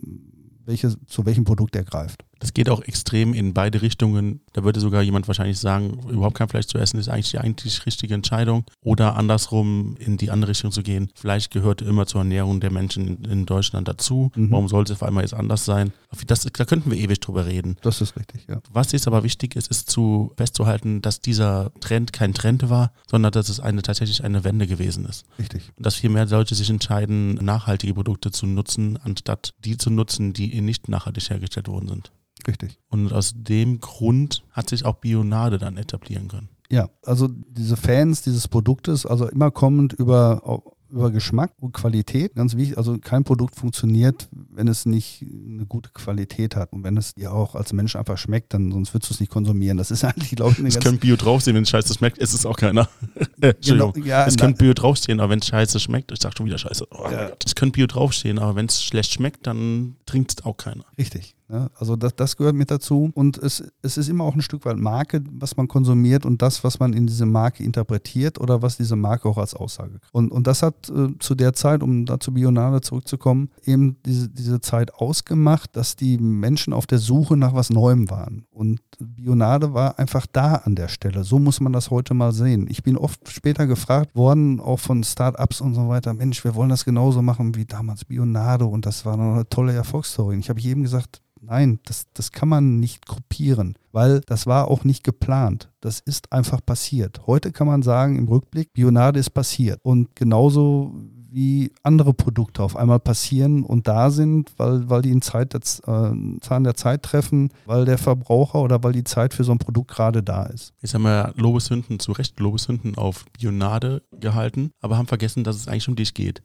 welche, 0.67 0.95
zu 1.07 1.25
welchem 1.27 1.45
Produkt 1.45 1.75
er 1.75 1.85
greift. 1.85 2.25
Das 2.41 2.55
geht 2.55 2.69
auch 2.71 2.81
extrem 2.83 3.35
in 3.35 3.55
beide 3.55 3.83
Richtungen. 3.83 4.41
Da 4.55 4.65
würde 4.65 4.81
sogar 4.81 5.03
jemand 5.03 5.29
wahrscheinlich 5.29 5.59
sagen, 5.59 6.01
überhaupt 6.09 6.37
kein 6.37 6.49
Fleisch 6.49 6.67
zu 6.67 6.79
essen 6.79 6.99
ist 6.99 7.09
eigentlich 7.09 7.31
die 7.31 7.39
eigentlich 7.39 7.87
richtige 7.87 8.15
Entscheidung. 8.15 8.65
Oder 8.83 9.17
andersrum 9.17 9.97
in 9.99 10.17
die 10.17 10.31
andere 10.31 10.51
Richtung 10.51 10.73
zu 10.73 10.83
gehen. 10.83 11.11
Fleisch 11.15 11.51
gehört 11.51 11.83
immer 11.83 12.07
zur 12.07 12.23
Ernährung 12.23 12.61
der 12.61 12.73
Menschen 12.73 13.25
in 13.25 13.47
Deutschland 13.47 13.87
dazu. 13.89 14.33
Mhm. 14.35 14.51
Warum 14.51 14.69
sollte 14.69 14.93
es 14.93 15.01
auf 15.01 15.07
einmal 15.07 15.23
jetzt 15.23 15.35
anders 15.35 15.65
sein? 15.65 15.93
Das, 16.27 16.41
da 16.41 16.65
könnten 16.65 16.91
wir 16.91 16.99
ewig 16.99 17.21
drüber 17.21 17.47
reden. 17.47 17.77
Das 17.83 18.01
ist 18.01 18.17
richtig, 18.17 18.47
ja. 18.49 18.61
Was 18.73 18.93
jetzt 18.93 19.07
aber 19.07 19.23
wichtig 19.23 19.55
ist, 19.55 19.71
ist 19.71 19.91
zu 19.91 20.33
festzuhalten, 20.37 21.03
dass 21.03 21.21
dieser 21.21 21.73
Trend 21.81 22.13
kein 22.13 22.33
Trend 22.33 22.71
war, 22.71 22.93
sondern 23.07 23.33
dass 23.33 23.51
es 23.51 23.61
eine 23.61 23.83
tatsächlich 23.83 24.25
eine 24.25 24.45
Wende 24.45 24.67
gewesen 24.67 25.05
ist. 25.05 25.27
Richtig. 25.39 25.71
Und 25.77 25.85
dass 25.85 25.97
viel 25.97 26.11
mehr 26.11 26.27
Leute 26.27 26.55
sich 26.55 26.71
entscheiden, 26.71 27.35
nachhaltige 27.35 27.93
Produkte 27.93 28.31
zu 28.31 28.47
nutzen, 28.47 28.99
anstatt 29.03 29.55
die 29.65 29.77
zu 29.77 29.91
nutzen, 29.91 30.33
die 30.33 30.59
nicht 30.63 30.89
nachhaltig 30.89 31.29
hergestellt 31.29 31.69
worden 31.69 31.89
sind. 31.89 32.13
Richtig. 32.47 32.79
Und 32.89 33.13
aus 33.13 33.35
dem 33.37 33.81
Grund 33.81 34.45
hat 34.53 34.71
sich 34.71 34.85
auch 34.85 34.97
Bionade 34.97 35.59
dann 35.59 35.77
etablieren 35.77 36.29
können. 36.29 36.49
Ja, 36.71 36.89
also 37.05 37.29
diese 37.29 37.77
Fans 37.77 38.23
dieses 38.23 38.47
Produktes, 38.47 39.05
also 39.05 39.29
immer 39.29 39.51
kommend 39.51 39.93
über 39.93 40.63
über 40.91 41.11
Geschmack 41.11 41.53
und 41.61 41.73
Qualität, 41.73 42.35
ganz 42.35 42.57
wichtig. 42.57 42.77
Also 42.77 42.99
kein 42.99 43.25
Produkt 43.25 43.55
funktioniert, 43.57 44.29
wenn 44.33 44.69
es 44.69 44.87
nicht 44.87 45.23
eine 45.23 45.67
gute 45.67 45.91
Qualität 45.91 46.57
hat. 46.57 46.73
Und 46.73 46.85
wenn 46.85 46.97
es 46.97 47.15
dir 47.15 47.33
auch 47.33 47.55
als 47.55 47.73
Mensch 47.73 47.97
einfach 47.97 48.19
schmeckt, 48.19 48.55
dann 48.55 48.73
sonst 48.73 48.93
würdest 48.93 49.11
du 49.11 49.15
es 49.15 49.21
nicht 49.21 49.31
konsumieren. 49.31 49.79
Das 49.79 49.91
ist 49.91 50.05
eigentlich, 50.05 50.31
glaube 50.31 50.53
ich, 50.53 50.59
eine 50.59 50.69
Es 50.69 50.81
könnte 50.81 51.01
Bio 51.01 51.17
draufstehen, 51.17 51.57
wenn 51.57 51.63
es 51.63 51.71
scheiße 51.71 51.95
schmeckt, 51.95 52.19
ist 52.19 52.35
es 52.35 52.45
auch 52.45 52.57
keiner. 52.57 52.89
Entschuldigung. 53.41 53.93
Genau, 53.93 54.07
ja, 54.07 54.27
es 54.27 54.37
könnte 54.37 54.59
Bio 54.59 54.75
draufstehen, 54.75 55.21
aber 55.21 55.31
wenn 55.31 55.41
es 55.41 55.47
scheiße 55.47 55.81
schmeckt, 55.81 56.13
ich 56.13 56.21
sag 56.21 56.37
schon 56.37 56.47
wieder 56.47 56.59
scheiße. 56.59 56.87
Oh, 56.91 57.09
ja. 57.11 57.31
Es 57.45 57.55
könnte 57.55 57.77
Bio 57.77 57.87
draufstehen, 57.87 58.39
aber 58.39 58.57
wenn 58.57 58.67
es 58.67 58.83
schlecht 58.83 59.13
schmeckt, 59.13 59.47
dann 59.47 59.97
trinkt 60.07 60.33
es 60.39 60.45
auch 60.45 60.57
keiner. 60.57 60.85
Richtig. 60.99 61.37
Ja, 61.51 61.69
also 61.75 61.97
das, 61.97 62.15
das 62.15 62.37
gehört 62.37 62.55
mit 62.55 62.71
dazu. 62.71 63.11
Und 63.15 63.37
es, 63.39 63.65
es 63.83 63.97
ist 63.97 64.09
immer 64.09 64.23
auch 64.25 64.35
ein 64.35 64.43
Stück 64.43 64.65
weit 64.65 64.77
Marke, 64.77 65.23
was 65.33 65.57
man 65.57 65.67
konsumiert 65.67 66.25
und 66.25 66.43
das, 66.43 66.63
was 66.63 66.79
man 66.79 66.93
in 66.93 67.09
diese 67.09 67.27
Marke 67.27 67.65
interpretiert 67.65 68.41
oder 68.41 68.63
was 68.63 68.77
diese 68.77 68.95
Marke 68.95 69.29
auch 69.29 69.39
als 69.39 69.55
Aussage 69.55 69.99
kriegt. 69.99 70.15
Und, 70.15 70.31
und 70.31 70.47
das 70.47 70.63
hat 70.63 70.89
äh, 70.89 71.19
zu 71.19 71.35
der 71.35 71.53
Zeit, 71.53 71.83
um 71.83 72.07
da 72.07 72.21
zu 72.21 72.33
Bionade 72.33 72.81
zurückzukommen, 72.83 73.51
eben 73.65 73.97
diese, 74.07 74.29
diese 74.29 74.61
Zeit 74.61 74.95
ausgemacht, 74.95 75.75
dass 75.75 75.97
die 75.97 76.19
Menschen 76.19 76.73
auf 76.73 76.87
der 76.87 76.99
Suche 76.99 77.37
nach 77.37 77.53
was 77.53 77.71
Neuem 77.71 78.11
waren. 78.11 78.47
Und 78.53 78.81
Bionade 79.01 79.75
war 79.75 79.99
einfach 79.99 80.27
da 80.31 80.57
an 80.57 80.77
der 80.77 80.89
Stelle. 80.89 81.25
So 81.25 81.41
muss 81.41 81.61
man 81.61 81.73
das 81.73 81.91
heute 81.91 82.15
mal 82.15 82.33
sehen. 82.33 82.69
Ich 82.71 82.85
bin 82.85 82.97
oft 82.97 83.29
später 83.29 83.67
gefragt 83.67 84.15
worden, 84.15 84.61
auch 84.61 84.79
von 84.79 85.03
Start-ups 85.03 85.61
und 85.61 85.75
so 85.75 85.89
weiter, 85.89 86.15
Mensch, 86.15 86.45
wir 86.45 86.55
wollen 86.55 86.69
das 86.71 86.85
genauso 86.85 87.23
machen 87.23 87.57
wie 87.57 87.65
damals 87.65 88.05
Bionade 88.05 88.67
und 88.67 88.87
das 88.87 89.05
war 89.05 89.19
eine 89.19 89.49
tolle 89.49 89.73
Erfolgsstory. 89.73 90.35
Und 90.35 90.41
ich 90.41 90.49
habe 90.49 90.61
jedem 90.61 90.85
gesagt, 90.85 91.21
Nein, 91.41 91.81
das, 91.85 92.07
das 92.13 92.33
kann 92.33 92.49
man 92.49 92.81
nicht 92.81 93.07
kopieren, 93.07 93.75
weil 93.93 94.21
das 94.21 94.47
war 94.47 94.69
auch 94.69 94.85
nicht 94.85 95.05
geplant. 95.05 95.71
Das 95.81 96.01
ist 96.01 96.33
einfach 96.33 96.65
passiert. 96.65 97.27
Heute 97.27 97.51
kann 97.51 97.67
man 97.67 97.83
sagen 97.83 98.17
im 98.17 98.29
Rückblick, 98.29 98.73
Bionade 98.73 99.19
ist 99.19 99.31
passiert. 99.31 99.81
Und 99.83 100.15
genauso 100.15 100.93
wie 101.33 101.73
andere 101.83 102.13
Produkte 102.13 102.63
auf 102.63 102.77
einmal 102.77 102.99
passieren 102.99 103.63
und 103.63 103.87
da 103.87 104.11
sind, 104.11 104.53
weil, 104.57 104.91
weil 104.91 105.03
die 105.03 105.11
in 105.11 105.23
Zeit 105.23 105.53
der, 105.53 105.61
äh, 105.61 106.41
Zahn 106.41 106.65
der 106.65 106.75
Zeit 106.75 107.03
treffen, 107.03 107.51
weil 107.67 107.85
der 107.85 107.99
Verbraucher 107.99 108.61
oder 108.61 108.83
weil 108.83 108.93
die 108.93 109.05
Zeit 109.05 109.33
für 109.33 109.45
so 109.45 109.53
ein 109.53 109.59
Produkt 109.59 109.91
gerade 109.93 110.23
da 110.23 110.45
ist. 110.45 110.75
Jetzt 110.81 110.95
haben 110.95 111.03
wir 111.03 111.33
Lobeshünden, 111.37 112.01
zu 112.01 112.13
Recht 112.13 112.39
Lobeshünden 112.41 112.97
auf 112.97 113.25
Bionade 113.39 114.03
gehalten, 114.19 114.73
aber 114.81 114.99
haben 114.99 115.07
vergessen, 115.07 115.45
dass 115.45 115.57
es 115.57 115.69
eigentlich 115.69 115.89
um 115.89 115.97
dich 115.97 116.15
geht. 116.15 116.43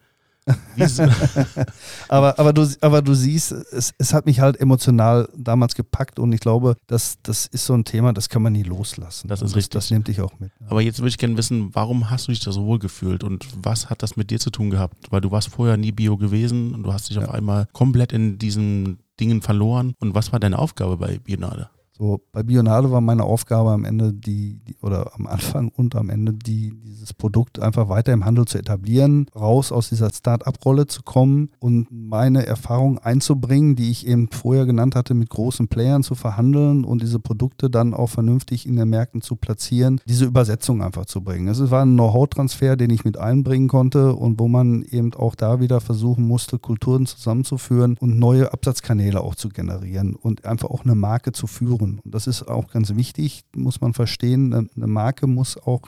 aber, 2.07 2.37
aber, 2.37 2.53
du, 2.53 2.67
aber 2.81 3.01
du 3.01 3.13
siehst, 3.15 3.51
es, 3.51 3.93
es 3.97 4.13
hat 4.13 4.25
mich 4.25 4.39
halt 4.39 4.59
emotional 4.59 5.27
damals 5.35 5.73
gepackt 5.73 6.19
und 6.19 6.31
ich 6.33 6.39
glaube, 6.39 6.77
das, 6.87 7.17
das 7.23 7.47
ist 7.47 7.65
so 7.65 7.73
ein 7.73 7.83
Thema, 7.83 8.13
das 8.13 8.29
kann 8.29 8.43
man 8.43 8.53
nie 8.53 8.63
loslassen. 8.63 9.27
Das 9.27 9.41
ist 9.41 9.55
richtig. 9.55 9.71
Das, 9.71 9.85
das 9.85 9.91
nimmt 9.91 10.07
dich 10.07 10.21
auch 10.21 10.39
mit. 10.39 10.51
Aber 10.67 10.81
jetzt 10.81 10.99
würde 10.99 11.09
ich 11.09 11.17
gerne 11.17 11.35
wissen, 11.37 11.73
warum 11.73 12.11
hast 12.11 12.27
du 12.27 12.31
dich 12.31 12.41
da 12.41 12.51
so 12.51 12.65
wohl 12.65 12.79
gefühlt 12.79 13.23
und 13.23 13.47
was 13.63 13.89
hat 13.89 14.03
das 14.03 14.17
mit 14.17 14.29
dir 14.29 14.39
zu 14.39 14.51
tun 14.51 14.69
gehabt? 14.69 15.11
Weil 15.11 15.21
du 15.21 15.31
warst 15.31 15.49
vorher 15.49 15.77
nie 15.77 15.91
Bio 15.91 16.17
gewesen 16.17 16.75
und 16.75 16.83
du 16.83 16.93
hast 16.93 17.09
dich 17.09 17.17
ja. 17.17 17.23
auf 17.23 17.29
einmal 17.29 17.67
komplett 17.73 18.13
in 18.13 18.37
diesen 18.37 18.99
Dingen 19.19 19.41
verloren. 19.41 19.95
Und 19.99 20.13
was 20.13 20.31
war 20.31 20.39
deine 20.39 20.59
Aufgabe 20.59 20.97
bei 20.97 21.17
Bionade? 21.17 21.69
So, 21.97 22.19
bei 22.33 22.43
Bionade 22.43 22.91
war 22.91 22.99
meine 22.99 23.23
Aufgabe 23.23 23.71
am 23.71 23.85
Ende 23.85 24.11
die, 24.11 24.59
die, 24.67 24.75
oder 24.81 25.13
am 25.15 25.27
Anfang 25.27 25.69
und 25.69 25.95
am 25.95 26.09
Ende 26.09 26.33
die, 26.33 26.73
dieses 26.83 27.13
Produkt 27.13 27.61
einfach 27.61 27.87
weiter 27.87 28.11
im 28.11 28.25
Handel 28.25 28.43
zu 28.43 28.57
etablieren, 28.57 29.27
raus 29.33 29.71
aus 29.71 29.87
dieser 29.87 30.09
Start-up-Rolle 30.09 30.87
zu 30.87 31.03
kommen 31.03 31.51
und 31.59 31.87
meine 31.89 32.45
Erfahrung 32.45 32.99
einzubringen, 32.99 33.77
die 33.77 33.91
ich 33.91 34.05
eben 34.07 34.27
vorher 34.29 34.65
genannt 34.65 34.93
hatte, 34.93 35.13
mit 35.13 35.29
großen 35.29 35.69
Playern 35.69 36.03
zu 36.03 36.15
verhandeln 36.15 36.83
und 36.83 37.01
diese 37.01 37.19
Produkte 37.19 37.69
dann 37.69 37.93
auch 37.93 38.09
vernünftig 38.09 38.67
in 38.67 38.75
den 38.75 38.89
Märkten 38.89 39.21
zu 39.21 39.37
platzieren, 39.37 40.01
diese 40.05 40.25
Übersetzung 40.25 40.83
einfach 40.83 41.05
zu 41.05 41.21
bringen. 41.21 41.47
Es 41.47 41.71
war 41.71 41.85
ein 41.85 41.93
Know-how-Transfer, 41.93 42.75
den 42.75 42.89
ich 42.89 43.05
mit 43.05 43.17
einbringen 43.17 43.69
konnte 43.69 44.15
und 44.15 44.37
wo 44.37 44.49
man 44.49 44.83
eben 44.83 45.13
auch 45.13 45.35
da 45.35 45.61
wieder 45.61 45.79
versuchen 45.79 46.27
musste, 46.27 46.59
Kulturen 46.59 47.05
zusammenzuführen 47.05 47.95
und 48.01 48.19
neue 48.19 48.51
Absatzkanäle 48.51 49.21
auch 49.21 49.35
zu 49.35 49.47
generieren 49.47 50.13
und 50.13 50.43
einfach 50.43 50.69
auch 50.69 50.83
eine 50.83 50.95
Marke 50.95 51.31
zu 51.31 51.47
führen 51.47 51.84
suchen. 51.85 52.01
Und 52.03 52.13
das 52.13 52.27
ist 52.27 52.47
auch 52.47 52.67
ganz 52.67 52.95
wichtig, 52.95 53.43
muss 53.55 53.81
man 53.81 53.93
verstehen. 53.93 54.53
Eine 54.53 54.87
Marke 54.87 55.27
muss 55.27 55.57
auch 55.57 55.81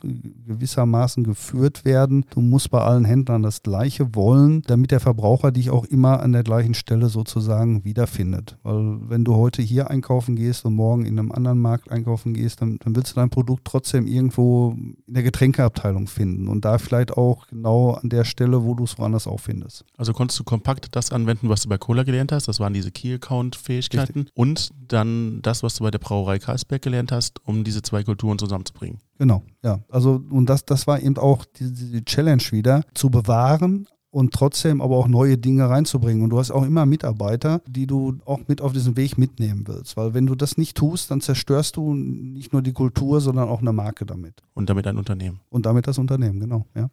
gewissermaßen 0.45 1.23
geführt 1.23 1.85
werden. 1.85 2.25
Du 2.29 2.41
musst 2.41 2.71
bei 2.71 2.81
allen 2.81 3.05
Händlern 3.05 3.43
das 3.43 3.63
Gleiche 3.63 4.15
wollen, 4.15 4.61
damit 4.67 4.91
der 4.91 4.99
Verbraucher 4.99 5.51
dich 5.51 5.69
auch 5.69 5.85
immer 5.85 6.21
an 6.21 6.31
der 6.31 6.43
gleichen 6.43 6.73
Stelle 6.73 7.09
sozusagen 7.09 7.83
wiederfindet. 7.83 8.57
Weil 8.63 8.97
wenn 9.09 9.23
du 9.23 9.35
heute 9.35 9.61
hier 9.61 9.89
einkaufen 9.89 10.35
gehst 10.35 10.65
und 10.65 10.75
morgen 10.75 11.05
in 11.05 11.19
einem 11.19 11.31
anderen 11.31 11.59
Markt 11.59 11.91
einkaufen 11.91 12.33
gehst, 12.33 12.61
dann, 12.61 12.77
dann 12.83 12.95
willst 12.95 13.11
du 13.11 13.15
dein 13.15 13.29
Produkt 13.29 13.65
trotzdem 13.65 14.07
irgendwo 14.07 14.75
in 15.07 15.13
der 15.13 15.23
Getränkeabteilung 15.23 16.07
finden 16.07 16.47
und 16.47 16.65
da 16.65 16.77
vielleicht 16.77 17.11
auch 17.11 17.47
genau 17.47 17.91
an 17.91 18.09
der 18.09 18.23
Stelle, 18.23 18.63
wo 18.63 18.73
du 18.73 18.83
es 18.83 18.97
woanders 18.97 19.27
auch 19.27 19.39
findest. 19.39 19.85
Also 19.97 20.13
konntest 20.13 20.39
du 20.39 20.43
kompakt 20.43 20.95
das 20.95 21.11
anwenden, 21.11 21.49
was 21.49 21.61
du 21.61 21.69
bei 21.69 21.77
Cola 21.77 22.03
gelernt 22.03 22.31
hast. 22.31 22.47
Das 22.47 22.59
waren 22.59 22.73
diese 22.73 22.91
Key-Account-Fähigkeiten 22.91 24.27
und 24.33 24.71
dann 24.87 25.41
das, 25.41 25.63
was 25.63 25.75
du 25.75 25.83
bei 25.83 25.86
bei 25.87 25.91
der 25.91 25.99
Brauerei 25.99 26.37
Karlsberg 26.37 26.81
gelernt 26.81 27.13
hast, 27.13 27.39
um 27.47 27.63
diese 27.63 27.81
zwei 27.81 28.03
Kulturen 28.03 28.37
zusammenzubringen. 28.37 28.99
Genau, 29.17 29.41
ja. 29.63 29.79
Also, 29.87 30.21
und 30.29 30.49
das, 30.49 30.65
das 30.65 30.85
war 30.85 30.99
eben 31.01 31.17
auch 31.17 31.45
die, 31.45 31.71
die 31.71 32.03
Challenge 32.03 32.43
wieder, 32.51 32.83
zu 32.93 33.09
bewahren, 33.09 33.87
und 34.09 34.33
trotzdem 34.33 34.81
aber 34.81 34.97
auch 34.97 35.07
neue 35.07 35.37
Dinge 35.37 35.69
reinzubringen. 35.69 36.23
Und 36.23 36.31
du 36.31 36.39
hast 36.39 36.51
auch 36.51 36.63
immer 36.63 36.85
Mitarbeiter, 36.85 37.61
die 37.67 37.87
du 37.87 38.17
auch 38.25 38.39
mit 38.47 38.61
auf 38.61 38.73
diesen 38.73 38.97
Weg 38.97 39.17
mitnehmen 39.17 39.65
willst. 39.67 39.95
Weil 39.95 40.13
wenn 40.13 40.25
du 40.25 40.35
das 40.35 40.57
nicht 40.57 40.75
tust, 40.75 41.11
dann 41.11 41.21
zerstörst 41.21 41.75
du 41.75 41.93
nicht 41.93 42.51
nur 42.51 42.61
die 42.61 42.73
Kultur, 42.73 43.21
sondern 43.21 43.47
auch 43.47 43.61
eine 43.61 43.73
Marke 43.73 44.05
damit. 44.05 44.41
Und 44.55 44.69
damit 44.69 44.87
ein 44.87 44.97
Unternehmen. 44.97 45.39
Und 45.49 45.65
damit 45.65 45.87
das 45.87 45.99
Unternehmen, 45.99 46.39
genau, 46.39 46.65
ja. 46.75 46.89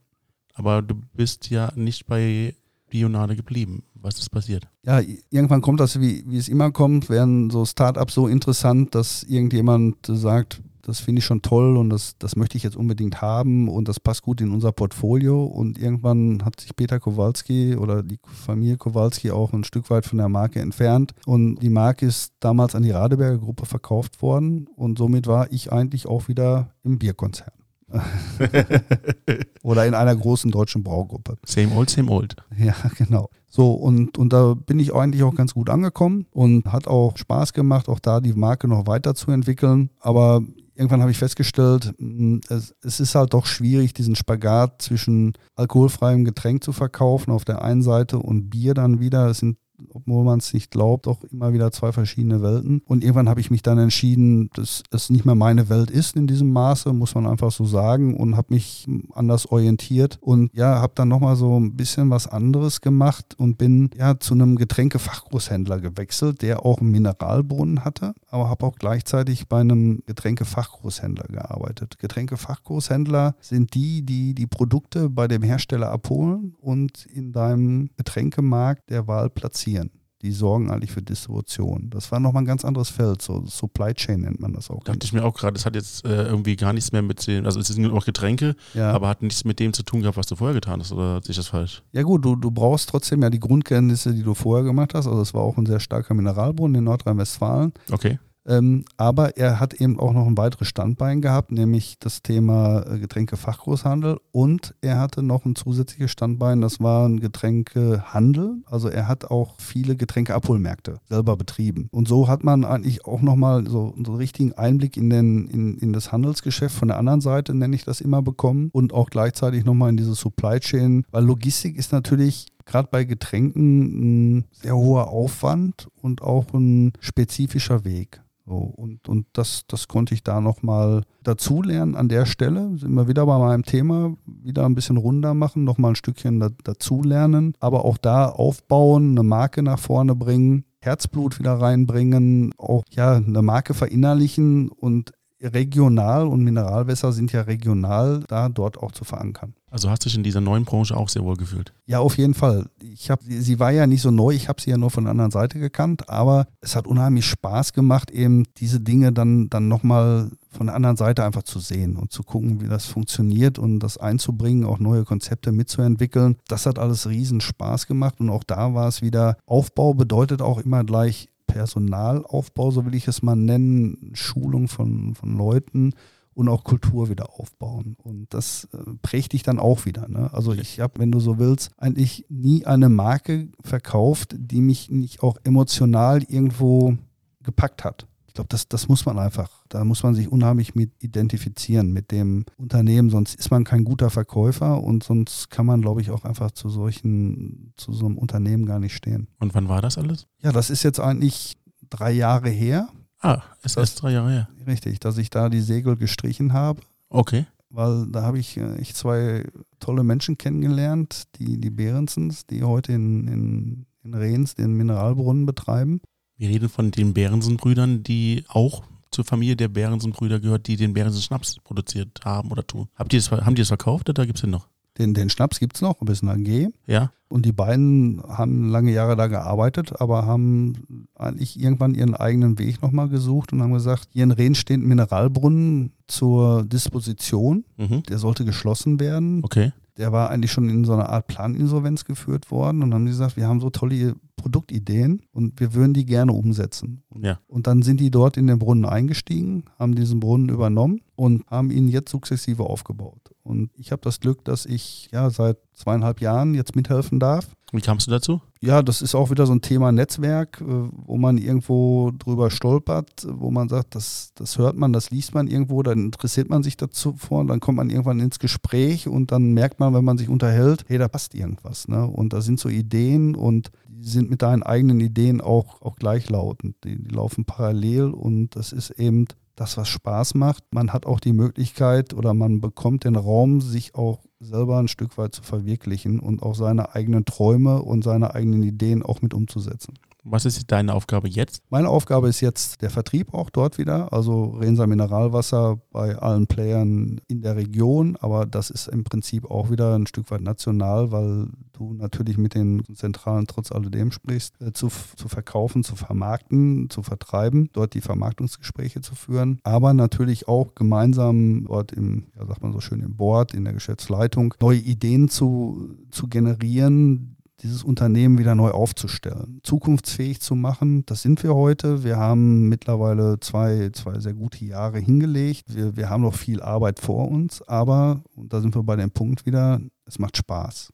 Aber 0.55 0.83
du 0.83 0.95
bist 1.15 1.51
ja 1.51 1.73
nicht 1.77 2.07
bei 2.07 2.55
Bionade 2.91 3.37
geblieben. 3.37 3.85
Was 4.05 4.19
ist 4.19 4.29
passiert? 4.29 4.69
Ja, 4.85 5.01
irgendwann 5.31 5.62
kommt 5.62 5.81
das, 5.81 5.99
wie, 5.99 6.25
wie 6.27 6.37
es 6.37 6.51
immer 6.51 6.71
kommt, 6.73 7.09
werden 7.09 7.49
so 7.49 7.64
Startups 7.64 8.12
so 8.12 8.29
interessant, 8.29 8.95
dass 8.95 9.23
irgendjemand 9.23 9.97
sagt, 10.07 10.61
das 10.83 11.01
finde 11.01 11.21
ich 11.21 11.25
schon 11.25 11.40
toll 11.40 11.79
und 11.79 11.88
das, 11.88 12.19
das 12.19 12.37
möchte 12.37 12.59
ich 12.59 12.64
jetzt 12.64 12.77
unbedingt 12.77 13.23
haben 13.23 13.67
und 13.67 13.88
das 13.88 13.99
passt 13.99 14.21
gut 14.21 14.43
in 14.43 14.51
unser 14.51 14.73
Portfolio. 14.73 15.45
Und 15.45 15.79
irgendwann 15.79 16.45
hat 16.45 16.61
sich 16.61 16.77
Peter 16.77 17.01
Kowalski 17.01 17.77
oder 17.77 18.03
die 18.03 18.19
Familie 18.27 18.77
Kowalski 18.77 19.31
auch 19.31 19.55
ein 19.55 19.64
Stück 19.64 19.88
weit 19.88 20.05
von 20.05 20.19
der 20.19 20.29
Marke 20.29 20.61
entfernt. 20.61 21.14
Und 21.25 21.57
die 21.61 21.71
Marke 21.71 22.05
ist 22.05 22.35
damals 22.40 22.75
an 22.75 22.83
die 22.83 22.90
Radeberger 22.90 23.38
Gruppe 23.38 23.64
verkauft 23.64 24.21
worden 24.21 24.69
und 24.77 24.99
somit 24.99 25.27
war 25.27 25.51
ich 25.51 25.73
eigentlich 25.73 26.07
auch 26.07 26.29
wieder 26.29 26.75
im 26.83 26.99
Bierkonzern. 26.99 27.53
Oder 29.62 29.87
in 29.87 29.95
einer 29.95 30.14
großen 30.14 30.51
deutschen 30.51 30.83
Braugruppe. 30.83 31.37
Same 31.45 31.75
old, 31.75 31.88
same 31.90 32.11
old. 32.11 32.37
Ja, 32.59 32.75
genau. 32.99 33.31
So, 33.57 33.71
und, 33.71 34.19
und 34.19 34.33
da 34.33 34.55
bin 34.55 34.81
ich 34.81 34.93
eigentlich 34.93 35.23
auch 35.23 35.37
ganz 35.37 35.55
gut 35.55 35.71
angekommen 35.71 36.27
und 36.33 36.73
hat 36.73 36.88
auch 36.88 37.17
Spaß 37.17 37.53
gemacht, 37.53 37.88
auch 37.88 38.01
da 38.01 38.21
die 38.21 38.33
Marke 38.33 38.67
noch 38.67 38.88
weiterzuentwickeln. 38.88 39.90
Aber 40.01 40.43
irgendwann 40.75 41.03
habe 41.03 41.12
ich 41.12 41.19
festgestellt, 41.19 41.95
hm, 41.99 42.40
es, 42.49 42.75
es, 42.83 42.99
ist 42.99 43.14
halt 43.14 43.33
doch 43.33 43.47
schwierig, 43.47 43.95
diesen 43.95 44.17
Spagat 44.17 44.83
zwischen 44.83 45.35
alkoholfreiem 45.55 46.25
Getränk 46.25 46.64
zu 46.64 46.73
verkaufen 46.73 47.31
auf 47.31 47.45
der 47.45 47.62
einen 47.62 47.85
Seite 47.85 48.19
und 48.19 48.51
Bier 48.51 48.75
dann 48.75 48.99
wieder. 48.99 49.29
Es 49.29 49.38
sind 49.38 49.57
obwohl 49.93 50.25
man 50.25 50.39
es 50.39 50.53
nicht 50.53 50.71
glaubt, 50.71 51.09
auch 51.09 51.23
immer 51.25 51.53
wieder 51.53 51.73
zwei 51.73 51.93
verschiedene 51.93 52.43
Welten. 52.43 52.83
Und 52.87 53.03
irgendwann 53.03 53.29
habe 53.29 53.41
ich 53.41 53.51
mich 53.51 53.63
dann 53.63 53.79
entschieden, 53.79 54.51
dass 54.55 54.83
es 54.91 55.11
nicht 55.11 55.25
mehr 55.25 55.35
meine 55.35 55.69
Welt 55.69 55.91
ist 55.91 56.17
in 56.17 56.27
diesem 56.27 56.53
Maße, 56.53 56.93
muss 56.93 57.15
man 57.15 57.27
einfach 57.27 57.51
so 57.51 57.65
sagen, 57.65 58.17
und 58.17 58.37
habe 58.37 58.55
mich 58.55 58.87
anders 59.13 59.47
orientiert 59.47 60.19
und 60.21 60.51
ja, 60.55 60.81
habe 60.81 60.93
dann 60.95 61.09
nochmal 61.09 61.37
so 61.37 61.59
ein 61.59 61.77
bisschen 61.77 62.11
was 62.11 62.27
anderes 62.27 62.81
gemacht 62.81 63.35
und 63.39 63.59
bin 63.59 63.91
ja 63.97 64.19
zu 64.19 64.35
einem 64.35 64.57
Getränkefachgroßhändler 64.57 65.81
gewechselt, 65.81 66.43
der 66.43 66.65
auch 66.65 66.81
einen 66.81 66.91
Mineralbrunnen 66.91 67.85
hatte, 67.85 68.15
aber 68.31 68.49
habe 68.49 68.67
auch 68.67 68.77
gleichzeitig 68.77 69.49
bei 69.49 69.61
einem 69.61 70.03
Getränkefachgroßhändler 70.07 71.27
gearbeitet. 71.29 71.99
Getränkefachgroßhändler 71.99 73.35
sind 73.41 73.75
die, 73.75 74.03
die 74.03 74.35
die 74.35 74.47
Produkte 74.47 75.11
bei 75.11 75.29
dem 75.29 75.43
Hersteller 75.43 75.91
abholen 75.91 76.55
und 76.61 77.07
in 77.07 77.33
deinem 77.33 77.91
Getränkemarkt 77.97 78.91
der 78.91 79.07
Wahl 79.07 79.31
platzieren 79.31 79.63
produzieren. 79.64 79.90
Die 80.22 80.33
sorgen 80.33 80.70
eigentlich 80.70 80.90
für 80.90 81.03
Distribution. 81.03 81.90
Das 81.90 82.11
war 82.11 82.18
nochmal 82.18 82.44
ein 82.44 82.46
ganz 82.46 82.64
anderes 82.64 82.88
Feld, 82.88 83.20
so 83.20 83.44
Supply 83.44 83.92
Chain 83.92 84.22
nennt 84.22 84.40
man 84.40 84.55
das 84.55 84.70
auch. 84.70 84.83
Dachte 84.83 85.00
ich 85.05 85.12
mir 85.12 85.22
auch 85.22 85.35
gerade, 85.35 85.53
das 85.53 85.66
hat 85.66 85.74
jetzt 85.74 86.07
äh, 86.07 86.24
irgendwie 86.24 86.57
gar 86.57 86.72
nichts 86.72 86.92
mehr 86.92 87.03
mit 87.03 87.27
dem, 87.27 87.44
also 87.44 87.61
es 87.61 87.66
sind 87.66 87.83
noch 87.83 88.07
Getränke, 88.07 88.57
ja. 88.72 88.90
aber 88.90 89.09
hat 89.09 89.20
nichts 89.20 89.44
mit 89.44 89.61
dem 89.61 89.74
zu 89.74 89.83
tun 89.83 90.00
gehabt, 90.00 90.16
was 90.16 90.27
du 90.27 90.37
vorher 90.37 90.55
getan 90.55 90.81
hast, 90.81 90.92
oder 90.92 91.20
sehe 91.20 91.33
ich 91.33 91.37
das 91.37 91.48
falsch? 91.48 91.83
Ja 91.92 92.03
gut, 92.03 92.24
du, 92.24 92.37
du 92.37 92.50
brauchst 92.50 92.88
trotzdem 92.88 93.20
ja 93.20 93.29
die 93.29 93.40
Grundkenntnisse, 93.40 94.14
die 94.14 94.22
du 94.22 94.33
vorher 94.33 94.64
gemacht 94.64 94.94
hast. 94.94 95.07
Also 95.07 95.20
es 95.20 95.35
war 95.35 95.42
auch 95.42 95.59
ein 95.59 95.66
sehr 95.66 95.81
starker 95.81 96.14
Mineralbrunnen 96.14 96.77
in 96.77 96.85
Nordrhein-Westfalen. 96.85 97.74
Okay. 97.92 98.18
Ähm, 98.47 98.85
aber 98.97 99.37
er 99.37 99.61
hat 99.61 99.75
eben 99.75 99.99
auch 99.99 100.13
noch 100.13 100.27
ein 100.27 100.37
weiteres 100.37 100.69
Standbein 100.69 101.21
gehabt, 101.21 101.51
nämlich 101.51 101.99
das 101.99 102.23
Thema 102.23 102.85
äh, 102.87 102.99
Getränkefachgroßhandel. 102.99 104.19
Und 104.33 104.75
er 104.81 105.01
hatte 105.01 105.23
noch 105.23 105.45
ein 105.45 105.57
zusätzliches 105.57 106.11
Standbein, 106.11 106.61
das 106.61 106.81
war 106.81 107.09
ein 107.09 107.21
Getränkehandel. 107.21 108.63
Also 108.67 108.89
er 108.89 109.09
hat 109.09 109.27
auch 109.27 109.55
viele 109.59 109.97
Getränkeabholmärkte 109.97 111.01
selber 111.09 111.37
betrieben. 111.37 111.89
Und 111.91 112.09
so 112.09 112.29
hat 112.29 112.45
man 112.45 112.65
eigentlich 112.65 113.07
auch 113.07 113.23
nochmal 113.23 113.65
so, 113.67 113.95
so 114.05 114.13
einen 114.13 114.17
richtigen 114.17 114.53
Einblick 114.53 114.97
in, 114.97 115.11
den, 115.11 115.47
in, 115.47 115.79
in 115.79 115.93
das 115.93 116.13
Handelsgeschäft 116.13 116.75
von 116.75 116.89
der 116.89 116.99
anderen 116.99 117.21
Seite, 117.21 117.55
nenne 117.55 117.75
ich 117.77 117.85
das 117.85 118.01
immer, 118.01 118.23
bekommen. 118.23 118.69
Und 118.73 118.93
auch 118.93 119.11
gleichzeitig 119.11 119.65
nochmal 119.65 119.91
in 119.91 119.97
diese 119.97 120.15
Supply 120.15 120.61
Chain, 120.61 121.05
weil 121.11 121.25
Logistik 121.25 121.77
ist 121.77 121.93
natürlich 121.93 122.47
gerade 122.67 122.89
bei 122.91 123.05
Getränken 123.05 124.37
ein 124.37 124.45
sehr 124.53 124.77
hoher 124.77 125.09
Aufwand 125.09 125.89
und 126.01 126.23
auch 126.23 126.53
ein 126.55 126.93
spezifischer 127.01 127.85
Weg. 127.85 128.24
So, 128.47 128.57
und, 128.57 129.09
und 129.09 129.27
das, 129.33 129.65
das 129.69 129.89
konnte 129.89 130.13
ich 130.13 130.23
da 130.23 130.41
nochmal 130.41 131.05
dazulernen 131.23 131.95
an 131.95 132.09
der 132.09 132.27
Stelle. 132.27 132.77
Sind 132.77 132.93
wir 132.93 133.09
wieder 133.09 133.25
bei 133.25 133.39
meinem 133.39 133.63
Thema, 133.65 134.15
wieder 134.27 134.67
ein 134.67 134.75
bisschen 134.75 134.99
runder 134.99 135.33
machen, 135.33 135.65
nochmal 135.65 135.93
ein 135.93 135.97
Stückchen 135.97 136.41
da, 136.41 136.51
dazulernen, 136.63 137.55
aber 137.59 137.87
auch 137.87 137.97
da 137.97 138.29
aufbauen, 138.29 139.13
eine 139.13 139.23
Marke 139.23 139.63
nach 139.63 139.79
vorne 139.79 140.15
bringen, 140.15 140.65
Herzblut 140.81 141.39
wieder 141.39 141.55
reinbringen, 141.55 142.53
auch 142.59 142.85
ja, 142.91 143.15
eine 143.15 143.41
Marke 143.41 143.73
verinnerlichen 143.73 144.69
und 144.69 145.13
regional 145.41 146.27
und 146.27 146.45
Mineralwässer 146.45 147.13
sind 147.13 147.33
ja 147.33 147.43
regional, 147.43 148.25
da 148.29 148.49
dort 148.51 148.79
auch 148.79 148.93
zu 148.93 149.05
verankern. 149.05 149.55
Also 149.75 149.91
hast 149.91 150.05
du 150.05 150.09
dich 150.09 150.17
in 150.17 150.23
dieser 150.23 150.41
neuen 150.41 150.65
Branche 150.65 150.97
auch 150.97 151.09
sehr 151.09 151.25
wohl 151.25 151.35
gefühlt? 151.37 151.73
Ja, 151.85 151.99
auf 151.99 152.17
jeden 152.17 152.35
Fall. 152.35 152.67
Ich 152.81 153.11
hab, 153.11 153.25
sie 153.25 153.59
war 153.59 153.73
ja 153.73 153.89
nicht 153.89 154.03
so 154.03 154.13
neu, 154.13 154.31
ich 154.31 154.49
habe 154.49 154.63
sie 154.63 154.71
ja 154.71 154.77
nur 154.77 154.93
von 154.93 155.03
der 155.03 155.11
anderen 155.11 155.33
Seite 155.33 155.59
gekannt, 155.59 156.09
aber 156.09 156.47
es 156.61 156.77
hat 156.77 156.87
unheimlich 156.87 157.27
Spaß 157.27 157.73
gemacht, 157.73 158.13
eben 158.13 158.45
diese 158.59 158.79
Dinge 158.79 159.13
dann, 159.13 159.51
dann 159.51 159.67
nochmal 159.67 160.31
von 160.49 160.69
der 160.69 160.77
anderen 160.77 160.95
Seite 160.95 161.25
einfach 161.25 161.43
zu 161.43 161.59
sehen 161.59 161.97
und 161.97 162.13
zu 162.13 162.23
gucken, 162.23 162.61
wie 162.61 162.69
das 162.69 162.87
funktioniert 162.87 163.59
und 163.59 163.81
das 163.81 163.99
einzubringen, 163.99 164.65
auch 164.65 164.79
neue 164.79 165.03
Konzepte 165.03 165.51
mitzuentwickeln. 165.51 166.37
Das 166.47 166.67
hat 166.67 166.79
alles 166.79 167.09
riesen 167.09 167.41
Spaß 167.41 167.89
gemacht 167.89 168.21
und 168.21 168.31
auch 168.31 168.45
da 168.45 168.75
war 168.75 168.87
es 168.87 169.03
wieder, 169.03 169.39
Aufbau 169.45 169.93
bedeutet 169.93 170.41
auch 170.41 170.61
immer 170.61 170.85
gleich 170.85 171.31
Personalaufbau, 171.49 172.71
so 172.71 172.87
will 172.87 172.95
ich 172.95 173.09
es 173.09 173.23
mal 173.23 173.35
nennen, 173.35 174.13
Schulung 174.15 174.69
von, 174.69 175.17
von 175.17 175.37
Leuten 175.37 175.95
und 176.35 176.49
auch 176.49 176.64
Kultur 176.64 177.09
wieder 177.09 177.38
aufbauen. 177.38 177.97
Und 178.03 178.33
das 178.35 178.68
äh, 178.73 178.79
prägt 179.03 179.33
dich 179.33 179.42
dann 179.42 179.59
auch 179.59 179.87
wieder. 179.87 180.09
Ne? 180.09 180.33
Also 180.33 180.53
ich 180.53 180.81
habe, 180.81 180.99
wenn 180.99 181.12
du 181.12 181.20
so 181.20 181.38
willst, 181.38 181.70
eigentlich 181.79 182.27
nie 182.29 182.66
eine 182.66 182.88
Marke 182.88 183.49
verkauft, 183.62 184.35
die 184.38 184.61
mich 184.61 184.90
nicht 184.90 185.23
auch 185.23 185.37
emotional 185.44 186.23
irgendwo 186.25 186.97
gepackt 187.42 187.85
hat. 187.85 188.07
Ich 188.27 188.37
glaube, 188.37 188.49
das, 188.49 188.66
das 188.66 188.88
muss 188.88 189.07
man 189.07 189.16
einfach, 189.16 189.49
da 189.68 189.85
muss 189.85 190.03
man 190.03 190.16
sich 190.16 190.29
unheimlich 190.29 190.75
mit 190.75 190.90
identifizieren 190.99 191.92
mit 191.92 192.11
dem 192.11 192.47
Unternehmen, 192.57 193.09
sonst 193.09 193.37
ist 193.37 193.53
man 193.53 193.62
kein 193.62 193.85
guter 193.85 194.11
Verkäufer 194.11 194.83
und 194.83 195.05
sonst 195.05 195.51
kann 195.51 195.66
man, 195.66 195.81
glaube 195.81 196.01
ich, 196.01 196.11
auch 196.11 196.25
einfach 196.25 196.51
zu 196.51 196.68
solchen, 196.68 197.73
zu 197.77 197.92
so 197.92 198.07
einem 198.07 198.18
Unternehmen 198.18 198.66
gar 198.66 198.81
nicht 198.81 198.97
stehen. 198.97 199.29
Und 199.38 199.55
wann 199.55 199.68
war 199.68 199.83
das 199.83 199.99
alles? 199.99 200.27
Ja, 200.42 200.51
das 200.51 200.68
ist 200.68 200.83
jetzt 200.83 200.99
eigentlich 200.99 201.57
drei 201.90 202.11
Jahre 202.11 202.49
her. 202.49 202.88
Ah, 203.25 203.43
ist 203.63 203.79
erst 203.79 204.03
drei 204.03 204.13
Jahre 204.13 204.31
her. 204.31 204.49
Richtig, 204.67 205.01
dass 205.01 205.17
ich 205.17 205.31
da 205.31 205.49
die 205.49 205.63
Segel 205.63 205.97
gestrichen 205.97 206.53
habe. 206.53 206.83
Okay. 207.09 207.47
Weil 207.71 208.07
da 208.09 208.23
habe 208.23 208.39
ich, 208.39 208.59
äh, 208.59 208.77
ich 208.79 208.95
zwei 208.95 209.47
tolle 209.81 210.05
Menschen 210.05 210.37
kennengelernt, 210.37 211.25
die, 211.37 211.59
die 211.59 211.71
Behrensens, 211.71 212.47
die 212.47 212.63
heute 212.65 212.93
in, 212.93 213.27
in, 213.27 213.87
in 214.03 214.15
Rehns 214.15 214.57
den 214.57 214.75
Mineralbrunnen 214.75 215.47
betreiben. 215.47 216.03
Wir 216.37 216.51
reden 216.51 216.69
von 216.69 216.91
den 216.91 217.15
Behrensen-Brüdern, 217.15 218.03
die 218.03 218.45
auch 218.49 218.83
zur 219.11 219.25
Familie 219.25 219.57
der 219.57 219.69
Behrensen-Brüder 219.69 220.39
gehört, 220.39 220.67
die 220.67 220.77
den 220.77 220.93
Behrensen-Schnaps 220.93 221.61
produziert 221.65 222.21
haben 222.27 222.51
oder 222.51 222.67
tun. 222.67 222.89
Habt 222.95 223.15
ihr 223.15 223.21
das, 223.21 223.31
haben 223.31 223.55
die 223.55 223.63
das 223.63 223.69
verkauft 223.69 224.11
oder 224.11 224.27
gibt 224.27 224.37
es 224.37 224.43
den 224.43 224.51
noch? 224.51 224.69
Den, 224.99 225.15
den 225.15 225.29
Schnaps 225.29 225.59
gibt 225.59 225.77
es 225.77 225.83
noch, 225.83 226.01
ein 226.01 226.07
bisschen 226.07 226.29
AG. 226.29 226.69
Ja. 226.87 227.11
Und 227.29 227.47
die 227.47 227.53
beiden 227.53 228.23
haben 228.29 228.69
lange 228.69 228.93
Jahre 228.93 229.17
da 229.17 229.27
gearbeitet, 229.27 230.01
aber 230.01 230.25
haben 230.25 231.09
eigentlich 231.17 231.59
irgendwann 231.59 231.95
ihren 231.95 232.15
eigenen 232.15 232.59
Weg 232.61 232.81
nochmal 232.81 233.09
gesucht 233.09 233.53
und 233.53 233.61
haben 233.61 233.73
gesagt, 233.73 234.09
hier 234.13 234.23
in 234.23 234.31
Rehn 234.31 234.55
steht 234.55 234.79
ein 234.79 234.87
Mineralbrunnen 234.87 235.93
zur 236.07 236.65
Disposition. 236.65 237.65
Mhm. 237.77 238.05
Der 238.05 238.19
sollte 238.19 238.45
geschlossen 238.45 239.01
werden. 239.01 239.43
Okay. 239.43 239.73
Der 239.97 240.13
war 240.13 240.31
eigentlich 240.31 240.53
schon 240.53 240.69
in 240.69 240.85
so 240.85 240.93
einer 240.93 241.09
Art 241.09 241.27
Planinsolvenz 241.27 242.05
geführt 242.05 242.51
worden 242.51 242.83
und 242.83 242.95
haben 242.95 243.07
gesagt, 243.07 243.37
wir 243.37 243.49
haben 243.49 243.61
so 243.61 243.71
tolle 243.71 244.15
Produktideen 244.37 245.23
und 245.33 245.59
wir 245.59 245.75
würden 245.75 245.95
die 245.95 246.05
gerne 246.05 246.33
umsetzen. 246.33 247.03
Ja. 247.21 247.41
Und 247.49 247.67
dann 247.67 247.83
sind 247.83 247.99
die 247.99 248.11
dort 248.11 248.37
in 248.37 248.47
den 248.47 248.59
Brunnen 248.59 248.85
eingestiegen, 248.85 249.65
haben 249.79 249.95
diesen 249.95 250.21
Brunnen 250.21 250.49
übernommen 250.49 251.01
und 251.16 251.46
haben 251.48 251.70
ihn 251.70 251.88
jetzt 251.88 252.11
sukzessive 252.11 252.64
aufgebaut. 252.64 253.35
Und 253.42 253.70
ich 253.77 253.92
habe 253.92 254.03
das 254.03 254.20
Glück, 254.20 254.44
dass 254.44 254.66
ich 254.66 255.09
ja 255.12 255.31
seit 255.31 255.59
zweieinhalb 255.74 256.20
Jahren 256.20 256.55
jetzt 256.55 256.74
mithelfen 256.74 257.20
darf. 257.20 257.46
Wie 257.72 257.81
kamst 257.81 258.07
du 258.07 258.12
dazu? 258.12 258.40
Ja, 258.61 258.83
das 258.83 259.03
ist 259.03 259.14
auch 259.14 259.31
wieder 259.31 259.46
so 259.46 259.53
ein 259.53 259.61
Thema 259.61 259.90
Netzwerk, 259.92 260.61
äh, 260.61 260.64
wo 260.64 261.16
man 261.16 261.38
irgendwo 261.38 262.12
drüber 262.16 262.50
stolpert, 262.50 263.27
wo 263.29 263.50
man 263.50 263.68
sagt, 263.68 263.94
das, 263.96 264.31
das 264.37 264.59
hört 264.59 264.77
man, 264.77 264.92
das 264.92 265.11
liest 265.11 265.35
man 265.35 265.48
irgendwo, 265.48 265.83
dann 265.83 266.05
interessiert 266.05 266.48
man 266.48 266.62
sich 266.62 266.77
dazu 266.77 267.14
vor, 267.16 267.44
dann 267.44 267.61
kommt 267.61 267.77
man 267.77 267.90
irgendwann 267.90 268.20
ins 268.20 268.38
Gespräch 268.38 269.09
und 269.09 269.33
dann 269.33 269.53
merkt 269.53 269.81
man, 269.81 269.92
wenn 269.92 270.05
man 270.05 270.18
sich 270.18 270.29
unterhält, 270.29 270.85
hey, 270.87 270.98
da 270.98 271.09
passt 271.09 271.35
irgendwas. 271.35 271.88
Ne? 271.88 272.07
Und 272.07 272.33
da 272.33 272.40
sind 272.40 272.61
so 272.61 272.68
Ideen 272.68 273.35
und 273.35 273.70
die 273.88 274.09
sind 274.09 274.31
mit 274.31 274.42
deinen 274.42 274.62
eigenen 274.62 275.00
Ideen 275.00 275.40
auch, 275.40 275.83
auch 275.83 275.96
gleichlautend. 275.96 276.77
Die, 276.85 277.03
die 277.03 277.14
laufen 277.14 277.44
parallel 277.44 278.05
und 278.05 278.57
das 278.57 278.72
ist 278.72 278.90
eben 278.90 279.27
das, 279.57 279.77
was 279.77 279.88
Spaß 279.88 280.35
macht. 280.35 280.64
Man 280.73 280.93
hat 280.93 281.07
auch 281.07 281.21
die 281.21 281.33
Möglichkeit 281.33 282.14
oder 282.14 282.35
man 282.35 282.61
bekommt 282.61 283.05
den 283.05 283.17
Raum, 283.17 283.61
sich 283.61 283.95
auch 283.95 284.21
selber 284.40 284.79
ein 284.79 284.88
Stück 284.88 285.17
weit 285.17 285.35
zu 285.35 285.43
verwirklichen 285.43 286.21
und 286.21 286.43
auch 286.43 286.55
seine 286.55 286.95
eigenen 286.95 287.25
Träume 287.25 287.83
und 287.83 288.05
seine 288.05 288.35
eigenen 288.35 288.62
Ideen 288.62 289.03
auch 289.03 289.23
mit 289.23 289.35
umzusetzen. 289.35 289.95
Was 290.27 290.47
ist 290.47 290.73
deine 290.73 290.95
Aufgabe 290.95 291.29
jetzt? 291.29 291.63
Meine 291.69 291.91
Aufgabe 291.91 292.29
ist 292.29 292.41
jetzt 292.41 292.81
der 292.81 292.89
Vertrieb 292.89 293.35
auch 293.35 293.51
dort 293.51 293.77
wieder, 293.77 294.11
also 294.11 294.57
Rensa 294.59 294.87
Mineralwasser 294.87 295.79
bei 295.93 296.17
allen 296.17 296.47
Playern 296.47 297.21
in 297.29 297.43
der 297.43 297.57
Region, 297.57 298.17
aber 298.21 298.47
das 298.47 298.71
ist 298.71 298.89
im 298.89 299.05
Prinzip 299.05 299.51
auch 299.51 299.71
wieder 299.71 299.95
ein 299.95 300.07
Stück 300.07 300.31
weit 300.31 300.41
national, 300.41 301.13
weil 301.13 301.49
du 301.75 301.93
natürlich 301.93 302.39
mit 302.39 302.55
den 302.55 302.83
Zentralen 302.95 303.47
trotz 303.47 303.71
alledem 303.71 304.13
sprichst, 304.13 304.55
äh, 304.63 304.73
zu, 304.73 304.89
zu 304.89 305.29
verkaufen, 305.29 305.85
zu 305.85 305.95
vermarkten, 305.95 306.89
zu 306.89 307.03
vertreiben, 307.03 307.69
dort 307.75 307.93
die 307.93 308.01
Vermarktungsgespräche 308.01 309.03
zu 309.03 309.15
führen, 309.15 309.59
aber 309.63 309.93
natürlich 309.93 310.49
auch 310.49 310.75
gemeinsam 310.75 311.67
dort 311.67 311.93
im, 311.93 312.29
ja, 312.35 312.47
sagt 312.47 312.63
man 312.63 312.73
so 312.73 312.81
schön, 312.81 313.01
im 313.01 313.17
Board, 313.17 313.53
in 313.53 313.65
der 313.65 313.75
Geschäftsleitung, 313.75 314.55
neue 314.59 314.79
Ideen 314.79 315.29
zu, 315.29 315.99
zu 316.11 316.29
generieren, 316.29 317.37
dieses 317.62 317.85
Unternehmen 317.85 318.38
wieder 318.38 318.55
neu 318.55 318.71
aufzustellen, 318.71 319.61
zukunftsfähig 319.62 320.40
zu 320.40 320.55
machen. 320.55 321.05
Das 321.07 321.23
sind 321.23 321.43
wir 321.43 321.55
heute. 321.55 322.05
Wir 322.05 322.17
haben 322.17 322.69
mittlerweile 322.69 323.38
zwei, 323.40 323.90
zwei 323.92 324.19
sehr 324.19 324.35
gute 324.35 324.65
Jahre 324.65 324.98
hingelegt. 324.98 325.75
Wir, 325.75 325.96
wir 325.96 326.11
haben 326.11 326.23
noch 326.23 326.35
viel 326.35 326.61
Arbeit 326.63 327.00
vor 327.00 327.29
uns, 327.29 327.63
aber, 327.63 328.23
und 328.37 328.52
da 328.52 328.61
sind 328.61 328.75
wir 328.75 328.83
bei 328.83 328.96
dem 328.96 329.11
Punkt 329.11 329.46
wieder, 329.46 329.81
es 330.05 330.19
macht 330.19 330.37
Spaß. 330.37 330.92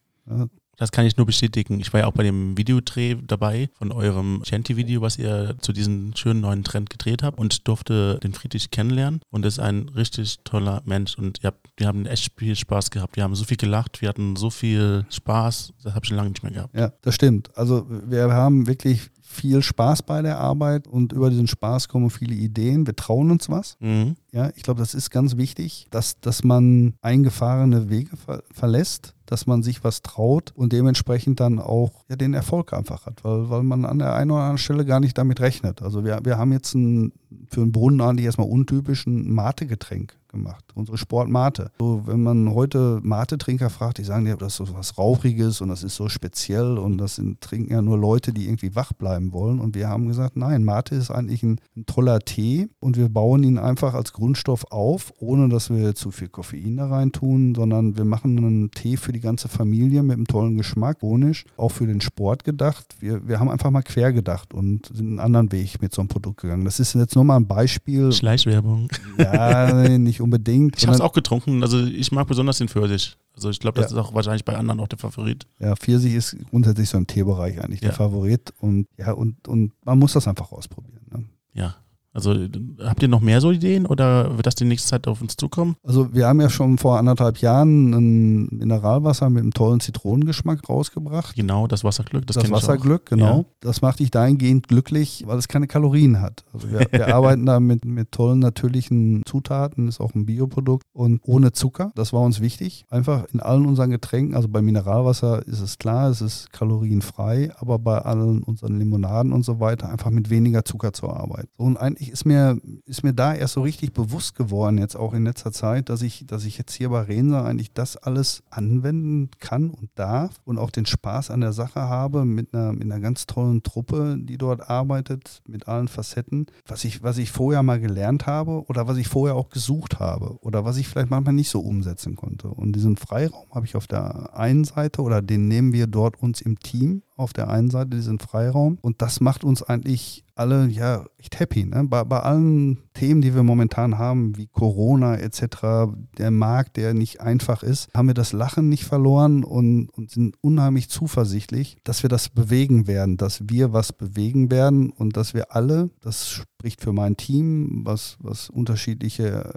Das 0.80 0.92
kann 0.92 1.04
ich 1.04 1.18
nur 1.18 1.26
bestätigen. 1.26 1.78
Ich 1.78 1.92
war 1.92 2.00
ja 2.00 2.06
auch 2.06 2.14
bei 2.14 2.22
dem 2.22 2.56
Videodreh 2.56 3.16
dabei 3.22 3.68
von 3.74 3.92
eurem 3.92 4.42
Shanty-Video, 4.46 5.02
was 5.02 5.18
ihr 5.18 5.54
zu 5.60 5.74
diesem 5.74 6.16
schönen 6.16 6.40
neuen 6.40 6.64
Trend 6.64 6.88
gedreht 6.88 7.22
habt 7.22 7.38
und 7.38 7.68
durfte 7.68 8.18
den 8.22 8.32
Friedrich 8.32 8.70
kennenlernen 8.70 9.20
und 9.28 9.44
ist 9.44 9.60
ein 9.60 9.90
richtig 9.90 10.38
toller 10.42 10.80
Mensch 10.86 11.18
und 11.18 11.40
habt, 11.44 11.68
wir 11.76 11.86
haben 11.86 12.06
echt 12.06 12.32
viel 12.38 12.56
Spaß 12.56 12.90
gehabt. 12.90 13.16
Wir 13.16 13.24
haben 13.24 13.34
so 13.34 13.44
viel 13.44 13.58
gelacht, 13.58 14.00
wir 14.00 14.08
hatten 14.08 14.36
so 14.36 14.48
viel 14.48 15.04
Spaß, 15.10 15.74
das 15.82 15.92
habe 15.92 16.02
ich 16.02 16.08
schon 16.08 16.16
lange 16.16 16.30
nicht 16.30 16.42
mehr 16.42 16.52
gehabt. 16.52 16.74
Ja, 16.74 16.90
das 17.02 17.14
stimmt. 17.14 17.54
Also 17.58 17.86
wir 17.86 18.32
haben 18.32 18.66
wirklich 18.66 19.10
viel 19.30 19.62
Spaß 19.62 20.02
bei 20.02 20.22
der 20.22 20.38
Arbeit 20.38 20.88
und 20.88 21.12
über 21.12 21.30
diesen 21.30 21.46
Spaß 21.46 21.88
kommen 21.88 22.10
viele 22.10 22.34
Ideen. 22.34 22.86
Wir 22.86 22.96
trauen 22.96 23.30
uns 23.30 23.48
was. 23.48 23.76
Mhm. 23.78 24.16
Ja, 24.32 24.50
ich 24.56 24.64
glaube, 24.64 24.80
das 24.80 24.92
ist 24.92 25.10
ganz 25.10 25.36
wichtig, 25.36 25.86
dass, 25.90 26.20
dass 26.20 26.42
man 26.42 26.94
eingefahrene 27.00 27.88
Wege 27.88 28.16
ver 28.16 28.42
verlässt 28.52 29.14
dass 29.30 29.46
man 29.46 29.62
sich 29.62 29.84
was 29.84 30.02
traut 30.02 30.52
und 30.56 30.72
dementsprechend 30.72 31.38
dann 31.38 31.60
auch 31.60 32.04
ja, 32.08 32.16
den 32.16 32.34
Erfolg 32.34 32.72
einfach 32.72 33.06
hat, 33.06 33.22
weil, 33.22 33.48
weil 33.48 33.62
man 33.62 33.84
an 33.84 34.00
der 34.00 34.14
einen 34.14 34.32
oder 34.32 34.40
anderen 34.40 34.58
Stelle 34.58 34.84
gar 34.84 34.98
nicht 34.98 35.16
damit 35.16 35.40
rechnet. 35.40 35.82
Also 35.82 36.04
wir, 36.04 36.18
wir 36.24 36.36
haben 36.36 36.52
jetzt 36.52 36.74
ein, 36.74 37.12
für 37.48 37.62
einen 37.62 37.72
Brunnen 37.72 38.00
eigentlich 38.00 38.26
erstmal 38.26 38.48
untypisch 38.48 39.06
ein 39.06 39.32
Mate-Getränk 39.32 40.16
gemacht, 40.30 40.64
unsere 40.74 40.96
Sportmate. 40.96 41.70
So, 41.78 42.02
wenn 42.06 42.22
man 42.22 42.54
heute 42.54 43.00
Mate-Trinker 43.02 43.70
fragt, 43.70 43.98
die 43.98 44.04
sagen 44.04 44.26
ja, 44.26 44.36
das 44.36 44.58
ist 44.58 44.68
so 44.68 44.74
was 44.74 44.96
Rauchiges 44.96 45.60
und 45.60 45.68
das 45.68 45.82
ist 45.82 45.96
so 45.96 46.08
speziell 46.08 46.78
und 46.78 46.98
das 46.98 47.16
sind, 47.16 47.40
trinken 47.40 47.72
ja 47.72 47.82
nur 47.82 47.98
Leute, 47.98 48.32
die 48.32 48.46
irgendwie 48.46 48.74
wach 48.74 48.92
bleiben 48.92 49.32
wollen. 49.32 49.60
Und 49.60 49.74
wir 49.74 49.88
haben 49.88 50.08
gesagt, 50.08 50.36
nein, 50.36 50.64
Mate 50.64 50.94
ist 50.94 51.10
eigentlich 51.10 51.42
ein, 51.42 51.60
ein 51.76 51.86
toller 51.86 52.20
Tee 52.20 52.68
und 52.78 52.96
wir 52.96 53.08
bauen 53.08 53.42
ihn 53.42 53.58
einfach 53.58 53.94
als 53.94 54.12
Grundstoff 54.12 54.64
auf, 54.70 55.12
ohne 55.18 55.48
dass 55.48 55.70
wir 55.70 55.94
zu 55.94 56.10
viel 56.10 56.28
Koffein 56.28 56.76
da 56.76 56.88
rein 56.88 57.12
tun, 57.12 57.54
sondern 57.54 57.96
wir 57.96 58.04
machen 58.04 58.38
einen 58.38 58.70
Tee 58.70 58.96
für 58.96 59.12
die 59.12 59.20
ganze 59.20 59.48
Familie 59.48 60.02
mit 60.02 60.16
einem 60.16 60.26
tollen 60.26 60.56
Geschmack, 60.56 60.98
ohnisch, 61.02 61.44
auch 61.56 61.72
für 61.72 61.86
den 61.86 62.00
Sport 62.00 62.44
gedacht. 62.44 62.96
Wir, 63.00 63.26
wir 63.26 63.40
haben 63.40 63.50
einfach 63.50 63.70
mal 63.70 63.82
quer 63.82 64.12
gedacht 64.12 64.54
und 64.54 64.86
sind 64.86 65.08
einen 65.08 65.20
anderen 65.20 65.52
Weg 65.52 65.80
mit 65.82 65.92
so 65.92 66.02
einem 66.02 66.08
Produkt 66.08 66.40
gegangen. 66.40 66.64
Das 66.64 66.80
ist 66.80 66.94
jetzt 66.94 67.16
nur 67.20 67.26
mal 67.26 67.36
ein 67.36 67.46
Beispiel. 67.46 68.12
Schleichwerbung. 68.12 68.88
Ja, 69.18 69.98
nicht 69.98 70.22
unbedingt. 70.22 70.78
Ich 70.78 70.86
habe 70.86 70.94
es 70.94 71.02
auch 71.02 71.12
getrunken. 71.12 71.62
Also 71.62 71.84
ich 71.84 72.10
mag 72.12 72.26
besonders 72.26 72.56
den 72.56 72.68
Pfirsich. 72.68 73.18
Also 73.34 73.50
ich 73.50 73.60
glaube, 73.60 73.80
das 73.80 73.92
ja. 73.92 73.98
ist 73.98 74.06
auch 74.06 74.14
wahrscheinlich 74.14 74.44
bei 74.46 74.56
anderen 74.56 74.80
auch 74.80 74.88
der 74.88 74.98
Favorit. 74.98 75.46
Ja, 75.58 75.76
Pfirsich 75.76 76.14
ist 76.14 76.36
grundsätzlich 76.48 76.88
so 76.88 76.96
im 76.96 77.06
Teebereich 77.06 77.62
eigentlich 77.62 77.82
ja. 77.82 77.88
der 77.88 77.96
Favorit. 77.96 78.54
Und 78.60 78.86
ja, 78.96 79.12
und, 79.12 79.46
und 79.48 79.72
man 79.84 79.98
muss 79.98 80.14
das 80.14 80.26
einfach 80.26 80.50
ausprobieren. 80.52 81.02
Ne? 81.12 81.24
Ja. 81.52 81.76
Also 82.12 82.34
habt 82.80 83.02
ihr 83.02 83.08
noch 83.08 83.20
mehr 83.20 83.40
so 83.40 83.52
Ideen 83.52 83.86
oder 83.86 84.36
wird 84.36 84.46
das 84.46 84.56
die 84.56 84.64
nächste 84.64 84.88
Zeit 84.88 85.06
auf 85.06 85.22
uns 85.22 85.36
zukommen? 85.36 85.76
Also 85.84 86.12
wir 86.12 86.26
haben 86.26 86.40
ja 86.40 86.50
schon 86.50 86.76
vor 86.78 86.98
anderthalb 86.98 87.38
Jahren 87.38 87.94
ein 87.94 88.48
Mineralwasser 88.50 89.30
mit 89.30 89.42
einem 89.42 89.52
tollen 89.52 89.80
Zitronengeschmack 89.80 90.68
rausgebracht. 90.68 91.36
Genau, 91.36 91.68
das 91.68 91.84
Wasserglück. 91.84 92.26
Das, 92.26 92.36
das 92.36 92.50
Wasserglück, 92.50 93.06
genau. 93.06 93.38
Ja. 93.38 93.44
Das 93.60 93.82
macht 93.82 94.00
dich 94.00 94.10
dahingehend 94.10 94.66
glücklich, 94.66 95.24
weil 95.26 95.38
es 95.38 95.46
keine 95.46 95.68
Kalorien 95.68 96.20
hat. 96.20 96.44
Also 96.52 96.70
wir, 96.70 96.86
wir 96.90 97.14
arbeiten 97.14 97.46
da 97.46 97.60
mit, 97.60 97.84
mit 97.84 98.10
tollen 98.10 98.40
natürlichen 98.40 99.22
Zutaten, 99.24 99.86
ist 99.86 100.00
auch 100.00 100.14
ein 100.14 100.26
Bioprodukt 100.26 100.84
und 100.92 101.20
ohne 101.24 101.52
Zucker. 101.52 101.92
Das 101.94 102.12
war 102.12 102.22
uns 102.22 102.40
wichtig. 102.40 102.86
Einfach 102.90 103.26
in 103.32 103.38
allen 103.40 103.66
unseren 103.66 103.90
Getränken, 103.90 104.34
also 104.34 104.48
bei 104.48 104.62
Mineralwasser 104.62 105.46
ist 105.46 105.60
es 105.60 105.78
klar, 105.78 106.10
es 106.10 106.20
ist 106.20 106.52
kalorienfrei, 106.52 107.52
aber 107.56 107.78
bei 107.78 107.98
allen 107.98 108.42
unseren 108.42 108.78
Limonaden 108.78 109.32
und 109.32 109.44
so 109.44 109.60
weiter 109.60 109.88
einfach 109.90 110.10
mit 110.10 110.28
weniger 110.28 110.64
Zucker 110.64 110.92
zu 110.92 111.08
arbeiten. 111.08 111.50
Und 111.56 111.76
ein 111.76 111.96
ich, 112.00 112.10
ist, 112.10 112.24
mir, 112.24 112.58
ist 112.86 113.04
mir 113.04 113.12
da 113.12 113.34
erst 113.34 113.54
so 113.54 113.62
richtig 113.62 113.92
bewusst 113.92 114.34
geworden, 114.34 114.78
jetzt 114.78 114.96
auch 114.96 115.12
in 115.12 115.24
letzter 115.24 115.52
Zeit, 115.52 115.88
dass 115.88 116.02
ich, 116.02 116.26
dass 116.26 116.44
ich 116.44 116.56
jetzt 116.56 116.72
hier 116.72 116.88
bei 116.88 117.02
Rensa 117.02 117.44
eigentlich 117.44 117.72
das 117.72 117.96
alles 117.96 118.42
anwenden 118.48 119.30
kann 119.38 119.70
und 119.70 119.90
darf 119.94 120.40
und 120.44 120.58
auch 120.58 120.70
den 120.70 120.86
Spaß 120.86 121.30
an 121.30 121.40
der 121.40 121.52
Sache 121.52 121.80
habe 121.80 122.24
mit 122.24 122.54
einer, 122.54 122.72
mit 122.72 122.84
einer 122.84 123.00
ganz 123.00 123.26
tollen 123.26 123.62
Truppe, 123.62 124.16
die 124.18 124.38
dort 124.38 124.68
arbeitet, 124.70 125.42
mit 125.46 125.68
allen 125.68 125.88
Facetten, 125.88 126.46
was 126.66 126.84
ich, 126.84 127.02
was 127.02 127.18
ich 127.18 127.30
vorher 127.30 127.62
mal 127.62 127.80
gelernt 127.80 128.26
habe 128.26 128.64
oder 128.66 128.88
was 128.88 128.96
ich 128.96 129.08
vorher 129.08 129.36
auch 129.36 129.50
gesucht 129.50 130.00
habe 130.00 130.38
oder 130.40 130.64
was 130.64 130.78
ich 130.78 130.88
vielleicht 130.88 131.10
manchmal 131.10 131.34
nicht 131.34 131.50
so 131.50 131.60
umsetzen 131.60 132.16
konnte. 132.16 132.48
Und 132.48 132.72
diesen 132.72 132.96
Freiraum 132.96 133.46
habe 133.54 133.66
ich 133.66 133.76
auf 133.76 133.86
der 133.86 134.36
einen 134.36 134.64
Seite 134.64 135.02
oder 135.02 135.20
den 135.20 135.48
nehmen 135.48 135.72
wir 135.72 135.86
dort 135.86 136.20
uns 136.22 136.40
im 136.40 136.58
Team 136.58 137.02
auf 137.20 137.32
der 137.32 137.48
einen 137.48 137.70
Seite, 137.70 137.90
diesen 137.90 138.18
Freiraum. 138.18 138.78
Und 138.80 139.02
das 139.02 139.20
macht 139.20 139.44
uns 139.44 139.62
eigentlich 139.62 140.24
alle 140.34 140.66
ja 140.66 141.04
echt 141.18 141.38
happy. 141.38 141.66
Ne? 141.66 141.84
Bei, 141.84 142.02
bei 142.04 142.20
allen 142.20 142.78
Themen, 142.94 143.20
die 143.20 143.34
wir 143.34 143.42
momentan 143.42 143.98
haben, 143.98 144.36
wie 144.36 144.46
Corona 144.46 145.16
etc., 145.16 145.92
der 146.18 146.30
Markt, 146.30 146.76
der 146.76 146.94
nicht 146.94 147.20
einfach 147.20 147.62
ist, 147.62 147.88
haben 147.94 148.08
wir 148.08 148.14
das 148.14 148.32
Lachen 148.32 148.68
nicht 148.68 148.84
verloren 148.84 149.44
und, 149.44 149.90
und 149.90 150.10
sind 150.10 150.36
unheimlich 150.40 150.88
zuversichtlich, 150.88 151.76
dass 151.84 152.02
wir 152.02 152.08
das 152.08 152.30
bewegen 152.30 152.86
werden, 152.86 153.16
dass 153.16 153.48
wir 153.48 153.72
was 153.72 153.92
bewegen 153.92 154.50
werden 154.50 154.90
und 154.90 155.16
dass 155.16 155.34
wir 155.34 155.54
alle, 155.54 155.90
das 156.00 156.42
spricht 156.60 156.82
für 156.82 156.92
mein 156.92 157.16
Team, 157.16 157.86
was, 157.86 158.18
was 158.20 158.50
unterschiedliche 158.50 159.50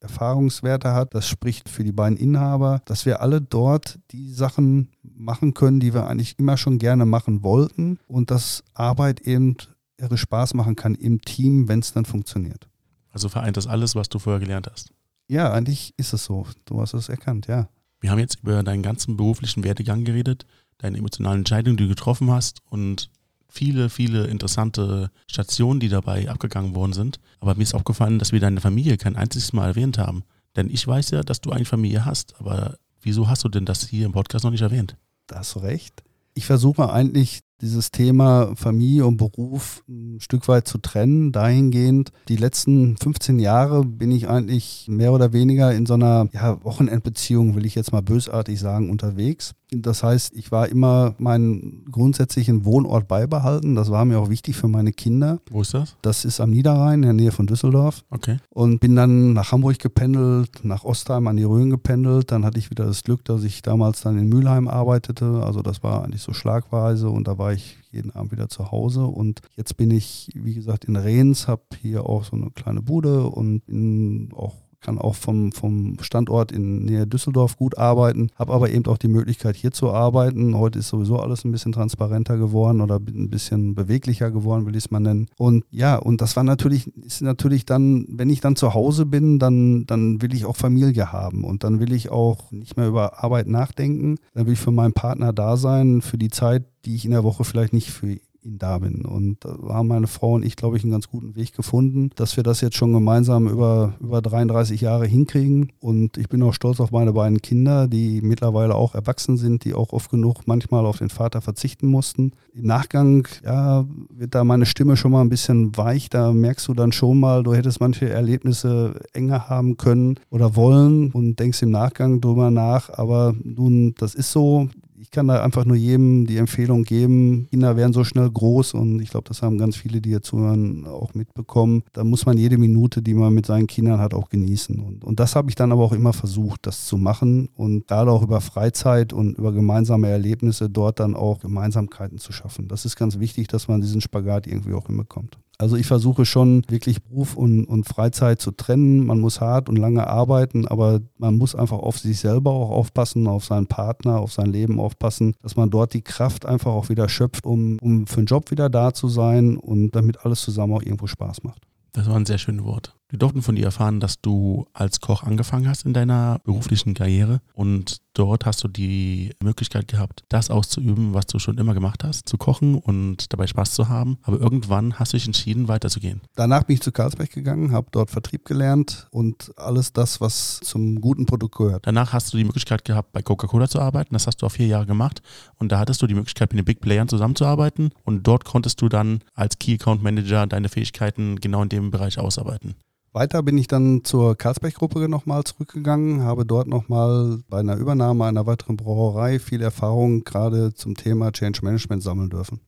Erfahrungswerte 0.00 0.94
hat, 0.94 1.14
das 1.14 1.28
spricht 1.28 1.68
für 1.68 1.84
die 1.84 1.92
beiden 1.92 2.16
Inhaber, 2.16 2.80
dass 2.86 3.04
wir 3.04 3.20
alle 3.20 3.42
dort 3.42 3.98
die 4.10 4.32
Sachen 4.32 4.88
machen 5.02 5.52
können, 5.52 5.80
die 5.80 5.92
wir 5.92 6.06
eigentlich 6.06 6.38
immer 6.38 6.56
schon 6.56 6.78
gerne 6.78 7.04
machen 7.04 7.42
wollten 7.42 7.98
und 8.08 8.30
dass 8.30 8.64
Arbeit 8.72 9.20
eben 9.20 9.58
irre 9.98 10.16
Spaß 10.16 10.54
machen 10.54 10.76
kann 10.76 10.94
im 10.94 11.20
Team, 11.20 11.68
wenn 11.68 11.80
es 11.80 11.92
dann 11.92 12.06
funktioniert. 12.06 12.70
Also 13.10 13.28
vereint 13.28 13.58
das 13.58 13.66
alles, 13.66 13.94
was 13.94 14.08
du 14.08 14.18
vorher 14.18 14.40
gelernt 14.40 14.66
hast? 14.72 14.94
Ja, 15.28 15.52
eigentlich 15.52 15.92
ist 15.98 16.14
es 16.14 16.24
so. 16.24 16.46
Du 16.64 16.80
hast 16.80 16.94
es 16.94 17.10
erkannt, 17.10 17.48
ja. 17.48 17.68
Wir 18.00 18.10
haben 18.10 18.18
jetzt 18.18 18.40
über 18.42 18.62
deinen 18.62 18.82
ganzen 18.82 19.18
beruflichen 19.18 19.62
Werdegang 19.62 20.04
geredet, 20.04 20.46
deine 20.78 20.96
emotionalen 20.96 21.40
Entscheidungen, 21.40 21.76
die 21.76 21.84
du 21.84 21.90
getroffen 21.90 22.30
hast 22.30 22.62
und 22.70 23.10
viele, 23.48 23.88
viele 23.88 24.26
interessante 24.26 25.10
Stationen, 25.26 25.80
die 25.80 25.88
dabei 25.88 26.28
abgegangen 26.28 26.74
worden 26.74 26.92
sind. 26.92 27.20
Aber 27.40 27.54
mir 27.54 27.62
ist 27.62 27.74
aufgefallen, 27.74 28.18
dass 28.18 28.32
wir 28.32 28.40
deine 28.40 28.60
Familie 28.60 28.96
kein 28.96 29.16
einziges 29.16 29.52
Mal 29.52 29.68
erwähnt 29.68 29.98
haben. 29.98 30.24
Denn 30.56 30.70
ich 30.70 30.86
weiß 30.86 31.10
ja, 31.10 31.22
dass 31.22 31.40
du 31.40 31.50
eine 31.50 31.64
Familie 31.64 32.04
hast, 32.04 32.34
aber 32.40 32.76
wieso 33.02 33.28
hast 33.28 33.44
du 33.44 33.48
denn 33.48 33.66
das 33.66 33.86
hier 33.86 34.06
im 34.06 34.12
Podcast 34.12 34.44
noch 34.44 34.50
nicht 34.50 34.62
erwähnt? 34.62 34.96
Da 35.26 35.38
hast 35.38 35.54
du 35.54 35.60
recht. 35.60 36.02
Ich 36.34 36.46
versuche 36.46 36.90
eigentlich 36.90 37.40
dieses 37.60 37.90
Thema 37.90 38.52
Familie 38.54 39.06
und 39.06 39.16
Beruf 39.16 39.82
ein 39.88 40.20
Stück 40.20 40.48
weit 40.48 40.68
zu 40.68 40.78
trennen, 40.78 41.32
dahingehend, 41.32 42.12
die 42.28 42.36
letzten 42.36 42.96
15 42.96 43.38
Jahre 43.38 43.84
bin 43.84 44.10
ich 44.10 44.28
eigentlich 44.28 44.86
mehr 44.88 45.12
oder 45.12 45.32
weniger 45.32 45.72
in 45.72 45.86
so 45.86 45.94
einer 45.94 46.28
ja, 46.32 46.62
Wochenendbeziehung, 46.64 47.54
will 47.54 47.66
ich 47.66 47.74
jetzt 47.74 47.92
mal 47.92 48.02
bösartig 48.02 48.58
sagen, 48.60 48.90
unterwegs. 48.90 49.54
Das 49.72 50.04
heißt, 50.04 50.34
ich 50.36 50.52
war 50.52 50.68
immer 50.68 51.16
meinen 51.18 51.84
grundsätzlichen 51.90 52.64
Wohnort 52.64 53.08
beibehalten. 53.08 53.74
Das 53.74 53.90
war 53.90 54.04
mir 54.04 54.20
auch 54.20 54.28
wichtig 54.28 54.56
für 54.56 54.68
meine 54.68 54.92
Kinder. 54.92 55.40
Wo 55.50 55.60
ist 55.62 55.74
das? 55.74 55.96
Das 56.02 56.24
ist 56.24 56.40
am 56.40 56.50
Niederrhein, 56.50 57.02
in 57.02 57.02
der 57.02 57.12
Nähe 57.14 57.32
von 57.32 57.48
Düsseldorf. 57.48 58.04
Okay. 58.10 58.38
Und 58.50 58.78
bin 58.78 58.94
dann 58.94 59.32
nach 59.32 59.50
Hamburg 59.50 59.80
gependelt, 59.80 60.60
nach 60.62 60.84
Ostheim 60.84 61.26
an 61.26 61.36
die 61.36 61.42
Rhön 61.42 61.70
gependelt. 61.70 62.30
Dann 62.30 62.44
hatte 62.44 62.60
ich 62.60 62.70
wieder 62.70 62.86
das 62.86 63.02
Glück, 63.02 63.24
dass 63.24 63.42
ich 63.42 63.60
damals 63.60 64.02
dann 64.02 64.16
in 64.18 64.28
Mülheim 64.28 64.68
arbeitete. 64.68 65.42
Also 65.44 65.62
das 65.62 65.82
war 65.82 66.04
eigentlich 66.04 66.22
so 66.22 66.32
schlagweise 66.32 67.10
und 67.10 67.26
da 67.26 67.36
war 67.36 67.45
ich 67.52 67.78
jeden 67.90 68.10
Abend 68.12 68.32
wieder 68.32 68.48
zu 68.48 68.70
Hause. 68.70 69.04
Und 69.04 69.40
jetzt 69.56 69.76
bin 69.76 69.90
ich, 69.90 70.28
wie 70.34 70.54
gesagt, 70.54 70.84
in 70.84 70.96
Rehns, 70.96 71.48
habe 71.48 71.62
hier 71.80 72.06
auch 72.06 72.24
so 72.24 72.36
eine 72.36 72.50
kleine 72.50 72.82
Bude 72.82 73.26
und 73.26 73.66
bin 73.66 74.30
auch 74.34 74.54
kann 74.80 74.98
auch 74.98 75.14
vom, 75.14 75.52
vom 75.52 75.96
Standort 76.00 76.52
in 76.52 76.84
Nähe 76.84 77.06
Düsseldorf 77.06 77.56
gut 77.56 77.78
arbeiten, 77.78 78.30
habe 78.36 78.52
aber 78.52 78.70
eben 78.70 78.86
auch 78.86 78.98
die 78.98 79.08
Möglichkeit 79.08 79.56
hier 79.56 79.72
zu 79.72 79.90
arbeiten. 79.90 80.56
Heute 80.56 80.78
ist 80.78 80.88
sowieso 80.88 81.18
alles 81.18 81.44
ein 81.44 81.52
bisschen 81.52 81.72
transparenter 81.72 82.36
geworden 82.36 82.80
oder 82.80 82.96
ein 82.96 83.30
bisschen 83.30 83.74
beweglicher 83.74 84.30
geworden, 84.30 84.66
will 84.66 84.76
ich 84.76 84.84
es 84.84 84.90
mal 84.90 85.00
nennen. 85.00 85.28
Und 85.36 85.64
ja, 85.70 85.96
und 85.96 86.20
das 86.20 86.36
war 86.36 86.44
natürlich, 86.44 86.86
ist 86.96 87.22
natürlich 87.22 87.66
dann, 87.66 88.06
wenn 88.08 88.30
ich 88.30 88.40
dann 88.40 88.56
zu 88.56 88.74
Hause 88.74 89.06
bin, 89.06 89.38
dann, 89.38 89.86
dann 89.86 90.22
will 90.22 90.34
ich 90.34 90.44
auch 90.44 90.56
Familie 90.56 91.12
haben 91.12 91.44
und 91.44 91.64
dann 91.64 91.80
will 91.80 91.92
ich 91.92 92.10
auch 92.10 92.50
nicht 92.52 92.76
mehr 92.76 92.88
über 92.88 93.22
Arbeit 93.22 93.46
nachdenken. 93.48 94.16
Dann 94.34 94.46
will 94.46 94.54
ich 94.54 94.60
für 94.60 94.72
meinen 94.72 94.92
Partner 94.92 95.32
da 95.32 95.56
sein, 95.56 96.02
für 96.02 96.18
die 96.18 96.30
Zeit, 96.30 96.64
die 96.84 96.94
ich 96.94 97.04
in 97.04 97.10
der 97.10 97.24
Woche 97.24 97.44
vielleicht 97.44 97.72
nicht 97.72 97.90
für 97.90 98.16
ihn 98.46 98.58
da 98.58 98.78
bin. 98.78 99.04
Und 99.04 99.44
da 99.44 99.56
haben 99.68 99.88
meine 99.88 100.06
Frau 100.06 100.34
und 100.34 100.44
ich, 100.44 100.56
glaube 100.56 100.76
ich, 100.76 100.84
einen 100.84 100.92
ganz 100.92 101.08
guten 101.08 101.34
Weg 101.36 101.54
gefunden, 101.54 102.10
dass 102.14 102.36
wir 102.36 102.44
das 102.44 102.60
jetzt 102.60 102.76
schon 102.76 102.92
gemeinsam 102.92 103.48
über, 103.48 103.94
über 104.00 104.22
33 104.22 104.80
Jahre 104.80 105.06
hinkriegen. 105.06 105.72
Und 105.80 106.16
ich 106.16 106.28
bin 106.28 106.42
auch 106.42 106.54
stolz 106.54 106.80
auf 106.80 106.92
meine 106.92 107.12
beiden 107.12 107.42
Kinder, 107.42 107.88
die 107.88 108.20
mittlerweile 108.22 108.74
auch 108.74 108.94
erwachsen 108.94 109.36
sind, 109.36 109.64
die 109.64 109.74
auch 109.74 109.92
oft 109.92 110.10
genug 110.10 110.46
manchmal 110.46 110.86
auf 110.86 110.98
den 110.98 111.10
Vater 111.10 111.40
verzichten 111.40 111.88
mussten. 111.88 112.32
Im 112.54 112.66
Nachgang, 112.66 113.28
ja, 113.44 113.84
wird 114.10 114.34
da 114.34 114.44
meine 114.44 114.66
Stimme 114.66 114.96
schon 114.96 115.12
mal 115.12 115.20
ein 115.20 115.28
bisschen 115.28 115.76
weich. 115.76 116.08
Da 116.08 116.32
merkst 116.32 116.68
du 116.68 116.74
dann 116.74 116.92
schon 116.92 117.20
mal, 117.20 117.42
du 117.42 117.54
hättest 117.54 117.80
manche 117.80 118.08
Erlebnisse 118.08 119.00
enger 119.12 119.48
haben 119.48 119.76
können 119.76 120.18
oder 120.30 120.56
wollen 120.56 121.10
und 121.10 121.38
denkst 121.38 121.62
im 121.62 121.70
Nachgang 121.70 122.20
drüber 122.20 122.50
nach. 122.50 122.90
Aber 122.90 123.34
nun, 123.42 123.94
das 123.98 124.14
ist 124.14 124.32
so 124.32 124.68
ich 125.06 125.12
kann 125.12 125.28
da 125.28 125.40
einfach 125.42 125.64
nur 125.64 125.76
jedem 125.76 126.26
die 126.26 126.36
Empfehlung 126.36 126.82
geben, 126.82 127.46
Kinder 127.50 127.76
werden 127.76 127.92
so 127.92 128.02
schnell 128.02 128.28
groß 128.28 128.74
und 128.74 129.00
ich 129.00 129.10
glaube, 129.10 129.28
das 129.28 129.40
haben 129.40 129.56
ganz 129.56 129.76
viele, 129.76 130.00
die 130.00 130.10
hier 130.10 130.20
zuhören, 130.20 130.84
auch 130.84 131.14
mitbekommen. 131.14 131.84
Da 131.92 132.02
muss 132.02 132.26
man 132.26 132.36
jede 132.36 132.58
Minute, 132.58 133.02
die 133.02 133.14
man 133.14 133.32
mit 133.32 133.46
seinen 133.46 133.68
Kindern 133.68 134.00
hat, 134.00 134.14
auch 134.14 134.28
genießen. 134.28 134.80
Und, 134.80 135.04
und 135.04 135.20
das 135.20 135.36
habe 135.36 135.48
ich 135.48 135.54
dann 135.54 135.70
aber 135.70 135.84
auch 135.84 135.92
immer 135.92 136.12
versucht, 136.12 136.66
das 136.66 136.86
zu 136.86 136.96
machen 136.96 137.48
und 137.54 137.86
gerade 137.86 138.10
auch 138.10 138.22
über 138.22 138.40
Freizeit 138.40 139.12
und 139.12 139.38
über 139.38 139.52
gemeinsame 139.52 140.08
Erlebnisse 140.08 140.68
dort 140.68 140.98
dann 140.98 141.14
auch 141.14 141.38
Gemeinsamkeiten 141.38 142.18
zu 142.18 142.32
schaffen. 142.32 142.66
Das 142.66 142.84
ist 142.84 142.96
ganz 142.96 143.20
wichtig, 143.20 143.46
dass 143.46 143.68
man 143.68 143.80
diesen 143.80 144.00
Spagat 144.00 144.48
irgendwie 144.48 144.74
auch 144.74 144.86
hinbekommt. 144.86 145.38
Also 145.58 145.76
ich 145.76 145.86
versuche 145.86 146.26
schon 146.26 146.62
wirklich 146.68 147.02
Beruf 147.02 147.34
und, 147.36 147.64
und 147.64 147.84
Freizeit 147.84 148.42
zu 148.42 148.50
trennen. 148.50 149.06
Man 149.06 149.20
muss 149.20 149.40
hart 149.40 149.68
und 149.68 149.76
lange 149.76 150.06
arbeiten, 150.06 150.66
aber 150.66 151.00
man 151.16 151.38
muss 151.38 151.54
einfach 151.54 151.78
auf 151.78 151.98
sich 151.98 152.18
selber 152.18 152.50
auch 152.50 152.70
aufpassen, 152.70 153.26
auf 153.26 153.44
seinen 153.44 153.66
Partner, 153.66 154.20
auf 154.20 154.32
sein 154.32 154.52
Leben 154.52 154.78
aufpassen, 154.78 155.34
dass 155.42 155.56
man 155.56 155.70
dort 155.70 155.94
die 155.94 156.02
Kraft 156.02 156.44
einfach 156.44 156.72
auch 156.72 156.90
wieder 156.90 157.08
schöpft, 157.08 157.46
um, 157.46 157.78
um 157.80 158.06
für 158.06 158.20
den 158.20 158.26
Job 158.26 158.50
wieder 158.50 158.68
da 158.68 158.92
zu 158.92 159.08
sein 159.08 159.56
und 159.56 159.92
damit 159.96 160.24
alles 160.24 160.42
zusammen 160.42 160.74
auch 160.74 160.82
irgendwo 160.82 161.06
Spaß 161.06 161.42
macht. 161.42 161.62
Das 161.92 162.06
waren 162.06 162.26
sehr 162.26 162.38
schöne 162.38 162.62
Worte. 162.64 162.92
Wir 163.08 163.20
durften 163.20 163.40
von 163.40 163.54
dir 163.54 163.66
erfahren, 163.66 164.00
dass 164.00 164.20
du 164.20 164.66
als 164.72 165.00
Koch 165.00 165.22
angefangen 165.22 165.68
hast 165.68 165.86
in 165.86 165.94
deiner 165.94 166.40
beruflichen 166.42 166.92
Karriere 166.92 167.40
und 167.54 167.98
dort 168.14 168.46
hast 168.46 168.64
du 168.64 168.68
die 168.68 169.30
Möglichkeit 169.40 169.86
gehabt, 169.86 170.24
das 170.28 170.50
auszuüben, 170.50 171.14
was 171.14 171.26
du 171.26 171.38
schon 171.38 171.56
immer 171.58 171.72
gemacht 171.72 172.02
hast, 172.02 172.28
zu 172.28 172.36
kochen 172.36 172.74
und 172.74 173.32
dabei 173.32 173.46
Spaß 173.46 173.74
zu 173.74 173.88
haben. 173.88 174.18
Aber 174.22 174.40
irgendwann 174.40 174.98
hast 174.98 175.12
du 175.12 175.18
dich 175.18 175.26
entschieden, 175.26 175.68
weiterzugehen. 175.68 176.20
Danach 176.34 176.64
bin 176.64 176.74
ich 176.74 176.82
zu 176.82 176.90
Karlsberg 176.90 177.30
gegangen, 177.30 177.70
habe 177.70 177.86
dort 177.92 178.10
Vertrieb 178.10 178.44
gelernt 178.44 179.06
und 179.12 179.52
alles 179.56 179.92
das, 179.92 180.20
was 180.20 180.58
zum 180.64 181.00
guten 181.00 181.26
Produkt 181.26 181.56
gehört. 181.56 181.86
Danach 181.86 182.12
hast 182.12 182.32
du 182.32 182.38
die 182.38 182.44
Möglichkeit 182.44 182.84
gehabt, 182.84 183.12
bei 183.12 183.22
Coca-Cola 183.22 183.68
zu 183.68 183.78
arbeiten. 183.80 184.14
Das 184.14 184.26
hast 184.26 184.42
du 184.42 184.46
auch 184.46 184.52
vier 184.52 184.66
Jahre 184.66 184.86
gemacht 184.86 185.22
und 185.60 185.70
da 185.70 185.78
hattest 185.78 186.02
du 186.02 186.08
die 186.08 186.14
Möglichkeit, 186.14 186.52
mit 186.52 186.58
den 186.58 186.64
Big 186.64 186.80
Playern 186.80 187.08
zusammenzuarbeiten 187.08 187.90
und 188.02 188.26
dort 188.26 188.44
konntest 188.44 188.82
du 188.82 188.88
dann 188.88 189.20
als 189.34 189.60
Key 189.60 189.74
Account 189.74 190.02
Manager 190.02 190.48
deine 190.48 190.68
Fähigkeiten 190.68 191.36
genau 191.36 191.62
in 191.62 191.68
dem 191.68 191.92
Bereich 191.92 192.18
ausarbeiten. 192.18 192.74
Weiter 193.16 193.42
bin 193.42 193.56
ich 193.56 193.66
dann 193.66 194.04
zur 194.04 194.36
Karlsberg-Gruppe 194.36 195.08
nochmal 195.08 195.42
zurückgegangen, 195.44 196.20
habe 196.20 196.44
dort 196.44 196.66
nochmal 196.66 197.38
bei 197.48 197.60
einer 197.60 197.76
Übernahme 197.76 198.26
einer 198.26 198.44
weiteren 198.44 198.76
Brauerei 198.76 199.38
viel 199.38 199.62
Erfahrung 199.62 200.22
gerade 200.22 200.74
zum 200.74 200.94
Thema 200.94 201.32
Change 201.32 201.60
Management 201.62 202.02
sammeln 202.02 202.28
dürfen. 202.28 202.60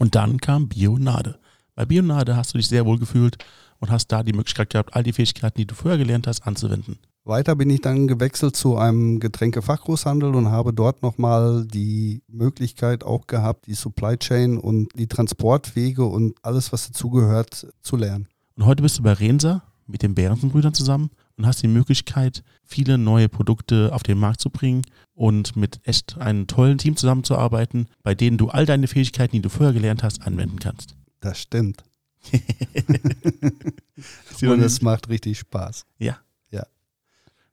Und 0.00 0.16
dann 0.16 0.38
kam 0.38 0.68
Bionade. 0.68 1.38
Bei 1.76 1.84
Bionade 1.84 2.36
hast 2.36 2.52
du 2.52 2.58
dich 2.58 2.66
sehr 2.66 2.84
wohl 2.84 2.98
gefühlt 2.98 3.36
und 3.78 3.92
hast 3.92 4.08
da 4.08 4.24
die 4.24 4.32
Möglichkeit 4.32 4.70
gehabt, 4.70 4.92
all 4.92 5.04
die 5.04 5.12
Fähigkeiten, 5.12 5.58
die 5.58 5.68
du 5.68 5.76
vorher 5.76 5.98
gelernt 5.98 6.26
hast, 6.26 6.44
anzuwenden. 6.48 6.98
Weiter 7.22 7.54
bin 7.54 7.70
ich 7.70 7.80
dann 7.80 8.08
gewechselt 8.08 8.56
zu 8.56 8.76
einem 8.76 9.20
Getränkefachgroßhandel 9.20 10.34
und 10.34 10.50
habe 10.50 10.72
dort 10.72 11.04
nochmal 11.04 11.64
die 11.64 12.24
Möglichkeit 12.26 13.04
auch 13.04 13.28
gehabt, 13.28 13.68
die 13.68 13.74
Supply 13.74 14.16
Chain 14.16 14.58
und 14.58 14.88
die 14.98 15.06
Transportwege 15.06 16.06
und 16.06 16.34
alles, 16.42 16.72
was 16.72 16.88
dazugehört, 16.88 17.68
zu 17.82 17.94
lernen. 17.94 18.26
Und 18.56 18.66
heute 18.66 18.82
bist 18.82 18.98
du 18.98 19.04
bei 19.04 19.12
Rensa 19.12 19.62
mit 19.86 20.02
den 20.02 20.14
Behrensen-Brüdern 20.14 20.74
zusammen 20.74 21.10
und 21.36 21.46
hast 21.46 21.62
die 21.62 21.68
Möglichkeit, 21.68 22.42
viele 22.64 22.98
neue 22.98 23.28
Produkte 23.28 23.90
auf 23.92 24.02
den 24.02 24.18
Markt 24.18 24.40
zu 24.40 24.50
bringen 24.50 24.82
und 25.14 25.56
mit 25.56 25.80
echt 25.84 26.18
einem 26.18 26.46
tollen 26.46 26.78
Team 26.78 26.96
zusammenzuarbeiten, 26.96 27.88
bei 28.02 28.14
denen 28.14 28.38
du 28.38 28.48
all 28.48 28.66
deine 28.66 28.88
Fähigkeiten, 28.88 29.36
die 29.36 29.42
du 29.42 29.48
vorher 29.48 29.72
gelernt 29.72 30.02
hast, 30.02 30.22
anwenden 30.22 30.58
kannst. 30.58 30.96
Das 31.20 31.40
stimmt. 31.40 31.84
und 34.42 34.60
es 34.60 34.82
macht 34.82 35.08
richtig 35.08 35.38
Spaß. 35.38 35.86
Ja. 35.98 36.18
Ja. 36.50 36.66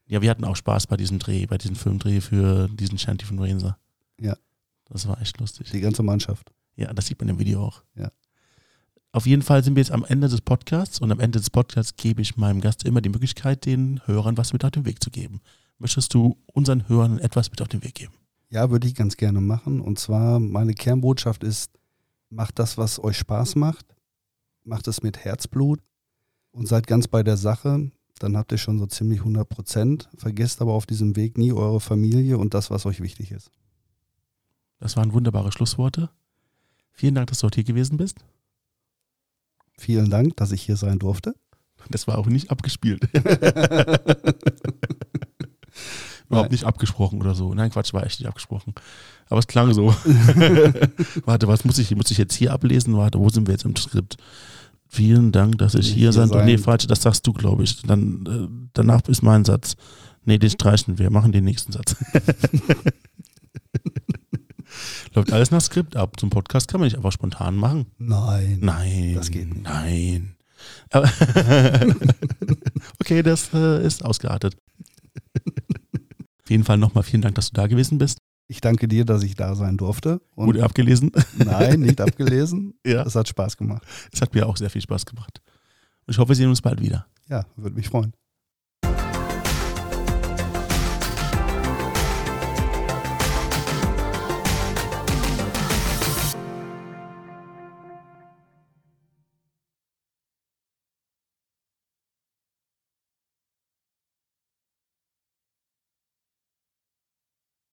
Ja, 0.08 0.22
wir 0.22 0.30
hatten 0.30 0.46
auch 0.46 0.56
Spaß 0.56 0.88
bei 0.88 0.98
diesem 0.98 1.20
Dreh, 1.20 1.46
bei 1.46 1.58
diesem 1.58 1.76
Filmdreh 1.76 2.22
für 2.22 2.68
diesen 2.70 2.98
Shanty 2.98 3.26
von 3.26 3.40
Rensa. 3.40 3.78
Ja. 4.20 4.36
Das 4.90 5.08
war 5.08 5.22
echt 5.22 5.40
lustig. 5.40 5.72
Die 5.72 5.82
ganze 5.82 6.04
Mannschaft. 6.04 6.52
Ja, 6.76 6.94
das 6.94 7.08
sieht 7.08 7.20
man 7.20 7.30
im 7.30 7.40
Video 7.40 7.64
auch. 7.64 7.84
Ja. 7.96 8.12
Auf 9.16 9.28
jeden 9.28 9.44
Fall 9.44 9.64
sind 9.64 9.76
wir 9.76 9.82
jetzt 9.82 9.92
am 9.92 10.04
Ende 10.04 10.28
des 10.28 10.42
Podcasts 10.42 11.00
und 11.00 11.12
am 11.12 11.20
Ende 11.20 11.38
des 11.38 11.52
Podcasts 11.52 11.96
gebe 11.98 12.24
ich 12.24 12.36
meinem 12.36 12.62
Gast 12.62 12.84
immer 12.84 13.00
die 13.00 13.10
Möglichkeit, 13.10 13.64
den 13.64 14.02
Hörern 14.08 14.38
was 14.38 14.54
mit 14.54 14.66
auf 14.66 14.72
den 14.72 14.86
Weg 14.86 15.04
zu 15.04 15.12
geben. 15.12 15.40
Möchtest 15.78 16.16
du 16.16 16.36
unseren 16.48 16.90
Hörern 16.90 17.20
etwas 17.20 17.52
mit 17.52 17.62
auf 17.62 17.68
den 17.68 17.84
Weg 17.84 17.94
geben? 17.94 18.14
Ja, 18.50 18.72
würde 18.72 18.88
ich 18.88 18.96
ganz 18.96 19.16
gerne 19.16 19.40
machen. 19.40 19.82
Und 19.82 20.00
zwar, 20.00 20.40
meine 20.40 20.74
Kernbotschaft 20.74 21.44
ist, 21.44 21.78
macht 22.32 22.58
das, 22.58 22.80
was 22.80 23.04
euch 23.04 23.20
Spaß 23.20 23.56
macht. 23.56 23.86
Macht 24.64 24.88
es 24.88 25.04
mit 25.04 25.20
Herzblut 25.24 25.80
und 26.50 26.68
seid 26.68 26.88
ganz 26.88 27.08
bei 27.08 27.22
der 27.22 27.38
Sache. 27.38 27.92
Dann 28.18 28.36
habt 28.36 28.52
ihr 28.52 28.58
schon 28.58 28.80
so 28.80 28.88
ziemlich 28.88 29.20
100 29.20 29.48
Prozent. 29.48 30.10
Vergesst 30.18 30.60
aber 30.60 30.74
auf 30.74 30.88
diesem 30.88 31.16
Weg 31.16 31.38
nie 31.38 31.54
eure 31.54 31.82
Familie 31.82 32.40
und 32.40 32.56
das, 32.56 32.72
was 32.72 32.88
euch 32.88 33.00
wichtig 33.00 33.32
ist. 33.32 33.52
Das 34.80 34.98
waren 34.98 35.14
wunderbare 35.14 35.52
Schlussworte. 35.52 36.10
Vielen 36.92 37.14
Dank, 37.14 37.28
dass 37.28 37.40
du 37.40 37.46
heute 37.46 37.58
hier 37.58 37.64
gewesen 37.64 37.98
bist. 37.98 38.26
Vielen 39.78 40.10
Dank, 40.10 40.38
dass 40.38 40.52
ich 40.52 40.62
hier 40.62 40.78
sein 40.78 41.00
durfte. 41.00 41.36
Das 41.90 42.08
war 42.08 42.18
auch 42.18 42.28
nicht 42.28 42.52
abgespielt. 42.52 43.08
Überhaupt 46.30 46.52
nicht 46.52 46.64
abgesprochen 46.64 47.20
oder 47.22 47.36
so. 47.36 47.54
Nein, 47.54 47.70
Quatsch, 47.70 47.94
war 47.94 48.06
echt 48.06 48.20
nicht 48.20 48.28
abgesprochen. 48.28 48.74
Aber 49.30 49.40
es 49.40 49.48
klang 49.48 49.74
so. 49.74 49.88
Warte, 51.26 51.48
was 51.48 51.66
muss 51.66 51.78
ich, 51.78 51.96
muss 51.96 52.12
ich 52.12 52.18
jetzt 52.18 52.34
hier 52.36 52.54
ablesen? 52.54 52.98
Warte, 52.98 53.20
wo 53.20 53.30
sind 53.30 53.48
wir 53.48 53.54
jetzt 53.54 53.66
im 53.66 53.76
Skript? 53.76 54.18
Vielen 54.88 55.32
Dank, 55.32 55.58
dass 55.58 55.76
ich 55.76 55.88
hier, 55.88 55.96
hier 55.96 56.14
sein 56.14 56.30
durfte. 56.30 56.46
Nee, 56.46 56.58
falsch, 56.58 56.88
das 56.88 57.02
sagst 57.02 57.28
du, 57.28 57.34
glaube 57.34 57.64
ich. 57.64 57.82
Dann, 57.82 58.26
äh, 58.26 58.48
danach 58.74 59.02
ist 59.08 59.22
mein 59.22 59.44
Satz. 59.46 59.76
Nee, 60.26 60.38
den 60.38 60.50
streichen 60.50 60.98
wir, 60.98 61.10
machen 61.10 61.32
den 61.32 61.44
nächsten 61.44 61.72
Satz. 61.72 61.96
Läuft 65.14 65.32
alles 65.32 65.52
nach 65.52 65.62
Skript 65.62 65.96
ab. 65.96 66.20
Zum 66.20 66.30
Podcast 66.30 66.68
kann 66.68 66.80
man 66.80 66.88
nicht 66.88 66.96
einfach 66.96 67.12
spontan 67.12 67.56
machen. 67.56 67.86
Nein. 67.98 68.60
Nein. 68.62 69.14
Das 69.16 69.30
geht 69.32 69.48
nicht. 69.48 69.64
Nein. 69.64 70.36
okay, 73.00 73.22
das 73.22 73.54
äh, 73.54 73.86
ist 73.86 74.04
ausgeartet. 74.06 74.56
Auf 76.44 76.50
jeden 76.50 76.64
Fall 76.64 76.78
nochmal 76.78 77.04
vielen 77.04 77.22
Dank, 77.22 77.36
dass 77.36 77.50
du 77.50 77.54
da 77.54 77.68
gewesen 77.68 77.98
bist. 77.98 78.20
Ich 78.48 78.62
danke 78.62 78.88
dir, 78.88 79.06
dass 79.06 79.24
ich 79.24 79.36
da 79.36 79.56
sein 79.56 79.78
durfte. 79.78 80.22
Und 80.36 80.48
Wurde 80.48 80.64
abgelesen? 80.64 81.12
Nein, 81.38 81.82
nicht 81.82 82.02
abgelesen. 82.02 82.74
ja. 82.86 83.04
Es 83.04 83.16
hat 83.16 83.28
Spaß 83.28 83.58
gemacht. 83.58 83.84
Es 84.12 84.22
hat 84.22 84.34
mir 84.34 84.48
auch 84.48 84.58
sehr 84.58 84.70
viel 84.70 84.82
Spaß 84.82 85.06
gemacht. 85.06 85.42
Und 86.06 86.14
ich 86.14 86.18
hoffe, 86.18 86.30
wir 86.30 86.36
sehen 86.36 86.50
uns 86.50 86.62
bald 86.62 86.82
wieder. 86.82 87.08
Ja, 87.30 87.46
würde 87.56 87.76
mich 87.76 87.88
freuen. 87.88 88.14